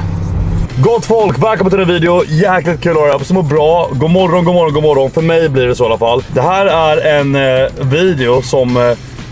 [0.82, 2.24] Gott folk, välkommen till en video.
[2.24, 3.12] Jäkligt kul att ha.
[3.12, 3.88] Hoppas ni mår bra.
[3.92, 5.10] God morgon, god morgon, god morgon.
[5.10, 6.22] För mig blir det så i alla fall.
[6.34, 8.82] Det här är en eh, video som eh,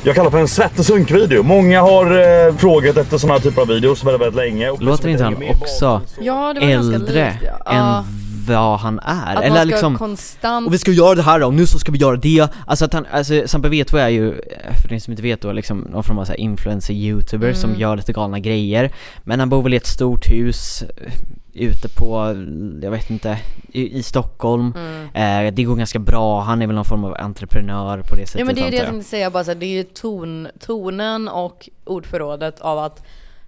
[0.03, 1.43] jag kallar för en svett och sunk-video.
[1.43, 4.71] Många har eh, frågat efter sådana här typer av videos väldigt, väldigt länge.
[4.71, 7.73] Och Låter inte han också Ja det var ganska äldre likt, ja.
[7.73, 8.05] än
[8.47, 9.37] vad han är?
[9.37, 10.67] Att Eller man ska liksom konstant...
[10.67, 12.93] Och vi ska göra det här då, nu så ska vi göra det Alltså att
[12.93, 16.05] han, alltså Sampe V2 är ju, eh, för den som inte vet då, liksom någon
[16.05, 17.81] form av så här influencer-youtuber som Mm.
[17.81, 18.91] gör lite galna grejer
[19.25, 21.13] Men han bor väl i ett stort hus eh,
[21.57, 22.35] ute på,
[22.83, 23.39] jag vet inte,
[23.73, 25.47] i, i Stockholm Mm.
[25.49, 28.39] eh, Det går ganska bra, han är väl någon form av entreprenör på det sättet
[28.39, 28.87] Ja men det är det jag.
[28.87, 33.03] tänkte säga bara så här, det är ju ton, tonen och ordförrådet av att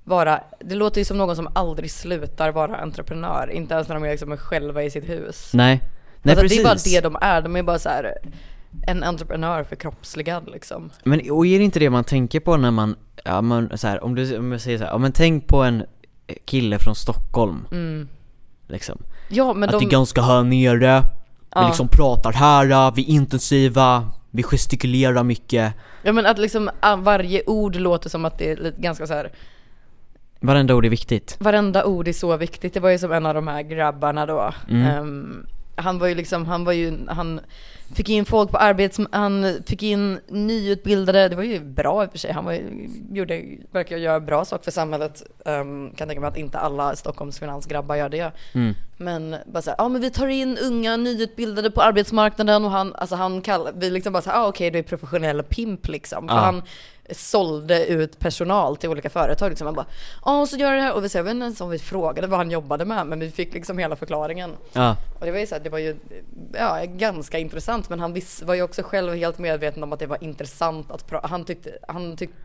[0.07, 4.05] vara, det låter ju som någon som aldrig slutar vara entreprenör, inte ens när de
[4.05, 5.51] är liksom själva i sitt hus.
[5.55, 5.81] Nej,
[6.23, 8.13] nej alltså, precis Det är bara det de är, de är bara så här
[8.87, 10.91] en entreprenör förkroppsligad liksom.
[11.05, 14.05] Men och är det inte det man tänker på när man, ja men så här,
[14.05, 15.85] om du, om jag säger så här, ja men tänk på en
[16.45, 18.09] kille från Stockholm Mm.
[18.69, 21.07] Liksom Ja men Att de, det är ganska här nere, vi
[21.51, 21.67] Ja.
[21.67, 27.43] liksom pratar här, vi är intensiva, vi gestikulerar mycket ja men att liksom ah, varje
[27.47, 29.31] ord låter som att det är ganska så här.
[30.41, 32.75] Varenda ord är viktigt varenda ord är så viktigt.
[32.75, 34.53] Det var ju som en av de här grabbarna då.
[34.71, 34.83] Mm.
[34.87, 35.47] Ehm,
[35.79, 37.41] han var ju liksom, han var ju, han
[37.95, 39.01] fick in folk på arbets...
[39.13, 42.33] Han fick in nyutbildade, det var ju bra i och för sig.
[42.33, 45.23] Han var, ju- gjorde, verkar göra bra saker för samhället.
[45.45, 48.33] Um, kan tänka mig att inte alla Stockholms finansgrabbar gör det.
[48.53, 48.75] Mm.
[48.97, 53.17] Men bara såhär, ja men vi tar in unga nyutbildade på arbetsmarknaden och han, alltså
[53.17, 56.29] han kallar, vi liksom bara såhär, ah, okej du är professionell pimp liksom.
[56.29, 56.41] För Ja.
[56.41, 56.63] han
[57.11, 59.67] sålde ut personal till olika företag liksom.
[59.67, 59.87] Han bara,
[60.25, 62.27] ja så gör det här och vi, så jag vet inte ens om vi frågade
[62.27, 64.53] vad han jobbade med men vi fick liksom hela förklaringen.
[64.73, 65.97] Ja, Och det var ju så här, det var ju
[66.53, 70.25] ja, ganska intressant men han var ju också själv helt medveten om att det var
[70.25, 72.37] intressant att prata, han tyckte, han tyckte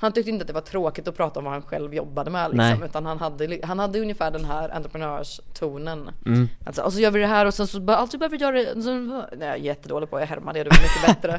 [0.00, 2.50] han tyckte inte att det var tråkigt att prata om vad han själv jobbade med
[2.50, 6.10] liksom, utan han hade, han hade ungefär den här entreprenörstonen.
[6.26, 6.48] Mm.
[6.66, 8.60] Alltså, och så gör vi det här och sen så bara, allt du behöver göra
[8.60, 8.80] är...
[8.80, 11.38] Så, nej, jag är jättedålig på att härma det, du är mycket bättre.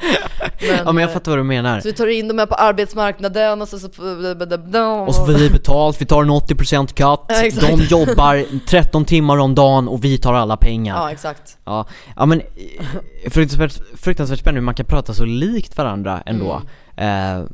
[0.62, 1.80] Men, ja men jag eh, fattar vad du menar.
[1.80, 3.80] Så vi tar in dem här på arbetsmarknaden och så...
[3.80, 9.06] så Och så får vi betalt, vi tar en 80% cut, Ja, de jobbar 13
[9.06, 10.96] timmar om dagen och vi tar alla pengar.
[10.96, 11.58] Ja exakt.
[11.66, 11.86] Ja,
[12.16, 16.62] ja men eh, fruktansvärt, fruktansvärt spännande hur man kan prata så likt varandra ändå.
[16.96, 17.42] Mm.
[17.42, 17.46] Eh,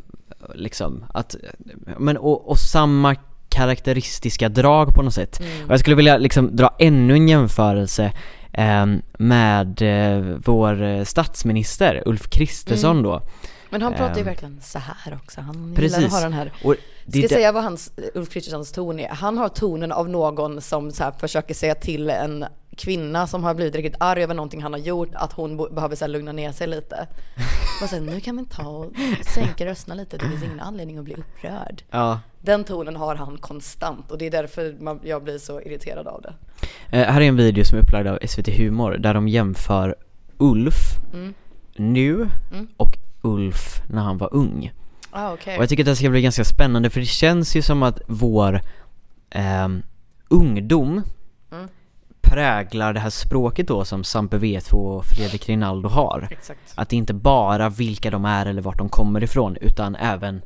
[0.56, 1.36] liksom att,
[1.98, 3.16] men och, och samma
[3.50, 5.40] karaktäristiska drag på något sätt.
[5.40, 5.66] Mm.
[5.66, 8.12] Och jag skulle vilja liksom dra ännu en jämförelse
[8.54, 8.86] eh,
[9.18, 13.04] med eh, vår statsminister Ulf Kristersson Mm.
[13.04, 13.22] då.
[13.70, 14.26] Men han pratar ju Ehm.
[14.26, 15.42] verkligen så här också.
[15.42, 16.06] Han gillar Precis.
[16.06, 16.76] att ha den här Och
[17.10, 19.10] Ska jag säga vad hans, Ulf Kristerssons ton är?
[19.10, 22.46] Han har tonen av någon som så försöker säga till en
[22.78, 26.06] kvinna som har blivit riktigt arg över någonting han har gjort att hon behöver så
[26.06, 27.08] här lugna ner sig lite.
[27.80, 28.92] Så här, nu kan vi ta och
[29.34, 31.84] sänka rösterna lite, det finns ingen anledning att bli upprörd.
[31.92, 32.20] ja.
[32.42, 36.22] Den tonen har han konstant och det är därför man, jag blir så irriterad av
[36.22, 36.34] det.
[36.98, 39.96] Eh, här är en video som är upplagd av SVT Humor där de jämför
[40.38, 40.76] Ulf
[41.14, 41.34] Mm.
[41.76, 42.30] nu
[42.78, 44.72] och Ulf när han var ung.
[45.12, 45.58] Ah, okej.
[45.58, 48.02] Och jag tycker att det ska bli ganska spännande för det känns ju som att
[48.08, 48.62] vår
[49.30, 49.84] ehm,
[50.30, 51.04] ungdom Mm.
[52.32, 56.28] Präglar det här språket då som Sampe V2 och Fredrik Rinaldo har.
[56.32, 56.60] Exakt.
[56.76, 60.42] Att det inte bara vilka de är eller vart de kommer ifrån utan även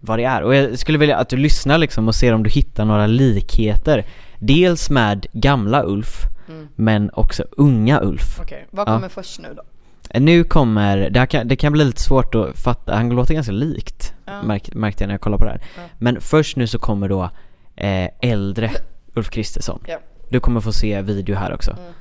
[0.00, 0.42] vad det är.
[0.42, 4.06] Och jag skulle vilja att du lyssnar liksom och ser om du hittar några likheter.
[4.38, 6.16] Dels med gamla Ulf,
[6.48, 6.68] Mm.
[6.74, 8.40] men också unga Ulf.
[8.40, 8.94] Okej, vad Ja.
[8.94, 9.62] kommer först nu då?
[10.10, 13.52] Eh, Nu kommer, det, kan, det kan bli lite svårt att fatta, han låter ganska
[13.52, 14.42] likt Ja.
[14.42, 15.60] märk, märkte jag när jag kollade på det här.
[15.76, 15.82] Ja.
[15.98, 17.30] Men först nu så kommer då
[17.76, 18.70] eh, äldre
[19.14, 19.80] Ulf Kristersson.
[19.86, 19.98] Ja.
[20.32, 21.70] Du kommer få se video här också.
[21.70, 21.92] Mm.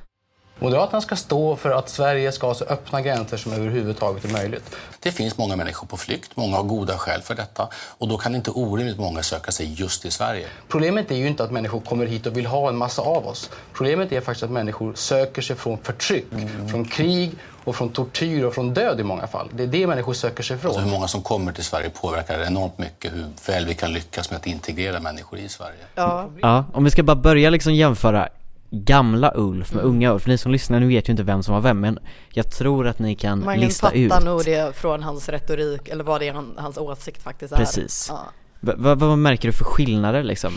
[0.60, 4.76] Moderaterna ska stå för att Sverige ska ha så öppna gränser som överhuvudtaget är möjligt.
[5.00, 8.36] Det finns många människor på flykt, många har goda skäl för detta och då kan
[8.36, 10.48] inte orimligt många söka sig just till Sverige.
[10.68, 13.50] Problemet är ju inte att människor kommer hit och vill ha en massa av oss.
[13.74, 16.28] Problemet är faktiskt att människor söker sig från förtryck,
[16.70, 17.32] från krig
[17.64, 19.50] och från tortyr och från död i många fall.
[19.54, 22.78] Det är det människor söker sig Alltså hur många som kommer till Sverige påverkar enormt
[22.78, 25.76] mycket hur väl vi kan lyckas med att integrera människor i Sverige.
[25.96, 28.30] Ja, Ja, om vi ska bara börja liksom jämföra
[28.74, 29.84] gamla Ulf Mm.
[29.86, 30.28] med unga Ulf.
[30.28, 32.00] Ni som lyssnar nu vet ju inte vem som var vem men
[32.34, 34.24] jag tror att ni kan man lista ut.
[34.24, 37.58] nog det från hans retorik eller vad det är han, hans åsikt faktiskt är.
[37.58, 38.08] Precis.
[38.10, 38.20] Ja.
[38.60, 40.54] Va- va- vad märker du för skillnader liksom?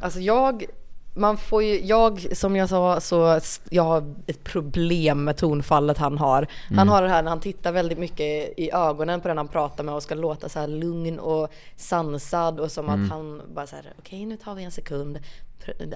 [0.00, 0.64] Alltså jag,
[1.14, 3.40] man får ju, jag som jag sa så,
[3.70, 6.38] jag har ett problem med tonfallet han har.
[6.66, 6.78] Mm.
[6.78, 9.84] Han har det här när han tittar väldigt mycket i ögonen på den han pratar
[9.84, 13.04] med och ska låta så här lugn och sansad och som Mm.
[13.04, 15.18] att han bara så här, okej nu tar vi en sekund.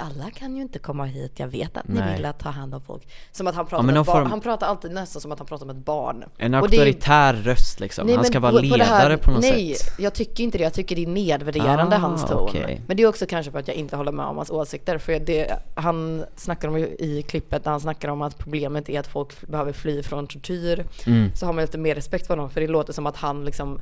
[0.00, 2.16] Alla kan ju inte komma hit, jag vet att ni Nej.
[2.16, 3.02] vill att ta hand om folk.
[3.32, 5.76] Som att han pratar Ja, form- Han pratar alltid nästan som att han pratar med
[5.76, 6.24] ett barn.
[6.38, 8.06] En auktoritär röst liksom.
[8.06, 9.94] Nej, Han ska vara på- på ledare här- på något nej, sätt.
[9.98, 10.64] jag tycker inte det.
[10.64, 12.38] Jag tycker det är nedvärderande Ah, hans ton.
[12.38, 12.80] okej.
[12.86, 14.98] Men det är också kanske för att jag inte håller med om hans åsikter.
[14.98, 19.00] För det, han snackar om ju i klippet när han snackar om att problemet är
[19.00, 20.84] att folk behöver fly från tortyr.
[21.06, 21.30] Mm.
[21.36, 23.80] Så har man lite mer respekt för honom för det låter som att han liksom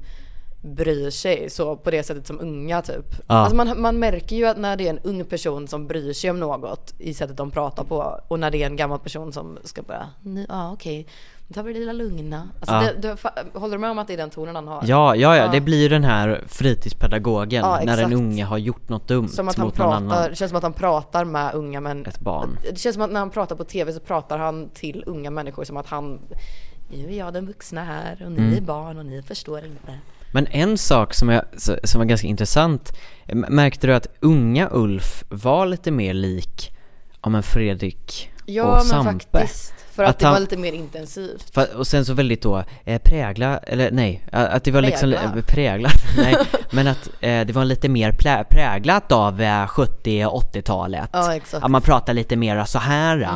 [0.62, 3.14] bryr sig så på det sättet som unga typ.
[3.26, 3.34] Ja.
[3.34, 6.30] Alltså man, man märker ju att när det är en ung person som bryr sig
[6.30, 9.58] om något i sättet de pratar på och när det är en gammal person som
[9.64, 11.06] ska bara, "Nu- ja okej,
[11.48, 12.48] nu tar vi det lilla lugna.
[12.60, 12.80] Alltså Ja.
[13.02, 13.16] det,
[13.52, 14.82] du, håller du med om att det är den tonen han har?
[14.86, 18.88] Ja, ja, ja, det blir ju den här fritidspedagogen Ja, när en unge har gjort
[18.88, 20.30] något dumt Som att han mot någon pratar, annan.
[20.30, 22.06] det känns som att han pratar med unga män.
[22.06, 22.58] Ett barn.
[22.70, 25.64] Det känns som att när han pratar på tv så pratar han till unga människor
[25.64, 26.20] som att han
[26.92, 28.54] Nu är jag den vuxna här och ni Mm.
[28.56, 29.98] är barn och ni förstår inte.
[30.32, 31.44] Men en sak som, jag,
[31.84, 32.92] som var ganska intressant,
[33.32, 36.72] märkte du att unga Ulf var lite mer lik,
[37.22, 39.24] ja men Fredrik Ja och men Sampe?
[39.38, 39.74] faktiskt.
[39.92, 41.52] För att, Att det han- var lite mer intensivt.
[41.54, 45.36] Fa- Och sen så väldigt då, eh, prägla, eller nej, att det var liksom, Prägla?
[45.38, 46.36] eh, präglat, nej,
[46.72, 51.10] men att eh, det var lite mer plä- präglat av eh, 70 och 80-talet.
[51.12, 51.52] Ja exakt.
[51.54, 51.64] Mm.
[51.64, 53.28] Att man pratar lite mer så här.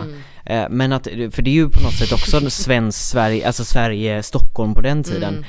[0.46, 4.22] Eh, men att, för det är ju på något sätt också svensk Sverige, alltså Sverige,
[4.22, 5.34] Stockholm på den tiden.
[5.34, 5.44] Mm.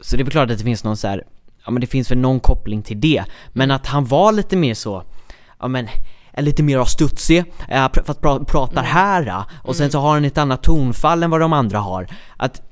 [0.00, 1.22] Så det är väl klart att det finns någon så här,
[1.64, 3.24] ja men det finns väl någon koppling till det.
[3.52, 3.76] Men Mm.
[3.76, 5.02] att han var lite mer så,
[5.60, 5.88] ja men
[6.32, 10.10] är lite mer studsig, pr- för att pra- pratar här eh, och sen så har
[10.14, 12.06] han ett annat tonfall än vad de andra har.
[12.36, 12.62] Att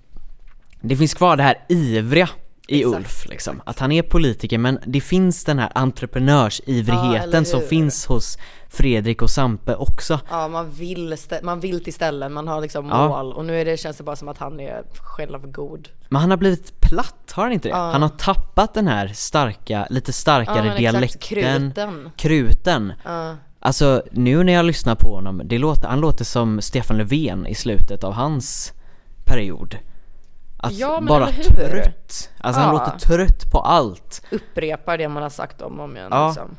[0.81, 2.29] det finns kvar det här ivriga
[2.69, 3.63] i Exakt, Ulf liksom.
[3.67, 8.39] Att han är politiker men det finns den här Ja, entreprenörsivriheten eller som finns hos
[8.75, 10.21] Fredrik och Sampe också.
[10.31, 13.09] Ja, man vill, man vill till ställen, man har liksom Ja.
[13.09, 15.89] mål och nu är det, känns det bara som att han är självgod.
[16.09, 17.73] Men han har blivit platt, har han inte det?
[17.75, 17.91] Ja.
[17.93, 21.21] Han har tappat den här starka, lite starkare Ja, dialekten.
[21.21, 22.11] kruten.
[22.17, 22.93] Kruten.
[23.05, 23.37] Ja.
[23.61, 27.55] Alltså nu när jag lyssnar på honom, det låter, han låter som Stefan Löfven i
[27.55, 28.73] slutet av hans
[29.25, 29.79] period.
[30.57, 32.31] Att Ja, men bara trött.
[32.41, 34.23] Alltså han låter trött på allt.
[34.31, 36.27] Upprepar det man har sagt om och om igen Ja.
[36.27, 36.57] liksom.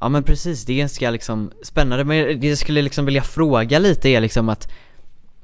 [0.00, 3.78] Ja men precis, det är ganska liksom spännande, men det jag skulle liksom vilja fråga
[3.78, 4.68] lite är liksom att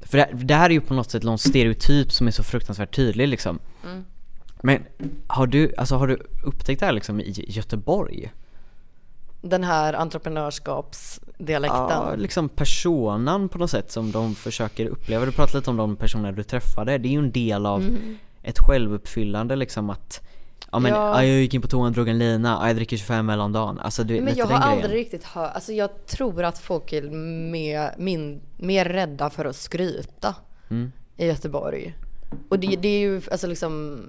[0.01, 2.95] För det, det här är ju på något sätt någon stereotyp som är så fruktansvärt
[2.95, 4.05] tydlig liksom Mm.
[4.65, 4.83] Men
[5.27, 8.31] har du, alltså har du upptäckt det här liksom i Göteborg?
[9.41, 11.79] Den här entreprenörskapsdialekten.
[11.89, 15.25] Ja, liksom personan på något sätt som de försöker uppleva.
[15.25, 18.17] Du pratade lite om de personer du träffade, det är ju en del av Mm.
[18.43, 20.21] ett självuppfyllande liksom att
[20.71, 20.97] Ja men Ja.
[21.21, 21.25] ja.
[21.25, 23.51] jag gick in på toan och drog en lina, ja, jag dricker 25 öl om
[23.51, 24.97] dagen Alltså du, Men jag har aldrig grejen?
[24.97, 27.01] riktigt hört, alltså jag tror att folk är
[27.51, 30.35] mer, min, mer rädda för att skryta
[30.69, 30.91] Mm.
[31.17, 31.93] i Göteborg.
[32.49, 34.01] Och det, det är ju alltså liksom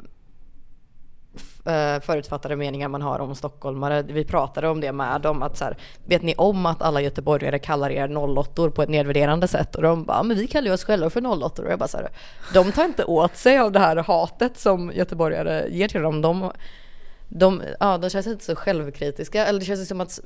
[2.00, 4.02] förutfattade meningar man har om stockholmare.
[4.02, 5.76] Vi pratade om det med dem att så här,
[6.06, 9.74] vet ni om att alla göteborgare kallar er 08 på ett nedvärderande sätt?
[9.74, 11.96] Och de bara, men vi kallar ju oss själva för 08 och jag bara så
[11.96, 12.08] här,
[12.54, 16.20] de tar inte åt sig av det här hatet som göteborgare ger till dem.
[16.22, 16.52] De,
[17.28, 20.20] de, ja, de känns inte så självkritiska, eller det känns som att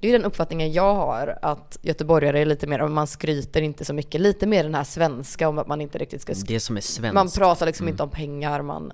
[0.00, 3.94] det är den uppfattningen jag har, att göteborgare är lite mer, man skryter inte så
[3.94, 6.76] mycket, lite mer den här svenska om att man inte riktigt ska sk- Det som
[6.76, 8.92] är svenskt man pratar liksom inte om pengar, man,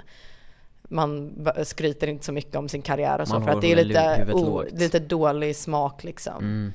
[0.95, 3.85] man skryter inte så mycket om sin karriär och så, Man för att det är
[3.85, 6.73] lite, oh, lite dålig smak liksom.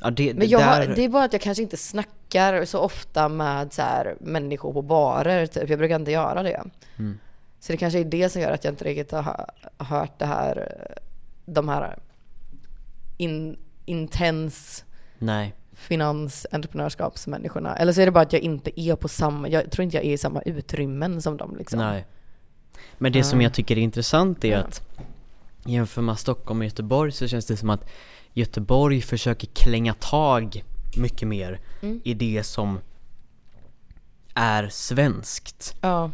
[0.00, 3.28] Ja, det, Men jag där, det är bara att jag kanske inte snackar så ofta
[3.28, 5.70] med så här, människor på barer, typ.
[5.70, 6.62] jag brukar inte göra det.
[6.98, 7.18] Mm.
[7.60, 10.26] Så det kanske är det som gör att jag inte riktigt har hö- hört det
[10.26, 10.72] här,
[11.44, 11.98] de här
[13.16, 14.84] in, intens
[15.18, 17.76] Nej finans entreprenörskapsmänniskorna.
[17.76, 20.06] Eller så är det bara att jag inte är på samma, jag tror inte jag
[20.06, 21.78] är i samma utrymmen som dem liksom.
[21.78, 22.06] Nej
[22.98, 23.42] Men det som Ah.
[23.42, 24.82] jag tycker är intressant är att
[25.64, 27.88] Jämför man Stockholm och Göteborg så känns det som att
[28.32, 30.64] Göteborg försöker klänga tag
[30.96, 32.00] mycket mer Mm.
[32.04, 32.78] i det som
[34.34, 36.10] är svenskt Ja,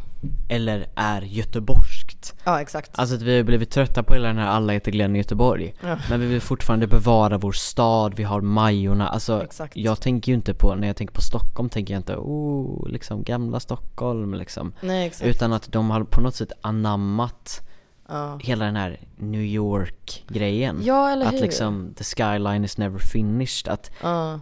[0.49, 2.91] eller är göteborgskt ja exakt.
[2.95, 5.75] Alltså att vi har blivit trötta på hela den här alla heter Glenn i Göteborg
[5.81, 5.99] Ja.
[6.11, 9.77] Men vi vill fortfarande bevara vår stad, vi har Majorna, alltså Exakt.
[9.77, 13.23] jag tänker ju inte på, när jag tänker på Stockholm tänker jag inte oh, liksom
[13.23, 15.29] gamla Stockholm liksom Nej exakt.
[15.29, 17.69] Utan att de har på något sätt anammat
[18.09, 18.39] ja.
[18.43, 21.41] hela den här New York grejen ja, eller Att hur?
[21.41, 24.41] liksom the skyline is never finished Att Ja,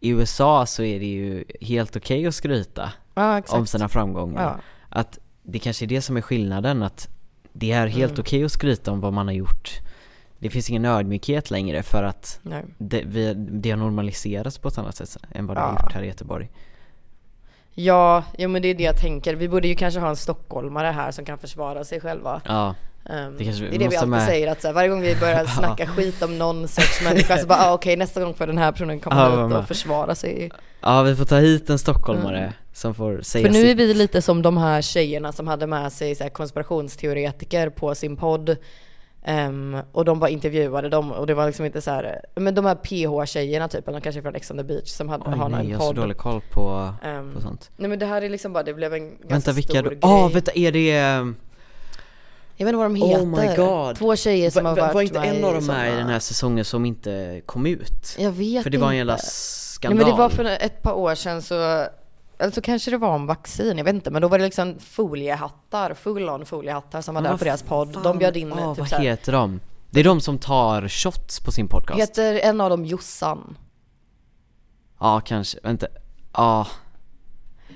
[0.00, 4.56] i USA så är det ju helt okej att skryta ja om sina framgångar Ja.
[4.88, 7.08] Att det kanske är det som är skillnaden att
[7.52, 8.20] det är helt Mm.
[8.20, 9.70] okej att skryta om vad man har gjort
[10.38, 12.40] Det finns ingen ödmjukhet längre för att
[12.78, 16.02] det, vi, det har normaliserats på ett annat sätt än vad det har gjort här
[16.02, 16.48] i Göteborg
[17.74, 19.34] Ja, jo men det är det jag tänker.
[19.34, 22.40] Vi borde ju kanske ha en stockholmare här som kan försvara sig själva.
[22.44, 22.74] Ja,
[23.10, 24.26] Um, Det kanske det är det vi alltid med.
[24.26, 27.46] säger att så här, varje gång vi börjar snacka skit om någon sorts människa så
[27.46, 30.50] bara ah, okej nästa gång får den här personen komma Ja, hit och försvara sig.
[30.80, 33.52] ja vi får ta hit en stockholmare som får säga Mm.
[33.54, 33.78] För nu är sitt.
[33.78, 38.16] vi lite som de här tjejerna som hade med sig så här, konspirationsteoretiker på sin
[38.16, 38.56] podd.
[39.24, 42.64] Ehm, och de var intervjuade dem och det var liksom inte så här, men de
[42.64, 45.60] här PH-tjejerna typ, eller kanske från Ex on the beach som hade, Oj har nej,
[45.60, 46.02] en jag har så podd.
[46.02, 48.94] dålig koll på, Ehm, på sånt Nej men det här är liksom bara, det blev
[48.94, 49.88] en ganska Vänta stor vilka då?
[49.88, 49.98] grej.
[50.02, 51.34] Åh vänta, är det...
[52.60, 53.22] Jag vet inte vad de heter.
[53.22, 53.96] Oh my god.
[53.96, 56.06] Två tjejer som Va, har va, varit var inte en av dem med i den
[56.08, 58.16] här säsongen som inte kom ut?
[58.18, 59.26] Jag vet För det var en jävla inte.
[59.26, 61.54] skandal Nej men det var för ett par år sedan så,
[62.38, 64.76] eller så kanske det var om vaccin, jag vet inte, men då var det liksom
[64.80, 67.94] foliehattar, full on foliehattar som var där vad på deras podd.
[67.94, 69.60] fan- De bjöd in åh, typ vad så här, heter de?
[69.90, 72.00] Det är de som tar shots på sin podcast?
[72.00, 73.56] heter en av dem Jossan?
[75.00, 75.86] Ja kanske, vänta,
[76.32, 76.66] ja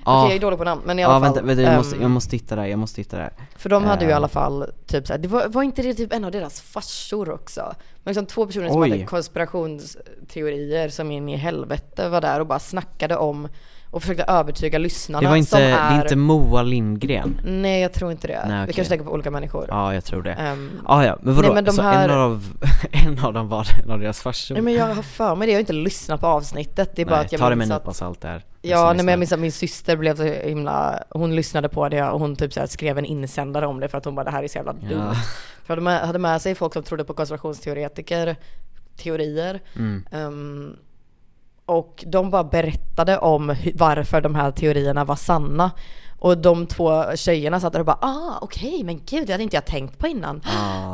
[0.05, 1.23] Okej Ja, jag är dålig på namn, men i alla ja fall.
[1.33, 3.83] vänta, vänta jag, måste, ehm, jag måste hitta där, jag måste hitta där För de
[3.83, 4.17] hade ju i Eh.
[4.17, 7.75] alla fall typ såhär, det var, var inte det typ en av deras farsor också?
[8.03, 8.89] Men liksom två personer som Oj.
[8.89, 13.47] hade konspirationsteorier som in i helvete var där och bara snackade om
[13.93, 15.97] och försökte övertyga lyssnarna Det var inte, som det är...
[15.97, 17.41] är inte Moa Lindgren?
[17.45, 18.45] Nej jag tror inte det.
[18.47, 18.73] Nej, Vi okej.
[18.73, 19.65] kanske tänker på olika människor.
[19.69, 21.47] Ja jag tror det Ehm, Ah, ja, men vadå?
[21.47, 22.45] Nej, men de så här- en, av,
[22.91, 24.55] en av dem var en av deras farsor?
[24.55, 26.95] Nej men jag har för mig det, jag har inte lyssnat på avsnittet.
[26.95, 29.05] Det är bara Nej, att jag ta det med en nypa salt där Ja, nej,
[29.05, 32.35] men jag minns att min syster blev så himla, hon lyssnade på det och hon
[32.35, 34.57] typ så skrev en insändare om det för att hon bara det här är så
[34.57, 34.89] jävla dumt.
[34.91, 35.13] Ja.
[35.65, 38.35] För med, hade med sig folk som trodde på konspirationsteoretiker
[38.97, 39.59] teorier.
[39.75, 40.05] Mm.
[40.11, 40.75] Ehm,
[41.65, 45.71] och de bara berättade om varför de här teorierna var sanna.
[46.19, 49.55] Och de två tjejerna satt där och bara ah okej men gud det hade inte
[49.55, 50.41] jag tänkt på innan.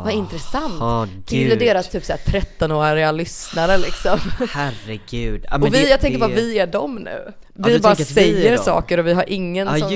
[0.03, 0.81] Vad intressant.
[0.81, 4.19] ah, Till deras typ såhär 13-åriga lyssnare liksom.
[4.53, 5.45] Herregud.
[5.51, 7.33] Men och vi, det- jag tänker det- bara vi är dem nu.
[7.61, 8.64] Ja, Vi du bara vi säger dem.
[8.64, 9.88] saker och vi har ingen, Ja,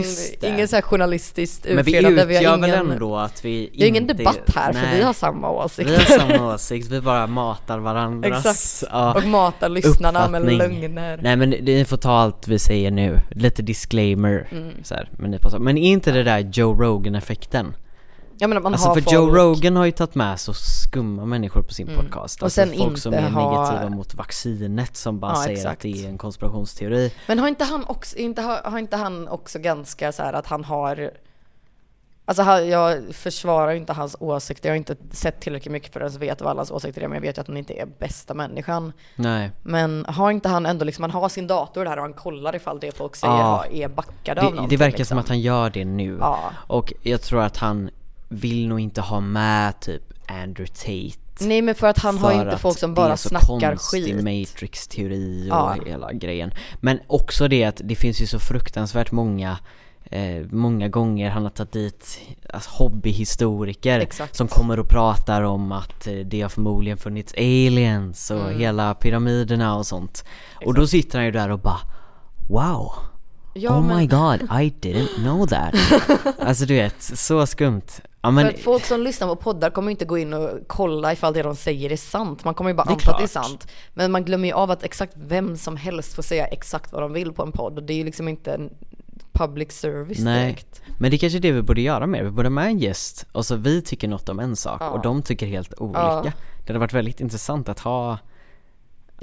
[0.42, 0.48] det.
[0.48, 2.26] ingen så här journalistiskt Men vi utredande.
[2.26, 4.98] Vi utgör väl ändå att vi det är ingen inte- debatt här för Nej.
[4.98, 5.94] vi har samma åsikter.
[6.08, 8.92] Vi har samma åsikt, vi bara matar varandras Exakt.
[8.94, 11.20] ja, och matar lyssnarna med lögner.
[11.24, 14.70] Nej men ni får ta allt vi säger nu, lite disclaimer Mm.
[14.84, 17.76] så här, men, ni får men är inte det där Joe Rogan-effekten?
[18.38, 20.54] Ja men att man Alltså har för folk, Joe Rogan har ju tagit med så
[20.54, 22.00] skumma människor på sin Mm.
[22.06, 25.44] podcast Och alltså sen folk som inte är ha- negativa mot vaccinet som bara Ja,
[25.44, 25.74] säger exakt.
[25.74, 29.28] att det är en konspirationsteori Men har inte han också, inte, har, har inte han
[29.28, 31.12] också ganska så här att han har
[32.26, 36.04] Alltså jag försvarar ju inte hans åsikter, jag har inte sett tillräckligt mycket för att
[36.04, 38.34] ens veta vad allas åsikter är men jag vet ju att han inte är bästa
[38.34, 38.94] människan.
[39.16, 42.56] Nej Men har inte han ändå liksom, han har sin dator där och han kollar
[42.56, 43.66] ifall det folk säger Ja.
[43.72, 45.16] är backade av det, någonting det verkar liksom.
[45.16, 46.40] som att han gör det nu Ja.
[46.68, 47.90] Och jag tror att han
[48.34, 52.36] vill nog inte ha med typ Andrew Tate Nej men för att han har ju
[52.38, 54.16] för inte att folk som det är bara så snackar konstig skit.
[54.24, 55.76] Matrix-teori och Ja.
[55.86, 59.58] hela grejen Men också det att det finns ju så fruktansvärt många
[60.06, 62.20] eh, Många gånger han har tagit dit
[62.54, 64.36] alltså, hobbyhistoriker Exakt.
[64.36, 68.60] Som kommer och pratar om att eh, det har förmodligen funnits aliens och Mm.
[68.60, 70.26] hela pyramiderna och sånt
[70.66, 71.80] Och då sitter han ju där och bara
[72.50, 72.92] Wow!
[73.54, 75.76] Ja, oh men- my god, I didn't know that!
[76.40, 77.82] alltså du vet, så skumt
[78.26, 81.14] Ja men för folk som lyssnar på poddar kommer ju inte gå in och kolla
[81.14, 82.44] ifall det de säger är sant.
[82.46, 83.68] Man kommer ju bara anta att det är sant.
[83.94, 87.14] Men man glömmer ju av att exakt vem som helst får säga exakt vad de
[87.14, 87.78] vill på en podd.
[87.78, 88.70] Och det är ju liksom inte en
[89.32, 90.82] public service Nej, direkt.
[91.00, 92.80] men det är kanske är det vi borde göra mer, vi borde ha med en
[92.80, 94.90] gäst och så vi tycker något om en sak Ja.
[94.90, 96.32] och de tycker helt olika Ja.
[96.58, 98.20] Det hade varit väldigt intressant att ha att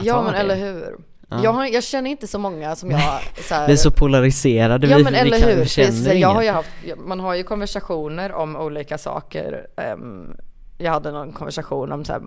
[0.05, 0.39] Ja ha men det.
[0.39, 0.97] eller hur.
[1.31, 1.44] Ja.
[1.44, 3.01] Jag, har, jag känner inte så många som jag
[3.48, 5.89] så här, Vi är så polariserade, Ja vi, men vi, eller kan, hur, vi känner
[5.89, 9.66] Precis, jag har ju haft, man har ju konversationer om olika saker.
[9.77, 10.36] Ehm,
[10.78, 12.23] jag hade någon konversation om så här,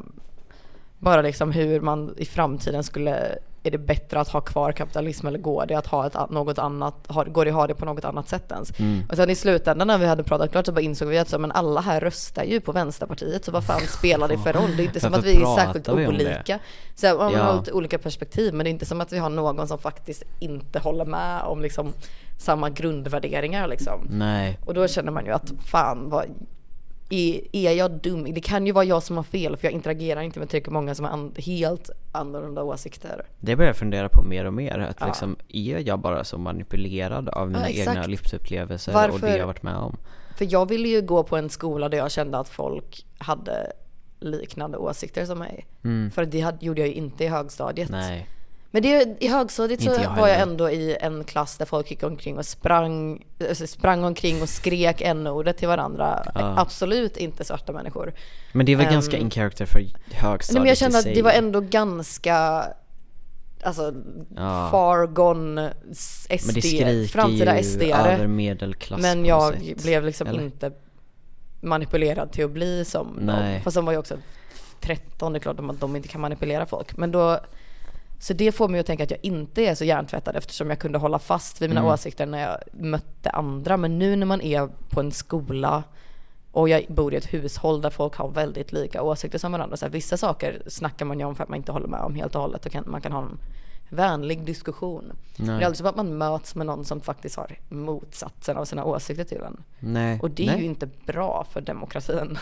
[1.03, 5.39] bara liksom hur man i framtiden skulle, är det bättre att ha kvar kapitalism eller
[5.39, 8.29] går det att ha ett, något annat, går det att ha det på något annat
[8.29, 8.79] sätt ens?
[8.79, 9.03] Mm.
[9.09, 11.37] Och sen i slutändan när vi hade pratat klart så bara insåg vi att så,
[11.39, 14.75] men alla här röstar ju på Vänsterpartiet så vad fan spelar det för roll?
[14.77, 16.59] Det är inte som att vi är särskilt vi olika.
[16.95, 17.43] Så här, man Ja.
[17.43, 20.23] har lite olika perspektiv men det är inte som att vi har någon som faktiskt
[20.39, 21.93] inte håller med om liksom
[22.37, 24.07] samma grundvärderingar liksom.
[24.09, 26.25] Nej, Och då känner man ju att fan vad
[27.13, 28.33] är, är jag dum?
[28.33, 30.95] Det kan ju vara jag som har fel för jag interagerar inte med tillräckligt många
[30.95, 33.25] som har an, helt annorlunda åsikter.
[33.39, 35.05] det börjar jag fundera på mer och mer, att Ja.
[35.05, 37.89] liksom, är jag bara så manipulerad av mina exakt.
[37.97, 39.97] egna livsupplevelser och Varför- det jag varit med om?
[40.37, 43.71] För jag ville ju gå på en skola där jag kände att folk hade
[44.19, 45.65] liknande åsikter som mig.
[46.13, 47.89] För det hade, gjorde jag ju inte i högstadiet.
[47.89, 48.01] Mm.
[48.01, 48.27] Nej,
[48.75, 52.03] Men det, i högstadiet så jag var jag ändå i en klass där folk gick
[52.03, 56.23] omkring och sprang, alltså sprang omkring och skrek n-ordet till varandra.
[56.35, 56.59] Ja.
[56.59, 58.13] Absolut inte svarta människor.
[58.53, 59.79] men det var Ehm, ganska in character för
[60.11, 62.65] högstadiet Nej, men jag kände att det var ändå ganska
[63.65, 63.93] Alltså
[64.35, 64.67] Ja.
[64.71, 68.13] far gone SD, Men det framtida SD-are.
[68.13, 70.41] över medelklass Men jag blev liksom Eller?
[70.43, 70.71] inte
[71.61, 73.53] manipulerad till att bli som Nej.
[73.53, 73.61] dem.
[73.63, 74.17] Fast de var ju också
[74.81, 76.97] 13, det är klart att de inte kan manipulera folk.
[76.97, 77.39] Men då,
[78.23, 80.97] så det får mig att tänka att jag inte är så hjärntvättad eftersom jag kunde
[80.97, 81.93] hålla fast vid mina Mm.
[81.93, 83.77] åsikter när jag mötte andra.
[83.77, 85.83] Men nu när man är på en skola
[86.51, 89.77] och jag bor i ett hushåll där folk har väldigt lika åsikter som varandra.
[89.77, 92.15] Så här, vissa saker snackar man ju om för att man inte håller med om
[92.15, 93.37] helt och hållet och kan, man kan ha en
[93.93, 95.11] vänlig diskussion.
[95.37, 98.65] Men det är aldrig som att man möts med någon som faktiskt har motsatsen av
[98.65, 99.63] sina åsikter till en.
[99.79, 100.59] Nej, Och det är nej.
[100.59, 102.37] ju inte bra för demokratin.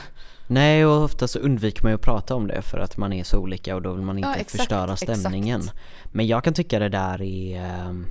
[0.47, 3.23] Nej och ofta så undviker man ju att prata om det för att man är
[3.23, 5.77] så olika och då vill man inte Ja, exakt, förstöra stämningen exakt.
[6.05, 8.05] Men jag kan tycka det där är ehm,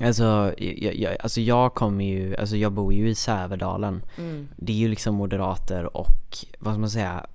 [0.00, 4.48] Alltså jag, jag, alltså jag kommer ju, alltså jag bor ju i Sävedalen Mm.
[4.56, 7.26] Det är ju liksom moderater och vad ska man säga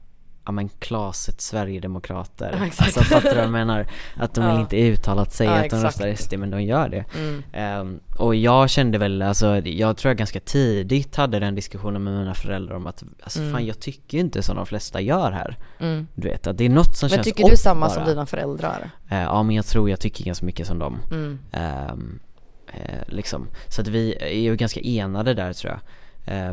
[0.49, 2.97] Ja men klaset Sverigedemokrater Ja, exakt.
[2.97, 3.85] Alltså fattar du vad jag menar?
[4.15, 4.51] Att de Ja.
[4.51, 5.83] vill inte uttalat säga Ja, att de exakt.
[6.01, 7.43] röstar SD men de gör det Mm.
[7.53, 12.13] Ehm, och jag kände väl, alltså jag tror jag ganska tidigt hade den diskussionen med
[12.13, 13.51] mina föräldrar om att alltså Mm.
[13.53, 16.07] fan jag tycker ju inte som de flesta gör här Mm.
[16.15, 17.89] Du vet att det är något som Men känns tycker du samma bara.
[17.95, 18.89] som dina föräldrar?
[19.09, 20.97] Eh, ja men jag tror jag tycker ganska mycket som dem.
[21.51, 22.19] Ehm,
[22.73, 23.47] eh, liksom.
[23.67, 25.79] Så att vi är ju ganska enade där tror jag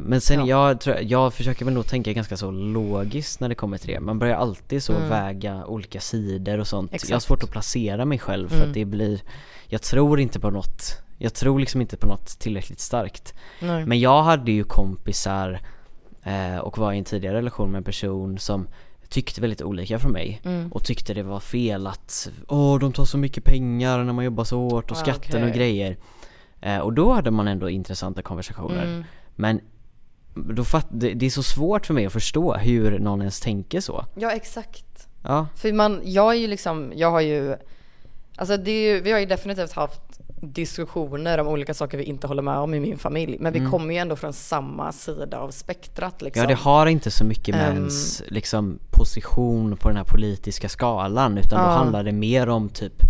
[0.00, 0.68] Men sen Ja.
[0.68, 4.00] jag, tror, jag försöker väl nog tänka ganska så logiskt när det kommer till det
[4.00, 5.08] Man börjar alltid så Mm.
[5.08, 7.22] väga olika sidor och sånt Jag har Exakt.
[7.22, 8.68] svårt att placera mig själv för Mm.
[8.68, 9.20] att det blir
[9.68, 13.86] Jag tror inte på något Jag tror liksom inte på något tillräckligt starkt Nej.
[13.86, 15.60] Men jag hade ju kompisar
[16.22, 18.68] eh, och var i en tidigare relation med en person som
[19.08, 20.72] tyckte väldigt olika från mig Mm.
[20.72, 24.44] och tyckte det var fel att åh de tar så mycket pengar när man jobbar
[24.44, 25.58] så hårt och Ah, skatten och okej.
[25.58, 25.96] grejer.
[26.60, 29.04] Eh, och då hade man ändå intressanta konversationer.
[29.38, 29.60] Mm.
[30.34, 33.40] Men då fatt, det, det är så svårt för mig att förstå hur någon ens
[33.40, 34.04] tänker så.
[34.14, 35.08] Ja exakt.
[35.22, 37.56] Ja, För man, jag är ju liksom, jag har ju,
[38.36, 40.00] alltså det är ju, vi har ju definitivt haft
[40.40, 43.36] diskussioner om olika saker vi inte håller med om i min familj.
[43.40, 46.42] Men vi kommer ju ändå från samma sida av spektrat liksom.
[46.42, 47.76] ja det har inte så mycket med Ehm.
[47.76, 51.70] ens liksom, position på den här politiska skalan utan då Ja.
[51.70, 53.02] handlar det mer om typ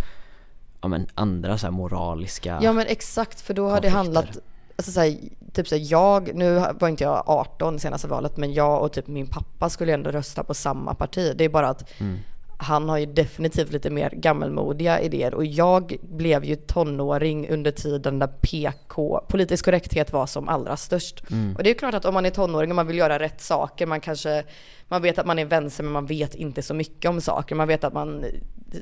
[0.82, 3.96] ja, men andra så här moraliska Ja men exakt, för då har det konflikter.
[4.20, 4.38] handlat,
[4.76, 5.16] alltså så här,
[5.56, 9.26] typ så jag, nu var inte jag 18 senaste valet, men jag och typ min
[9.26, 11.32] pappa skulle ändå rösta på samma parti.
[11.36, 12.18] Det är bara att Mm.
[12.58, 18.18] han har ju definitivt lite mer gammelmodiga idéer och jag blev ju tonåring under tiden
[18.18, 21.20] där PK, politisk korrekthet var som allra störst.
[21.56, 23.86] Och det är klart att om man är tonåring och man vill göra rätt saker,
[23.86, 24.44] man kanske,
[24.88, 27.54] man vet att man är vänster men man vet inte så mycket om saker.
[27.54, 28.24] Man vet att man,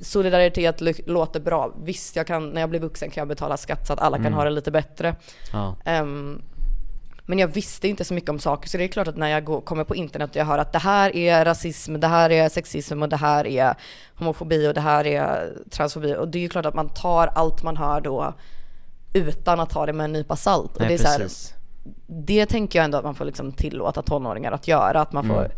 [0.02, 1.74] solidaritet låter bra.
[1.84, 4.32] Visst, jag kan, när jag blir vuxen kan jag betala skatt så att alla kan
[4.32, 5.16] ha det lite bättre.
[5.52, 5.76] Ja.
[5.84, 6.42] Ehm,
[7.26, 9.44] men jag visste inte så mycket om saker så det är klart att när jag
[9.44, 12.48] går, kommer på internet och jag hör att det här är rasism, det här är
[12.48, 13.74] sexism och det här är
[14.14, 17.62] homofobi och det här är transfobi och det är ju klart att man tar allt
[17.62, 18.34] man hör då
[19.12, 20.74] utan att ta det med en nypa salt.
[20.74, 21.28] Och Nej, det, är så här,
[22.06, 25.00] det tänker jag ändå att man får liksom tillåta tonåringar att göra.
[25.00, 25.50] Att man får Mm.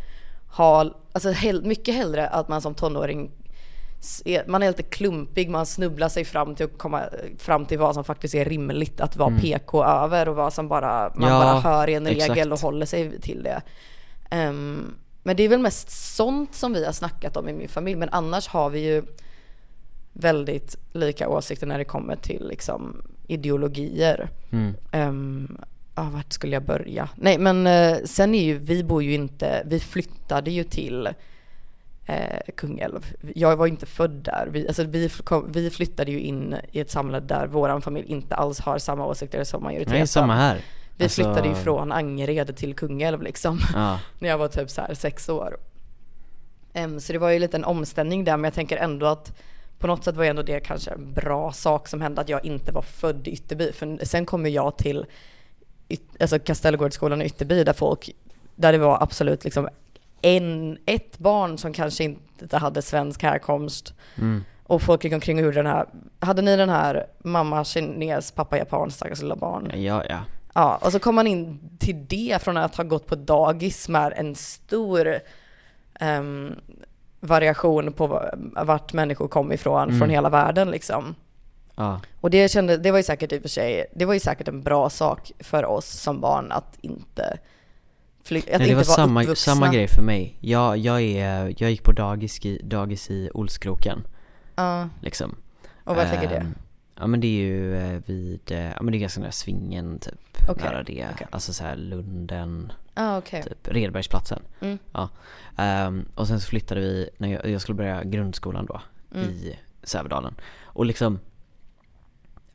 [0.49, 3.31] ha, alltså hell, mycket hellre att man som tonåring
[4.47, 7.03] man är lite klumpig, man snubblar sig fram till att komma
[7.39, 11.13] fram till vad som faktiskt är rimligt att vara PK över och vad som bara,
[11.15, 11.29] man Mm.
[11.29, 12.31] Ja, bara hör i en exakt.
[12.31, 13.63] regel och håller sig till det.
[14.31, 17.97] Ehm, men det är väl mest sånt som vi har snackat om i min familj,
[17.97, 19.03] men annars har vi ju
[20.13, 24.31] väldigt lika åsikter när det kommer till liksom ideologier.
[24.51, 24.75] Mm.
[24.93, 25.59] Um,
[25.95, 27.09] ja, vart skulle jag börja?
[27.17, 31.09] Nej, men eh, sen är ju, vi bor ju inte, vi flyttade ju till
[32.07, 33.15] eh, Kungälv.
[33.35, 34.49] Jag var inte född där.
[34.51, 38.35] Vi, alltså, vi, kom, vi flyttade ju in i ett samhälle där vår familj inte
[38.35, 39.99] alls har samma åsikter som majoriteten.
[39.99, 40.61] Nej, samma här.
[40.97, 43.59] Vi Alltså, flyttade ju från Angered till Kungälv liksom.
[43.75, 45.57] Ja, när jag var typ så här sex år.
[46.73, 49.33] Em, så det var ju lite en omställning där, men jag tänker ändå att
[49.79, 52.73] på något sätt var ändå det kanske en bra sak som hände att jag inte
[52.73, 53.73] var född i Ytterby.
[53.73, 55.07] För sen kommer jag till
[56.21, 58.11] alltså Kastellgårdsskolan i Ytterby där folk,
[58.55, 59.69] där det var absolut liksom
[60.27, 63.95] en, ett barn som kanske inte hade svensk härkomst.
[64.19, 64.45] mm.
[64.69, 65.87] Och folk gick omkring och gjorde den här,
[66.21, 69.73] hade ni den här mamma kines, pappa japan, stackars lilla barn?
[69.75, 70.19] ja, ja.
[70.55, 74.13] Ja, och så kom man in till det från att ha gått på dagis med
[74.17, 75.19] en stor
[76.01, 76.55] ehm,
[77.21, 78.35] variation på va-
[78.65, 79.99] vart människor kom ifrån Mm.
[79.99, 81.15] från hela världen liksom.
[81.77, 82.01] ja.
[82.21, 84.49] Och det, kände, det var ju säkert i och för sig, det var ju säkert
[84.49, 87.39] en bra sak för oss som barn att inte
[88.27, 89.55] fly, att Nej, det var samma, uppvuxna.
[89.55, 90.37] samma grej för mig.
[90.41, 94.07] Jag, jag, är, jag gick på dagis i, dagis i Olskroken,
[94.57, 95.37] Ja, liksom.
[95.85, 96.37] och vad ligger det?
[96.37, 96.55] Ehm,
[96.99, 99.99] Ja men det är ju eh, vid, eh, ja men det är ganska nära Svingen
[99.99, 101.07] typ, Okej, nära det.
[101.15, 101.27] okej.
[101.31, 103.43] Alltså såhär Lunden, Ja, okej.
[103.43, 104.43] typ Redbergsplatsen.
[104.61, 104.79] Mm.
[104.93, 105.09] Ja.
[105.57, 108.81] Ehm, och sen så flyttade vi, när jag, jag skulle börja grundskolan då,
[109.15, 109.31] Mm.
[109.31, 110.35] i Sävedalen.
[110.65, 111.19] Och liksom,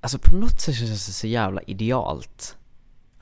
[0.02, 2.58] alltså på något sätt känns det så jävla idealt.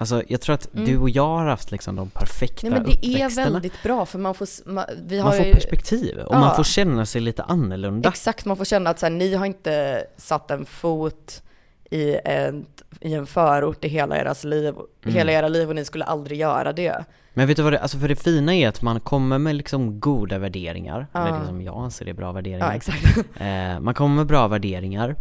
[0.01, 2.83] Alltså jag tror att du och jag har haft liksom de perfekta Mm.
[2.83, 5.53] Nej men det är väldigt bra för man får, man, vi har Man får ju,
[5.53, 6.55] perspektiv och man Ja.
[6.55, 8.09] får känna sig lite annorlunda.
[8.09, 11.43] Exakt, man får känna att så här, ni har inte satt en fot
[11.91, 12.65] i en,
[13.01, 14.73] i en förort i hela, eras liv,
[15.03, 15.15] Mm.
[15.15, 17.05] hela era liv och ni skulle aldrig göra det.
[17.33, 19.99] Men vet du vad det, alltså för det fina är att man kommer med liksom
[19.99, 21.27] goda värderingar, Ja.
[21.27, 22.73] eller det som jag anser är bra Ja, värderingar.
[22.75, 23.17] exakt.
[23.39, 25.15] Eh, man kommer med bra värderingar,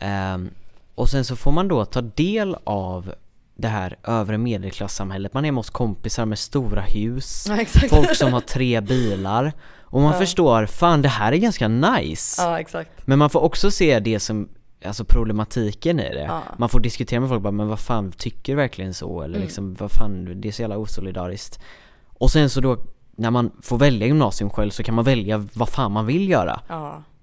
[0.00, 0.50] ehm,
[0.94, 3.12] och sen så får man då ta del av
[3.56, 5.34] det här övre medelklassamhället.
[5.34, 10.00] Man är hemma hos kompisar med stora hus, Ja, folk som har tre bilar, och
[10.00, 12.42] man förstår, fan det här är ganska nice.
[12.42, 12.82] Ja.
[13.04, 14.48] Men man får också se det som,
[14.84, 16.24] alltså problematiken i det.
[16.28, 16.42] Ja.
[16.58, 19.22] Man får diskutera med folk bara, men vad fan, tycker du verkligen så?
[19.22, 19.42] Eller Mm.
[19.46, 21.60] liksom, vad fan, det är så jävla osolidariskt.
[22.18, 22.76] Och sen så då,
[23.16, 26.60] när man får välja gymnasium själv så kan man välja vad fan man vill göra.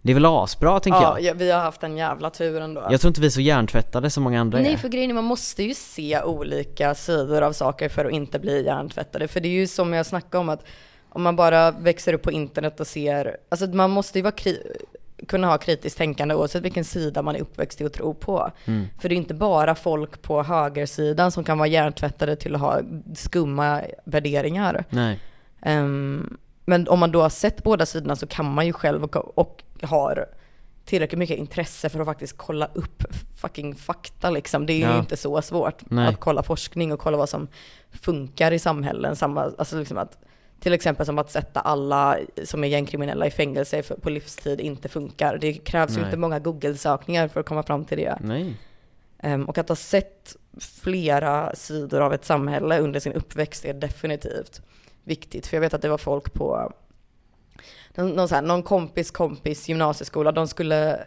[0.05, 1.21] Det är väl asbra tänker Ja, jag.
[1.21, 2.87] ja, vi har haft en jävla tur ändå.
[2.89, 4.77] Jag tror inte vi är så hjärntvättade som många andra Nej, är.
[4.77, 8.65] för grejen är man måste ju se olika sidor av saker för att inte bli
[8.65, 9.27] hjärntvättade.
[9.27, 10.65] För det är ju som jag snackade om att
[11.09, 14.33] om man bara växer upp på internet och ser, alltså man måste ju vara
[15.27, 18.51] kunna ha kritiskt tänkande oavsett vilken sida man är uppväxt i och tro på.
[18.65, 18.87] Mm.
[18.99, 22.79] För det är inte bara folk på högersidan som kan vara hjärntvättade till att ha
[23.15, 24.85] skumma värderingar.
[24.89, 25.19] Nej.
[25.61, 29.37] Ehm, men om man då har sett båda sidorna så kan man ju själv och,
[29.37, 30.25] och har
[30.85, 33.03] tillräckligt mycket intresse för att faktiskt kolla upp
[33.37, 34.65] fucking fakta liksom.
[34.65, 34.99] Det är ju Ja.
[34.99, 36.07] inte så svårt Nej.
[36.07, 37.47] att kolla forskning och kolla vad som
[37.91, 39.15] funkar i samhällen.
[39.15, 40.17] Samma, alltså liksom att
[40.59, 44.89] till exempel som att sätta alla som är gängkriminella i fängelse för, på livstid inte
[44.89, 45.37] funkar.
[45.37, 46.05] Det krävs ju Nej.
[46.05, 48.17] inte många Google-sökningar för att komma fram till det.
[49.19, 54.61] Ehm, och att ha sett flera sidor av ett samhälle under sin uppväxt är definitivt
[55.03, 55.47] viktigt.
[55.47, 56.71] För jag vet att det var folk på
[57.95, 60.99] någon, någon, här, någon kompis kompis gymnasieskola, de skulle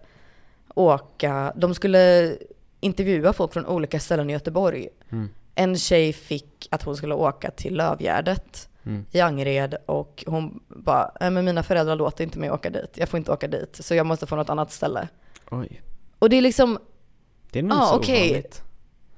[0.74, 2.32] åka, de skulle
[2.81, 4.89] intervjua folk från olika ställen i Göteborg.
[5.12, 5.28] Mm.
[5.55, 9.05] En tjej fick att hon skulle åka till Lövgärdet Mm.
[9.10, 13.09] i Angered och hon bara, "Nej, men mina föräldrar låter inte mig åka dit, jag
[13.09, 15.09] får inte åka dit, så jag måste få något annat ställe.
[15.51, 15.82] Oj.
[16.18, 16.78] Och det är liksom,
[17.52, 18.20] Det är nog Ja, så okej.
[18.31, 18.62] ovanligt.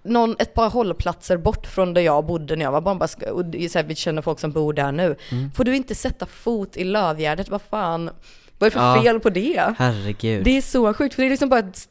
[0.09, 2.99] Någon, ett par hållplatser bort från där jag bodde när jag var barn.
[2.99, 5.17] Bara Och så här, vi känner folk som bor där nu.
[5.33, 5.51] Mm.
[5.53, 7.49] Får du inte sätta fot i Lövgärdet?
[7.49, 8.11] Vad fan?
[8.59, 9.03] Vad är det för Ja.
[9.03, 9.75] fel på det?
[9.79, 10.45] Herregud.
[10.45, 11.89] Det är så sjukt, för det är liksom bara ett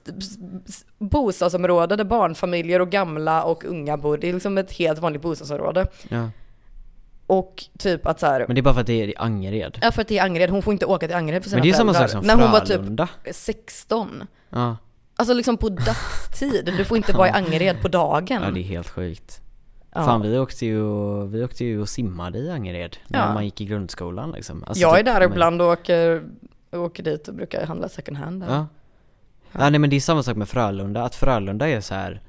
[0.97, 4.17] bostadsområde där barnfamiljer och gamla och unga bor.
[4.17, 5.87] Det är liksom ett helt vanligt bostadsområde.
[6.09, 6.29] Ja.
[7.27, 9.79] Och typ att så här, Men det är bara för att det är i Angered.
[9.81, 11.63] ja för att det är Angered, hon får inte åka till Angered för sina Men
[11.67, 12.07] det är samma föräldrar.
[12.13, 13.09] sak som När hon var typ Frölunda.
[13.31, 14.23] 16.
[14.49, 14.77] Ja.
[15.19, 18.41] Alltså liksom på dagstid, du får inte vara i Angered på dagen.
[18.43, 19.41] ja, det är helt sjukt.
[19.93, 20.05] Ja.
[20.05, 20.81] Fan vi åkte ju,
[21.27, 23.33] vi åkte ju och simmade i Angered när Ja.
[23.33, 24.63] man gick i grundskolan liksom.
[24.67, 26.23] Alltså, jag är typ, där men- ibland och åker,
[26.71, 28.47] åker dit och brukar handla second hand där.
[28.47, 28.67] Ja.
[29.51, 29.69] ja.
[29.69, 32.21] nej men det är samma sak med Frölunda, att Frölunda är så här.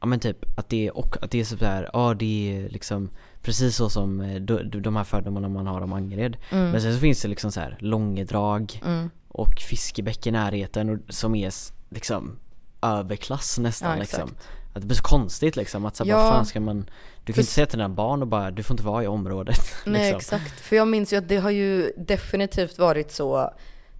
[0.00, 2.68] Ja men typ att det är, och att det är så här, ja det är
[2.68, 3.10] liksom
[3.42, 6.36] precis så som eh, de, de här fördomarna man har om Angered.
[6.50, 6.70] Mm.
[6.70, 9.10] Men sen så finns det liksom så här Långedrag Mm.
[9.28, 11.52] Och Fiskebäck i närheten och, som är
[11.88, 12.38] liksom
[12.82, 14.30] överklass nästan Ja, liksom.
[14.74, 16.16] Att det blir så konstigt liksom, att så här, Ja.
[16.16, 16.90] vad fan ska man
[17.24, 19.06] Du kan För inte säga till dina barn och bara, du får inte vara i
[19.06, 20.36] området Nej liksom.
[20.36, 23.52] exakt, för jag minns ju att det har ju definitivt varit så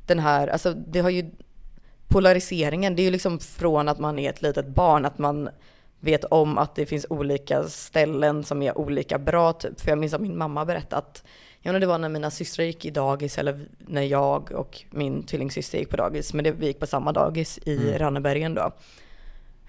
[0.06, 1.30] den här, alltså det har ju
[2.08, 5.48] polariseringen, det är ju liksom från att man är ett litet barn, att man
[6.00, 9.80] vet om att det finns olika ställen som är olika bra typ.
[9.80, 11.24] För jag minns att min mamma berättade att,
[11.60, 15.78] jag det var när mina systrar gick i dagis eller när jag och min tvillingsyster
[15.78, 17.98] gick på dagis, men det, vi gick på samma dagis i Mm.
[17.98, 18.72] Rannebergen då.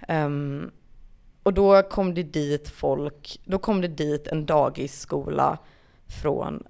[0.07, 0.71] Ehm,
[1.43, 5.57] och då kom det dit folk, då kom det dit en dagisskola
[6.21, 6.63] från,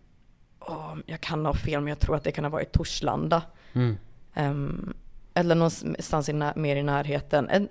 [0.59, 3.41] åh, jag kan ha fel men jag tror att det kan ha varit Torslanda.
[3.73, 3.97] Mm.
[4.33, 4.93] Ehm,
[5.33, 7.49] eller någonstans i mer i närheten.
[7.49, 7.69] En,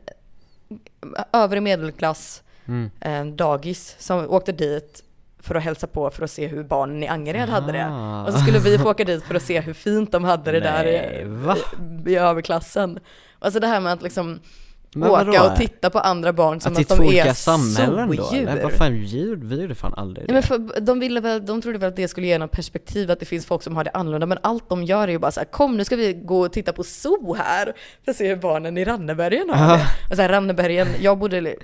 [1.32, 2.90] övre medelklass Mm.
[3.00, 5.04] eh, dagis som åkte dit
[5.48, 7.86] för att hälsa på för att se hur barnen i Angered hade det.
[7.90, 8.24] Ah.
[8.26, 10.60] Och så skulle vi få åka dit för att se hur fint de hade det
[10.60, 11.26] där Nej,
[12.06, 12.98] i, i, i överklassen.
[13.38, 14.40] Alltså det här med att liksom
[14.94, 15.50] Men åka vadå?
[15.50, 18.62] och titta på andra barn som Att att, två de är samhällen då eller?
[18.62, 19.36] Vad fan djur?
[19.42, 22.08] Vi gjorde fan aldrig det men för, de, ville väl, de trodde väl att det
[22.08, 24.84] skulle ge något perspektiv, att det finns folk som har det annorlunda, men allt de
[24.84, 27.34] gör är ju bara så här, kom nu ska vi gå och titta på zoo
[27.34, 27.72] här,
[28.04, 29.86] för att se hur barnen i Rannebergen har det.
[30.10, 31.56] Och så här, Rannebergen, jag bodde,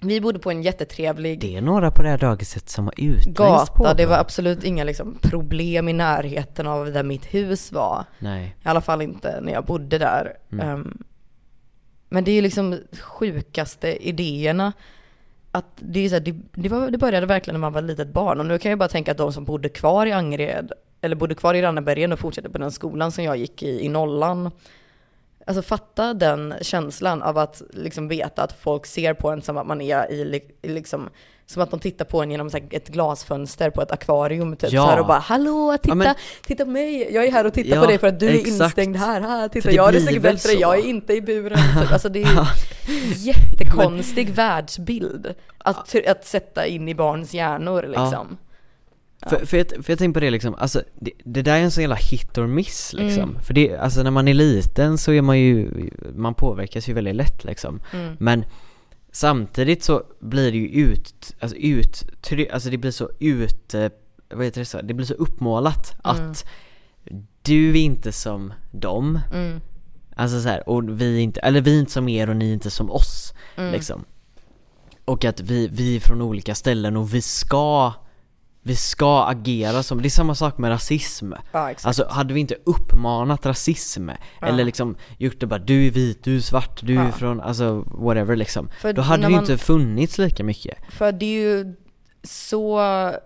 [0.00, 3.34] vi bodde på en jättetrevlig Det är några på det här dagiset som har utländsk
[3.36, 8.04] gata, det var absolut inga liksom, problem i närheten av där mitt hus var.
[8.18, 8.56] Nej.
[8.64, 10.36] I alla fall inte när jag bodde där.
[10.52, 10.68] Mm.
[10.68, 11.02] Ehm,
[12.08, 14.72] men det är ju liksom sjukaste idéerna.
[15.50, 18.08] Att det, är så här, det, det, var, det började verkligen när man var litet
[18.08, 18.40] barn.
[18.40, 21.34] Och nu kan jag bara tänka att de som bodde kvar i Angered, eller bodde
[21.34, 24.50] kvar i Rannebergen och fortsatte på den skolan som jag gick i, i nollan.
[25.48, 29.66] Alltså fatta den känslan av att liksom veta att folk ser på en som att
[29.66, 31.08] man är i, i liksom,
[31.46, 34.82] som att de tittar på en genom ett glasfönster på ett akvarium typ Ja.
[34.84, 36.14] så här och bara hallå titta, Ja, men-
[36.46, 38.34] titta på mig, jag är här och tittar Ja, på dig för att du är
[38.34, 38.48] exakt.
[38.48, 40.60] instängd här, här titta jag har det blir säkert bättre, så.
[40.60, 41.58] jag är inte i buren.
[41.80, 41.92] Typ.
[41.92, 42.44] Alltså det är ju
[43.32, 48.38] jättekonstig världsbild att, att sätta in i barns hjärnor liksom.
[49.26, 51.70] För, för, jag, för jag tänker på det liksom, alltså det, det där är en
[51.70, 53.30] sån jävla hit or miss liksom.
[53.30, 53.42] Mm.
[53.42, 55.70] För det, alltså när man är liten så är man ju,
[56.14, 57.80] man påverkas ju väldigt lätt liksom.
[57.92, 58.16] Mm.
[58.20, 58.44] Men
[59.12, 62.04] samtidigt så blir det ju ut, alltså ut,
[62.52, 63.88] alltså det blir så ut, eh,
[64.30, 66.30] vad heter det så, det blir så uppmålat Mm.
[66.30, 66.44] att
[67.42, 69.20] du är inte som dem.
[69.34, 69.60] Mm.
[70.16, 72.48] Alltså så här, och vi är inte, eller vi är inte som er och ni
[72.48, 73.72] är inte som oss Mm.
[73.72, 74.04] liksom.
[75.04, 77.92] Och att vi, vi är från olika ställen och vi ska,
[78.68, 81.32] vi ska agera som, det är samma sak med rasism.
[81.52, 81.86] Ja, exakt.
[81.86, 84.08] Alltså hade vi inte uppmanat rasism,
[84.42, 87.12] eller liksom gjort det bara du är vit, du är svart, du är Ja.
[87.12, 88.68] från, alltså whatever liksom.
[88.80, 90.78] För Då hade det ju man- inte funnits lika mycket.
[90.92, 91.74] För det är ju
[92.22, 93.18] så, alltså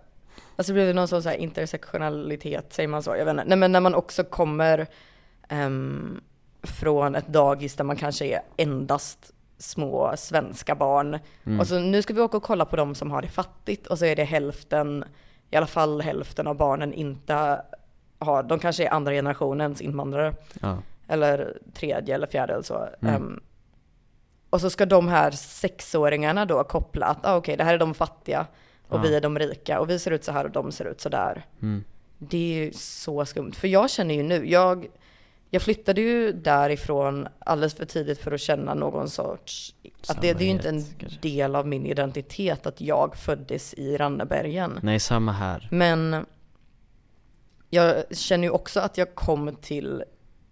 [0.66, 3.10] det blir någon sån så här intersektionalitet, säger man så?
[3.16, 3.44] Jag vet inte.
[3.44, 4.86] Nej men när man också kommer
[5.48, 6.20] ehm,
[6.62, 9.18] från ett dagis där man kanske är endast
[9.58, 11.18] små svenska barn.
[11.46, 11.60] Mm.
[11.60, 13.98] Och så nu ska vi åka och kolla på de som har det fattigt och
[13.98, 15.04] så är det hälften,
[15.52, 17.62] i alla fall hälften av barnen inte
[18.18, 20.34] har, de kanske är andra generationens invandrare.
[20.60, 20.78] Ja.
[21.08, 22.88] Eller tredje eller fjärde eller så.
[23.00, 23.14] Mm.
[23.14, 23.40] Ehm,
[24.50, 27.94] och så ska de här sexåringarna då koppla att, ah, okej det här är de
[27.94, 28.46] fattiga
[28.88, 29.02] och Ja.
[29.02, 31.08] vi är de rika och vi ser ut så här och de ser ut så
[31.08, 31.46] där.
[31.62, 31.84] Mm.
[32.18, 33.52] Det är ju så skumt.
[33.52, 34.86] För jag känner ju nu, jag,
[35.50, 39.74] jag flyttade ju därifrån alldeles för tidigt för att känna någon sorts,
[40.08, 41.20] att det, det är ju inte en kanske.
[41.20, 44.78] del av min identitet att jag föddes i Rannebergen.
[44.82, 45.68] Nej, samma här.
[45.70, 46.26] Men
[47.70, 50.04] jag känner ju också att jag kom till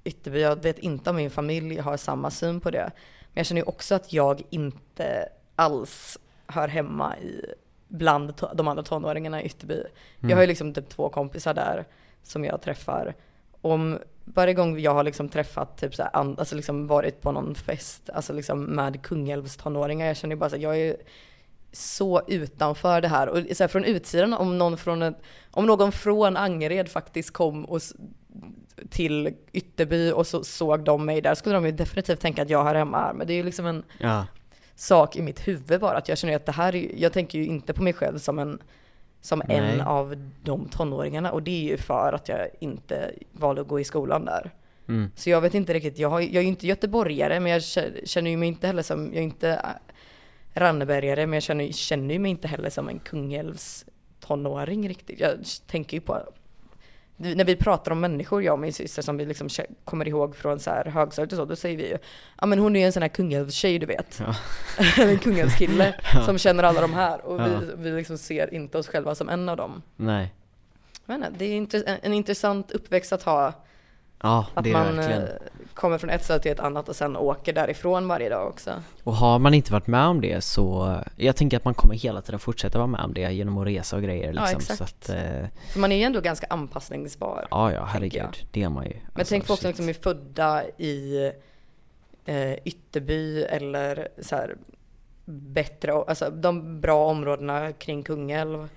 [0.04, 2.90] Ytterby, jag vet inte om min familj har samma syn på det.
[3.32, 7.44] Men jag känner ju också att jag inte alls hör hemma i
[7.88, 9.82] bland de andra tonåringarna i Ytterby.
[10.20, 11.84] Jag har ju liksom typ två kompisar där
[12.22, 13.14] som jag träffar.
[13.60, 17.54] Om varje gång jag har liksom träffat, typ så här, alltså liksom varit på någon
[17.54, 20.96] fest, alltså liksom med Kungälvs tonåringar, jag känner ju bara så här, jag är
[21.72, 23.28] så utanför det här.
[23.28, 25.16] Och så här, från utsidan, om någon från, ett,
[25.50, 27.80] om någon från Angered faktiskt kom och,
[28.90, 32.64] till Ytterby och så såg de mig där, skulle de ju definitivt tänka att jag
[32.64, 33.12] hör hemma här.
[33.12, 34.26] Men det är ju liksom en Ja.
[34.74, 37.46] sak i mitt huvud bara, att jag känner att det här, är, jag tänker ju
[37.46, 38.58] inte på mig själv som en
[39.20, 39.56] som Nej.
[39.56, 43.80] en av de tonåringarna och det är ju för att jag inte valde att gå
[43.80, 44.50] i skolan där.
[44.88, 45.10] Mm.
[45.16, 48.06] Så jag vet inte riktigt, jag, har, jag är ju inte göteborgare men jag kä-
[48.06, 52.14] känner ju mig inte heller som, jag är inte äh, Rannebergare men jag känner, känner
[52.14, 53.84] ju mig inte heller som en Kungälvs
[54.20, 55.20] tonåring riktigt.
[55.20, 56.22] Jag tänker ju på,
[57.20, 59.48] när vi pratar om människor, jag och min syster som vi liksom
[59.84, 61.98] kommer ihåg från så här högstadiet och så, då säger vi ju
[62.40, 64.22] ja men hon är ju en sån här Kungälvstjej du vet.
[64.26, 64.34] Ja.
[65.04, 65.94] en Kungälvskille
[66.26, 67.46] som känner alla de här och Ja.
[67.76, 69.82] vi, vi liksom ser inte oss själva som en av dem.
[69.96, 70.34] Nej.
[71.06, 71.68] Men det är
[72.02, 73.52] en intressant uppväxt att ha.
[74.22, 75.22] Ja, Att det är man verkligen.
[75.22, 75.28] eh,
[75.74, 78.70] kommer från ett ställe till ett annat och sen åker därifrån varje dag också.
[79.04, 82.22] Och har man inte varit med om det så, jag tänker att man kommer hela
[82.22, 84.56] tiden fortsätta vara med om det genom att resa och grejer liksom.
[84.56, 84.78] exakt.
[84.78, 87.46] Så att, eh, För man är ju ändå ganska anpassningsbar.
[87.50, 88.92] ja ja herregud, det är man ju.
[88.92, 89.76] Men Alltså, tänk shit.
[89.76, 91.26] som är födda i
[92.24, 94.56] eh, Ytterby eller så här
[95.24, 98.68] bättre, alltså de bra områdena kring Kungälv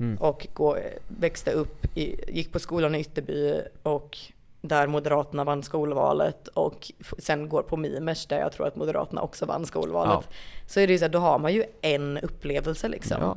[0.00, 0.16] Mm.
[0.18, 0.76] och gå,
[1.08, 4.18] växte upp, i, gick på skolan i Ytterby och
[4.62, 9.46] där Moderaterna vann skolvalet och sen går på Mimers där jag tror att Moderaterna också
[9.46, 10.28] vann skolvalet.
[10.66, 13.16] Så är det ju så här, då har man ju en upplevelse liksom.
[13.20, 13.36] Ja,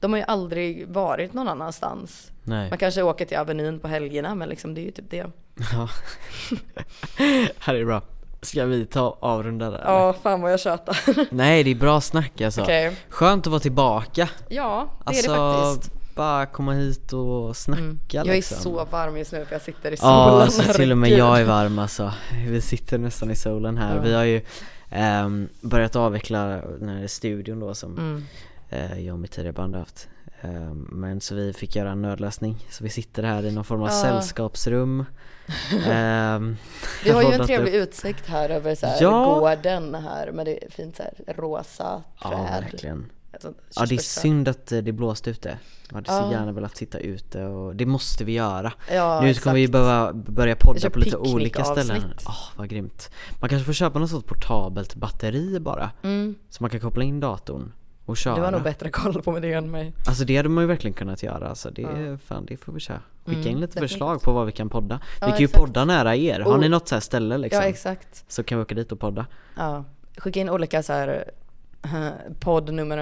[0.00, 2.30] De har ju aldrig varit någon annanstans.
[2.44, 2.68] nej.
[2.70, 5.26] Man kanske åker till Avenyn på helgerna men liksom det är ju typ det.
[5.72, 5.88] Ja.
[7.58, 8.02] här är bra.
[8.42, 9.78] Ska vi ta avrunda där?
[9.78, 9.92] eller?
[9.92, 10.96] Ja, fan vad jag tjatar.
[11.34, 12.62] Nej det är bra snack alltså.
[12.62, 12.96] Okej.
[13.08, 14.28] Skönt att vara tillbaka.
[14.48, 15.92] Ja, det Alltså, är det faktiskt.
[16.14, 17.98] Bara komma hit och snacka Mm.
[18.10, 18.56] Jag liksom.
[18.56, 20.12] är så varm just nu för jag sitter i solen.
[20.14, 22.12] Ja, alltså, till och med jag är varm alltså.
[22.48, 23.96] Vi sitter nästan i solen här.
[23.96, 24.02] Ja.
[24.02, 24.42] Vi har ju
[24.90, 26.46] ehm, börjat avveckla
[26.78, 28.24] den här studion då som Mm.
[28.70, 30.08] eh, jag och mitt tidigare band har haft.
[30.40, 32.66] Ehm, men så vi fick göra en nödlösning.
[32.70, 34.02] Så vi sitter här i någon form av Ja.
[34.02, 35.04] sällskapsrum.
[35.90, 36.56] Ehm,
[37.04, 37.88] Vi har ju en trevlig upp.
[37.88, 39.24] utsikt här över så här Ja.
[39.40, 42.62] gården här med det är fint så här rosa Ja, träd.
[42.62, 43.06] verkligen.
[43.32, 45.58] Alltså, Ja, det är synd att eh, det blåste ute.
[45.88, 46.30] Jag hade så Ja.
[46.32, 48.72] gärna velat sitta ute och det måste vi göra.
[48.92, 49.72] Ja, nu kommer vi exakt.
[49.72, 52.02] behöva börja podda på lite olika ställen.
[52.26, 53.10] Åh, vad grymt.
[53.40, 55.90] Man kanske får köpa något sånt portabelt batteri bara.
[56.02, 56.34] Mm.
[56.50, 57.72] Så man kan koppla in datorn
[58.06, 58.34] och köra.
[58.36, 59.92] Du har nog bättre koll på det än mig.
[60.08, 61.48] Alltså det hade man ju verkligen kunnat göra.
[61.48, 63.00] Alltså det, fan, det får vi köra.
[63.24, 65.00] Skicka Mm, in lite förslag på vad vi kan podda.
[65.20, 65.60] Ja, vi kan ju exakt.
[65.64, 66.40] podda nära er.
[66.40, 66.58] Har Oh.
[66.60, 67.62] ni något så här ställe liksom?
[67.62, 68.24] Ja, exakt.
[68.28, 69.26] så kan vi åka dit och podda.
[69.56, 69.84] Ja.
[70.16, 71.30] Skicka in olika så här
[71.84, 72.08] eh,
[72.40, 72.98] poddnummer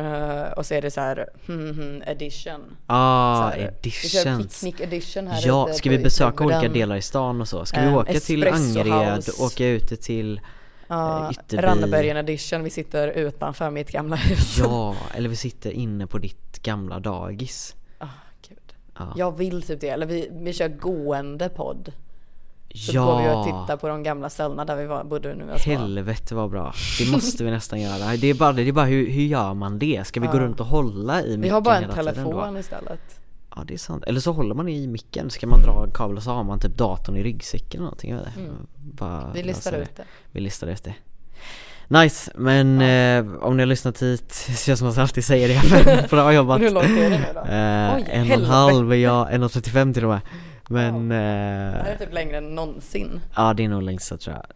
[0.47, 2.77] eh, och så är det så här hmm, hmm, edition.
[2.87, 4.61] Ah, här, Vi editions.
[4.61, 7.65] picknick edition här Ja, ute ska vi besöka olika delar i stan och så?
[7.65, 9.43] Ska vi Ehm, åka till Angered, House.
[9.43, 10.41] åka ute till
[10.89, 11.63] Ja, eh, Ytterby?
[11.63, 14.57] Rannebergen edition, vi sitter utanför mitt gamla hus.
[14.59, 17.77] Ja, eller vi sitter inne på ditt gamla dagis.
[17.99, 18.07] Ah,
[18.49, 18.59] gud.
[18.99, 19.13] Ja.
[19.17, 21.93] Jag vill typ det, eller vi, vi kör gående podd.
[22.75, 23.05] Så ja.
[23.05, 25.59] går vi och tittar på de gamla ställena där vi var, bodde nu jag var.
[25.59, 26.75] Helvete vad bra.
[26.99, 28.17] Det måste vi nästan göra.
[28.17, 30.07] Det är bara, det är bara hur, hur gör man det?
[30.07, 30.41] Ska vi gå Ja.
[30.41, 33.01] runt och hålla i micken Vi har bara en telefon istället.
[33.57, 34.05] Ja det är sant.
[34.05, 36.45] Eller så håller man i micken, så kan man dra en kabel och så har
[36.45, 38.17] man typ datorn i ryggsäcken eller någonting.
[38.17, 38.51] Vet inte.
[38.77, 39.33] Bara Mm.
[39.35, 40.05] Vi listar ut det.
[40.33, 40.95] Vi listar ut det.
[41.89, 45.49] Nice, men eh, om ni har lyssnat hit, det känns som att jag alltid säger
[45.49, 46.61] det, bra jobbat.
[46.61, 47.41] Hur långt är det nu då?
[47.41, 50.21] Eh, Oj, en och en halv, ja, en och 35 till och med.
[50.71, 53.21] Men, Det här eh, är typ längre än någonsin.
[53.37, 54.47] ja det är nog längsta tror jag.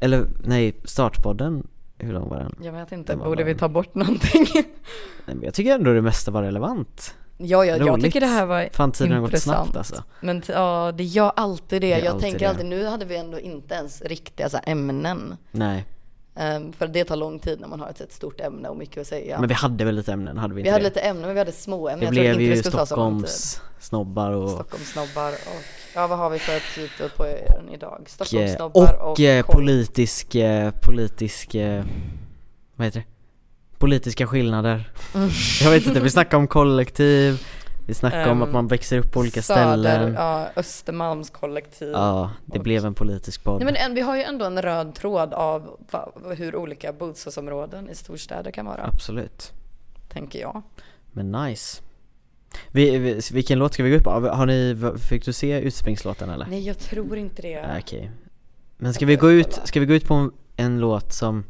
[0.00, 1.66] Eller nej, startpodden,
[1.98, 2.54] hur lång var den?
[2.62, 4.46] Jag vet inte, var borde vi ta bort någonting?
[5.26, 7.14] Nej, men jag tycker ändå det mesta var relevant.
[7.36, 9.56] Ja, jag, jag tycker det här var Fan tiden har gått intressant.
[9.64, 10.04] snabbt alltså.
[10.20, 11.94] Men ja, det gör alltid det.
[11.94, 12.48] Det jag alltid tänker det.
[12.48, 15.36] alltid, nu hade vi ändå inte ens riktiga så här, ämnen.
[15.50, 15.84] Nej,
[16.34, 19.00] Ehm, för det tar lång tid när man har ett, ett stort ämne och mycket
[19.00, 19.40] att säga.
[19.40, 20.88] men vi hade väl lite ämnen, hade vi vi inte hade det?
[20.88, 22.14] lite ämnen, men vi hade små ämnen.
[22.14, 22.62] Det jag blev ju.
[22.62, 25.62] Stockholms snobbar och Stockholmssnobbar och,
[25.94, 28.00] ja vad har vi för titel på er idag?
[28.02, 29.54] och, Stockholmssnobbar och, och, eh, koll.
[29.54, 31.84] politisk, eh, politisk, eh,
[32.76, 33.06] vad heter det?
[33.78, 34.90] politiska skillnader.
[35.14, 35.30] Mm.
[35.62, 37.46] Jag vet inte, vi snackar om kollektiv,
[37.86, 40.14] vi snackar om Ehm, att man växer upp på olika Söder, ställen.
[40.14, 41.90] Ja, Östermalms kollektiv.
[41.92, 43.56] Ja, det blev en politisk podd.
[43.56, 45.76] Nej, men en, vi har ju ändå en röd tråd av
[46.36, 49.52] hur olika bostadsområden i storstäder kan vara, Absolut.
[50.08, 50.62] tänker jag.
[51.12, 51.82] Men nice.
[52.70, 54.10] Vi, vi, vilken låt ska vi gå ut på?
[54.10, 54.76] Har ni,
[55.08, 56.46] fick du se utspringslåten eller?
[56.46, 57.78] Nej, jag tror inte det.
[57.78, 58.10] Okej.
[58.76, 61.44] Men ska vi gå ut, ska vi gå ut på en, en låt som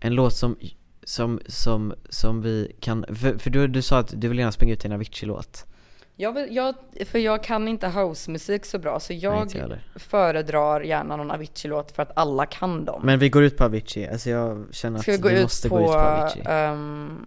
[0.00, 0.56] En låt som
[1.10, 4.72] som, som, som vi kan, för, för du, du sa att du vill gärna springa
[4.72, 5.66] ut till en Avicii-låt
[6.16, 6.74] Jag, vill, jag,
[7.06, 9.82] för jag kan inte housemusik så bra, så Nej, jag heller.
[9.96, 13.02] föredrar gärna någon Avicii-låt för att alla kan dem.
[13.04, 15.76] Men vi går ut på Avicii, alltså jag känner att vi gå vi måste på,
[15.76, 17.26] gå ut på Avicii ehm,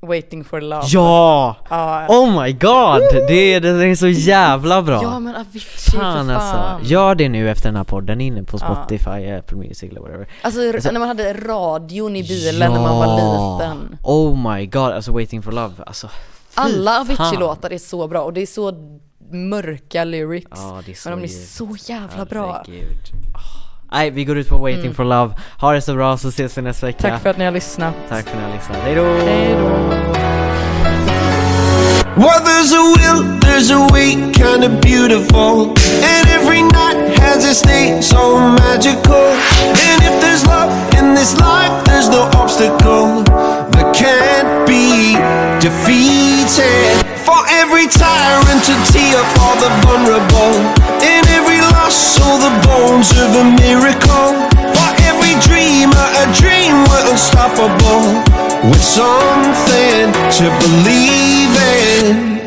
[0.00, 0.82] Waiting for love?
[0.86, 1.56] Ja!
[1.70, 3.02] Ja, Oh my god!
[3.28, 5.02] Det är, det är så jävla bra!
[5.02, 6.60] ja men Avicii Fan för fan.
[6.60, 8.74] alltså, gör det nu efter den här podden inne på Ja.
[8.74, 12.96] Spotify, Apple Music eller whatever Alltså, Alltså- när man hade radion i bilen när man
[12.98, 13.96] var liten.
[14.02, 16.08] Oh my god, alltså Waiting for Love, alltså
[16.54, 17.00] Alla.
[17.00, 18.72] Avicii-låtar är så bra och det är så
[19.30, 20.46] mörka lyrics.
[20.50, 22.62] Ja det är så men de är så jävla bra.
[22.66, 22.98] Herregud.
[23.92, 24.94] Nej vi går ut på Waiting Mm.
[24.94, 27.44] for Love, ha det så bra så ses vi nästa vecka Tack för att ni
[27.44, 27.94] har lyssnat.
[28.08, 29.04] Tack för att ni har lyssnat, hejdå!
[29.04, 29.68] Hej då.
[32.16, 35.70] Well, there's a will, there's a way, kinda beautiful.
[36.02, 39.26] And every night has its day, so magical.
[39.88, 43.22] And if there's love in this life, there's no obstacle
[43.70, 45.14] that can't be
[45.60, 47.06] defeated.
[47.24, 50.77] For every tyrant to tee up all the vulnerable.
[51.02, 54.30] In every loss, all the bones of a miracle.
[54.74, 58.02] For every dreamer, a dream we're unstoppable.
[58.68, 62.38] With something to believe in.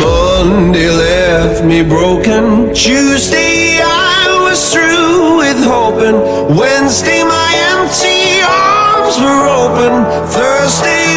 [0.00, 2.74] Monday left me broken.
[2.74, 6.18] Tuesday I was through with hoping.
[6.56, 9.92] Wednesday my empty arms were open.
[10.30, 11.05] Thursday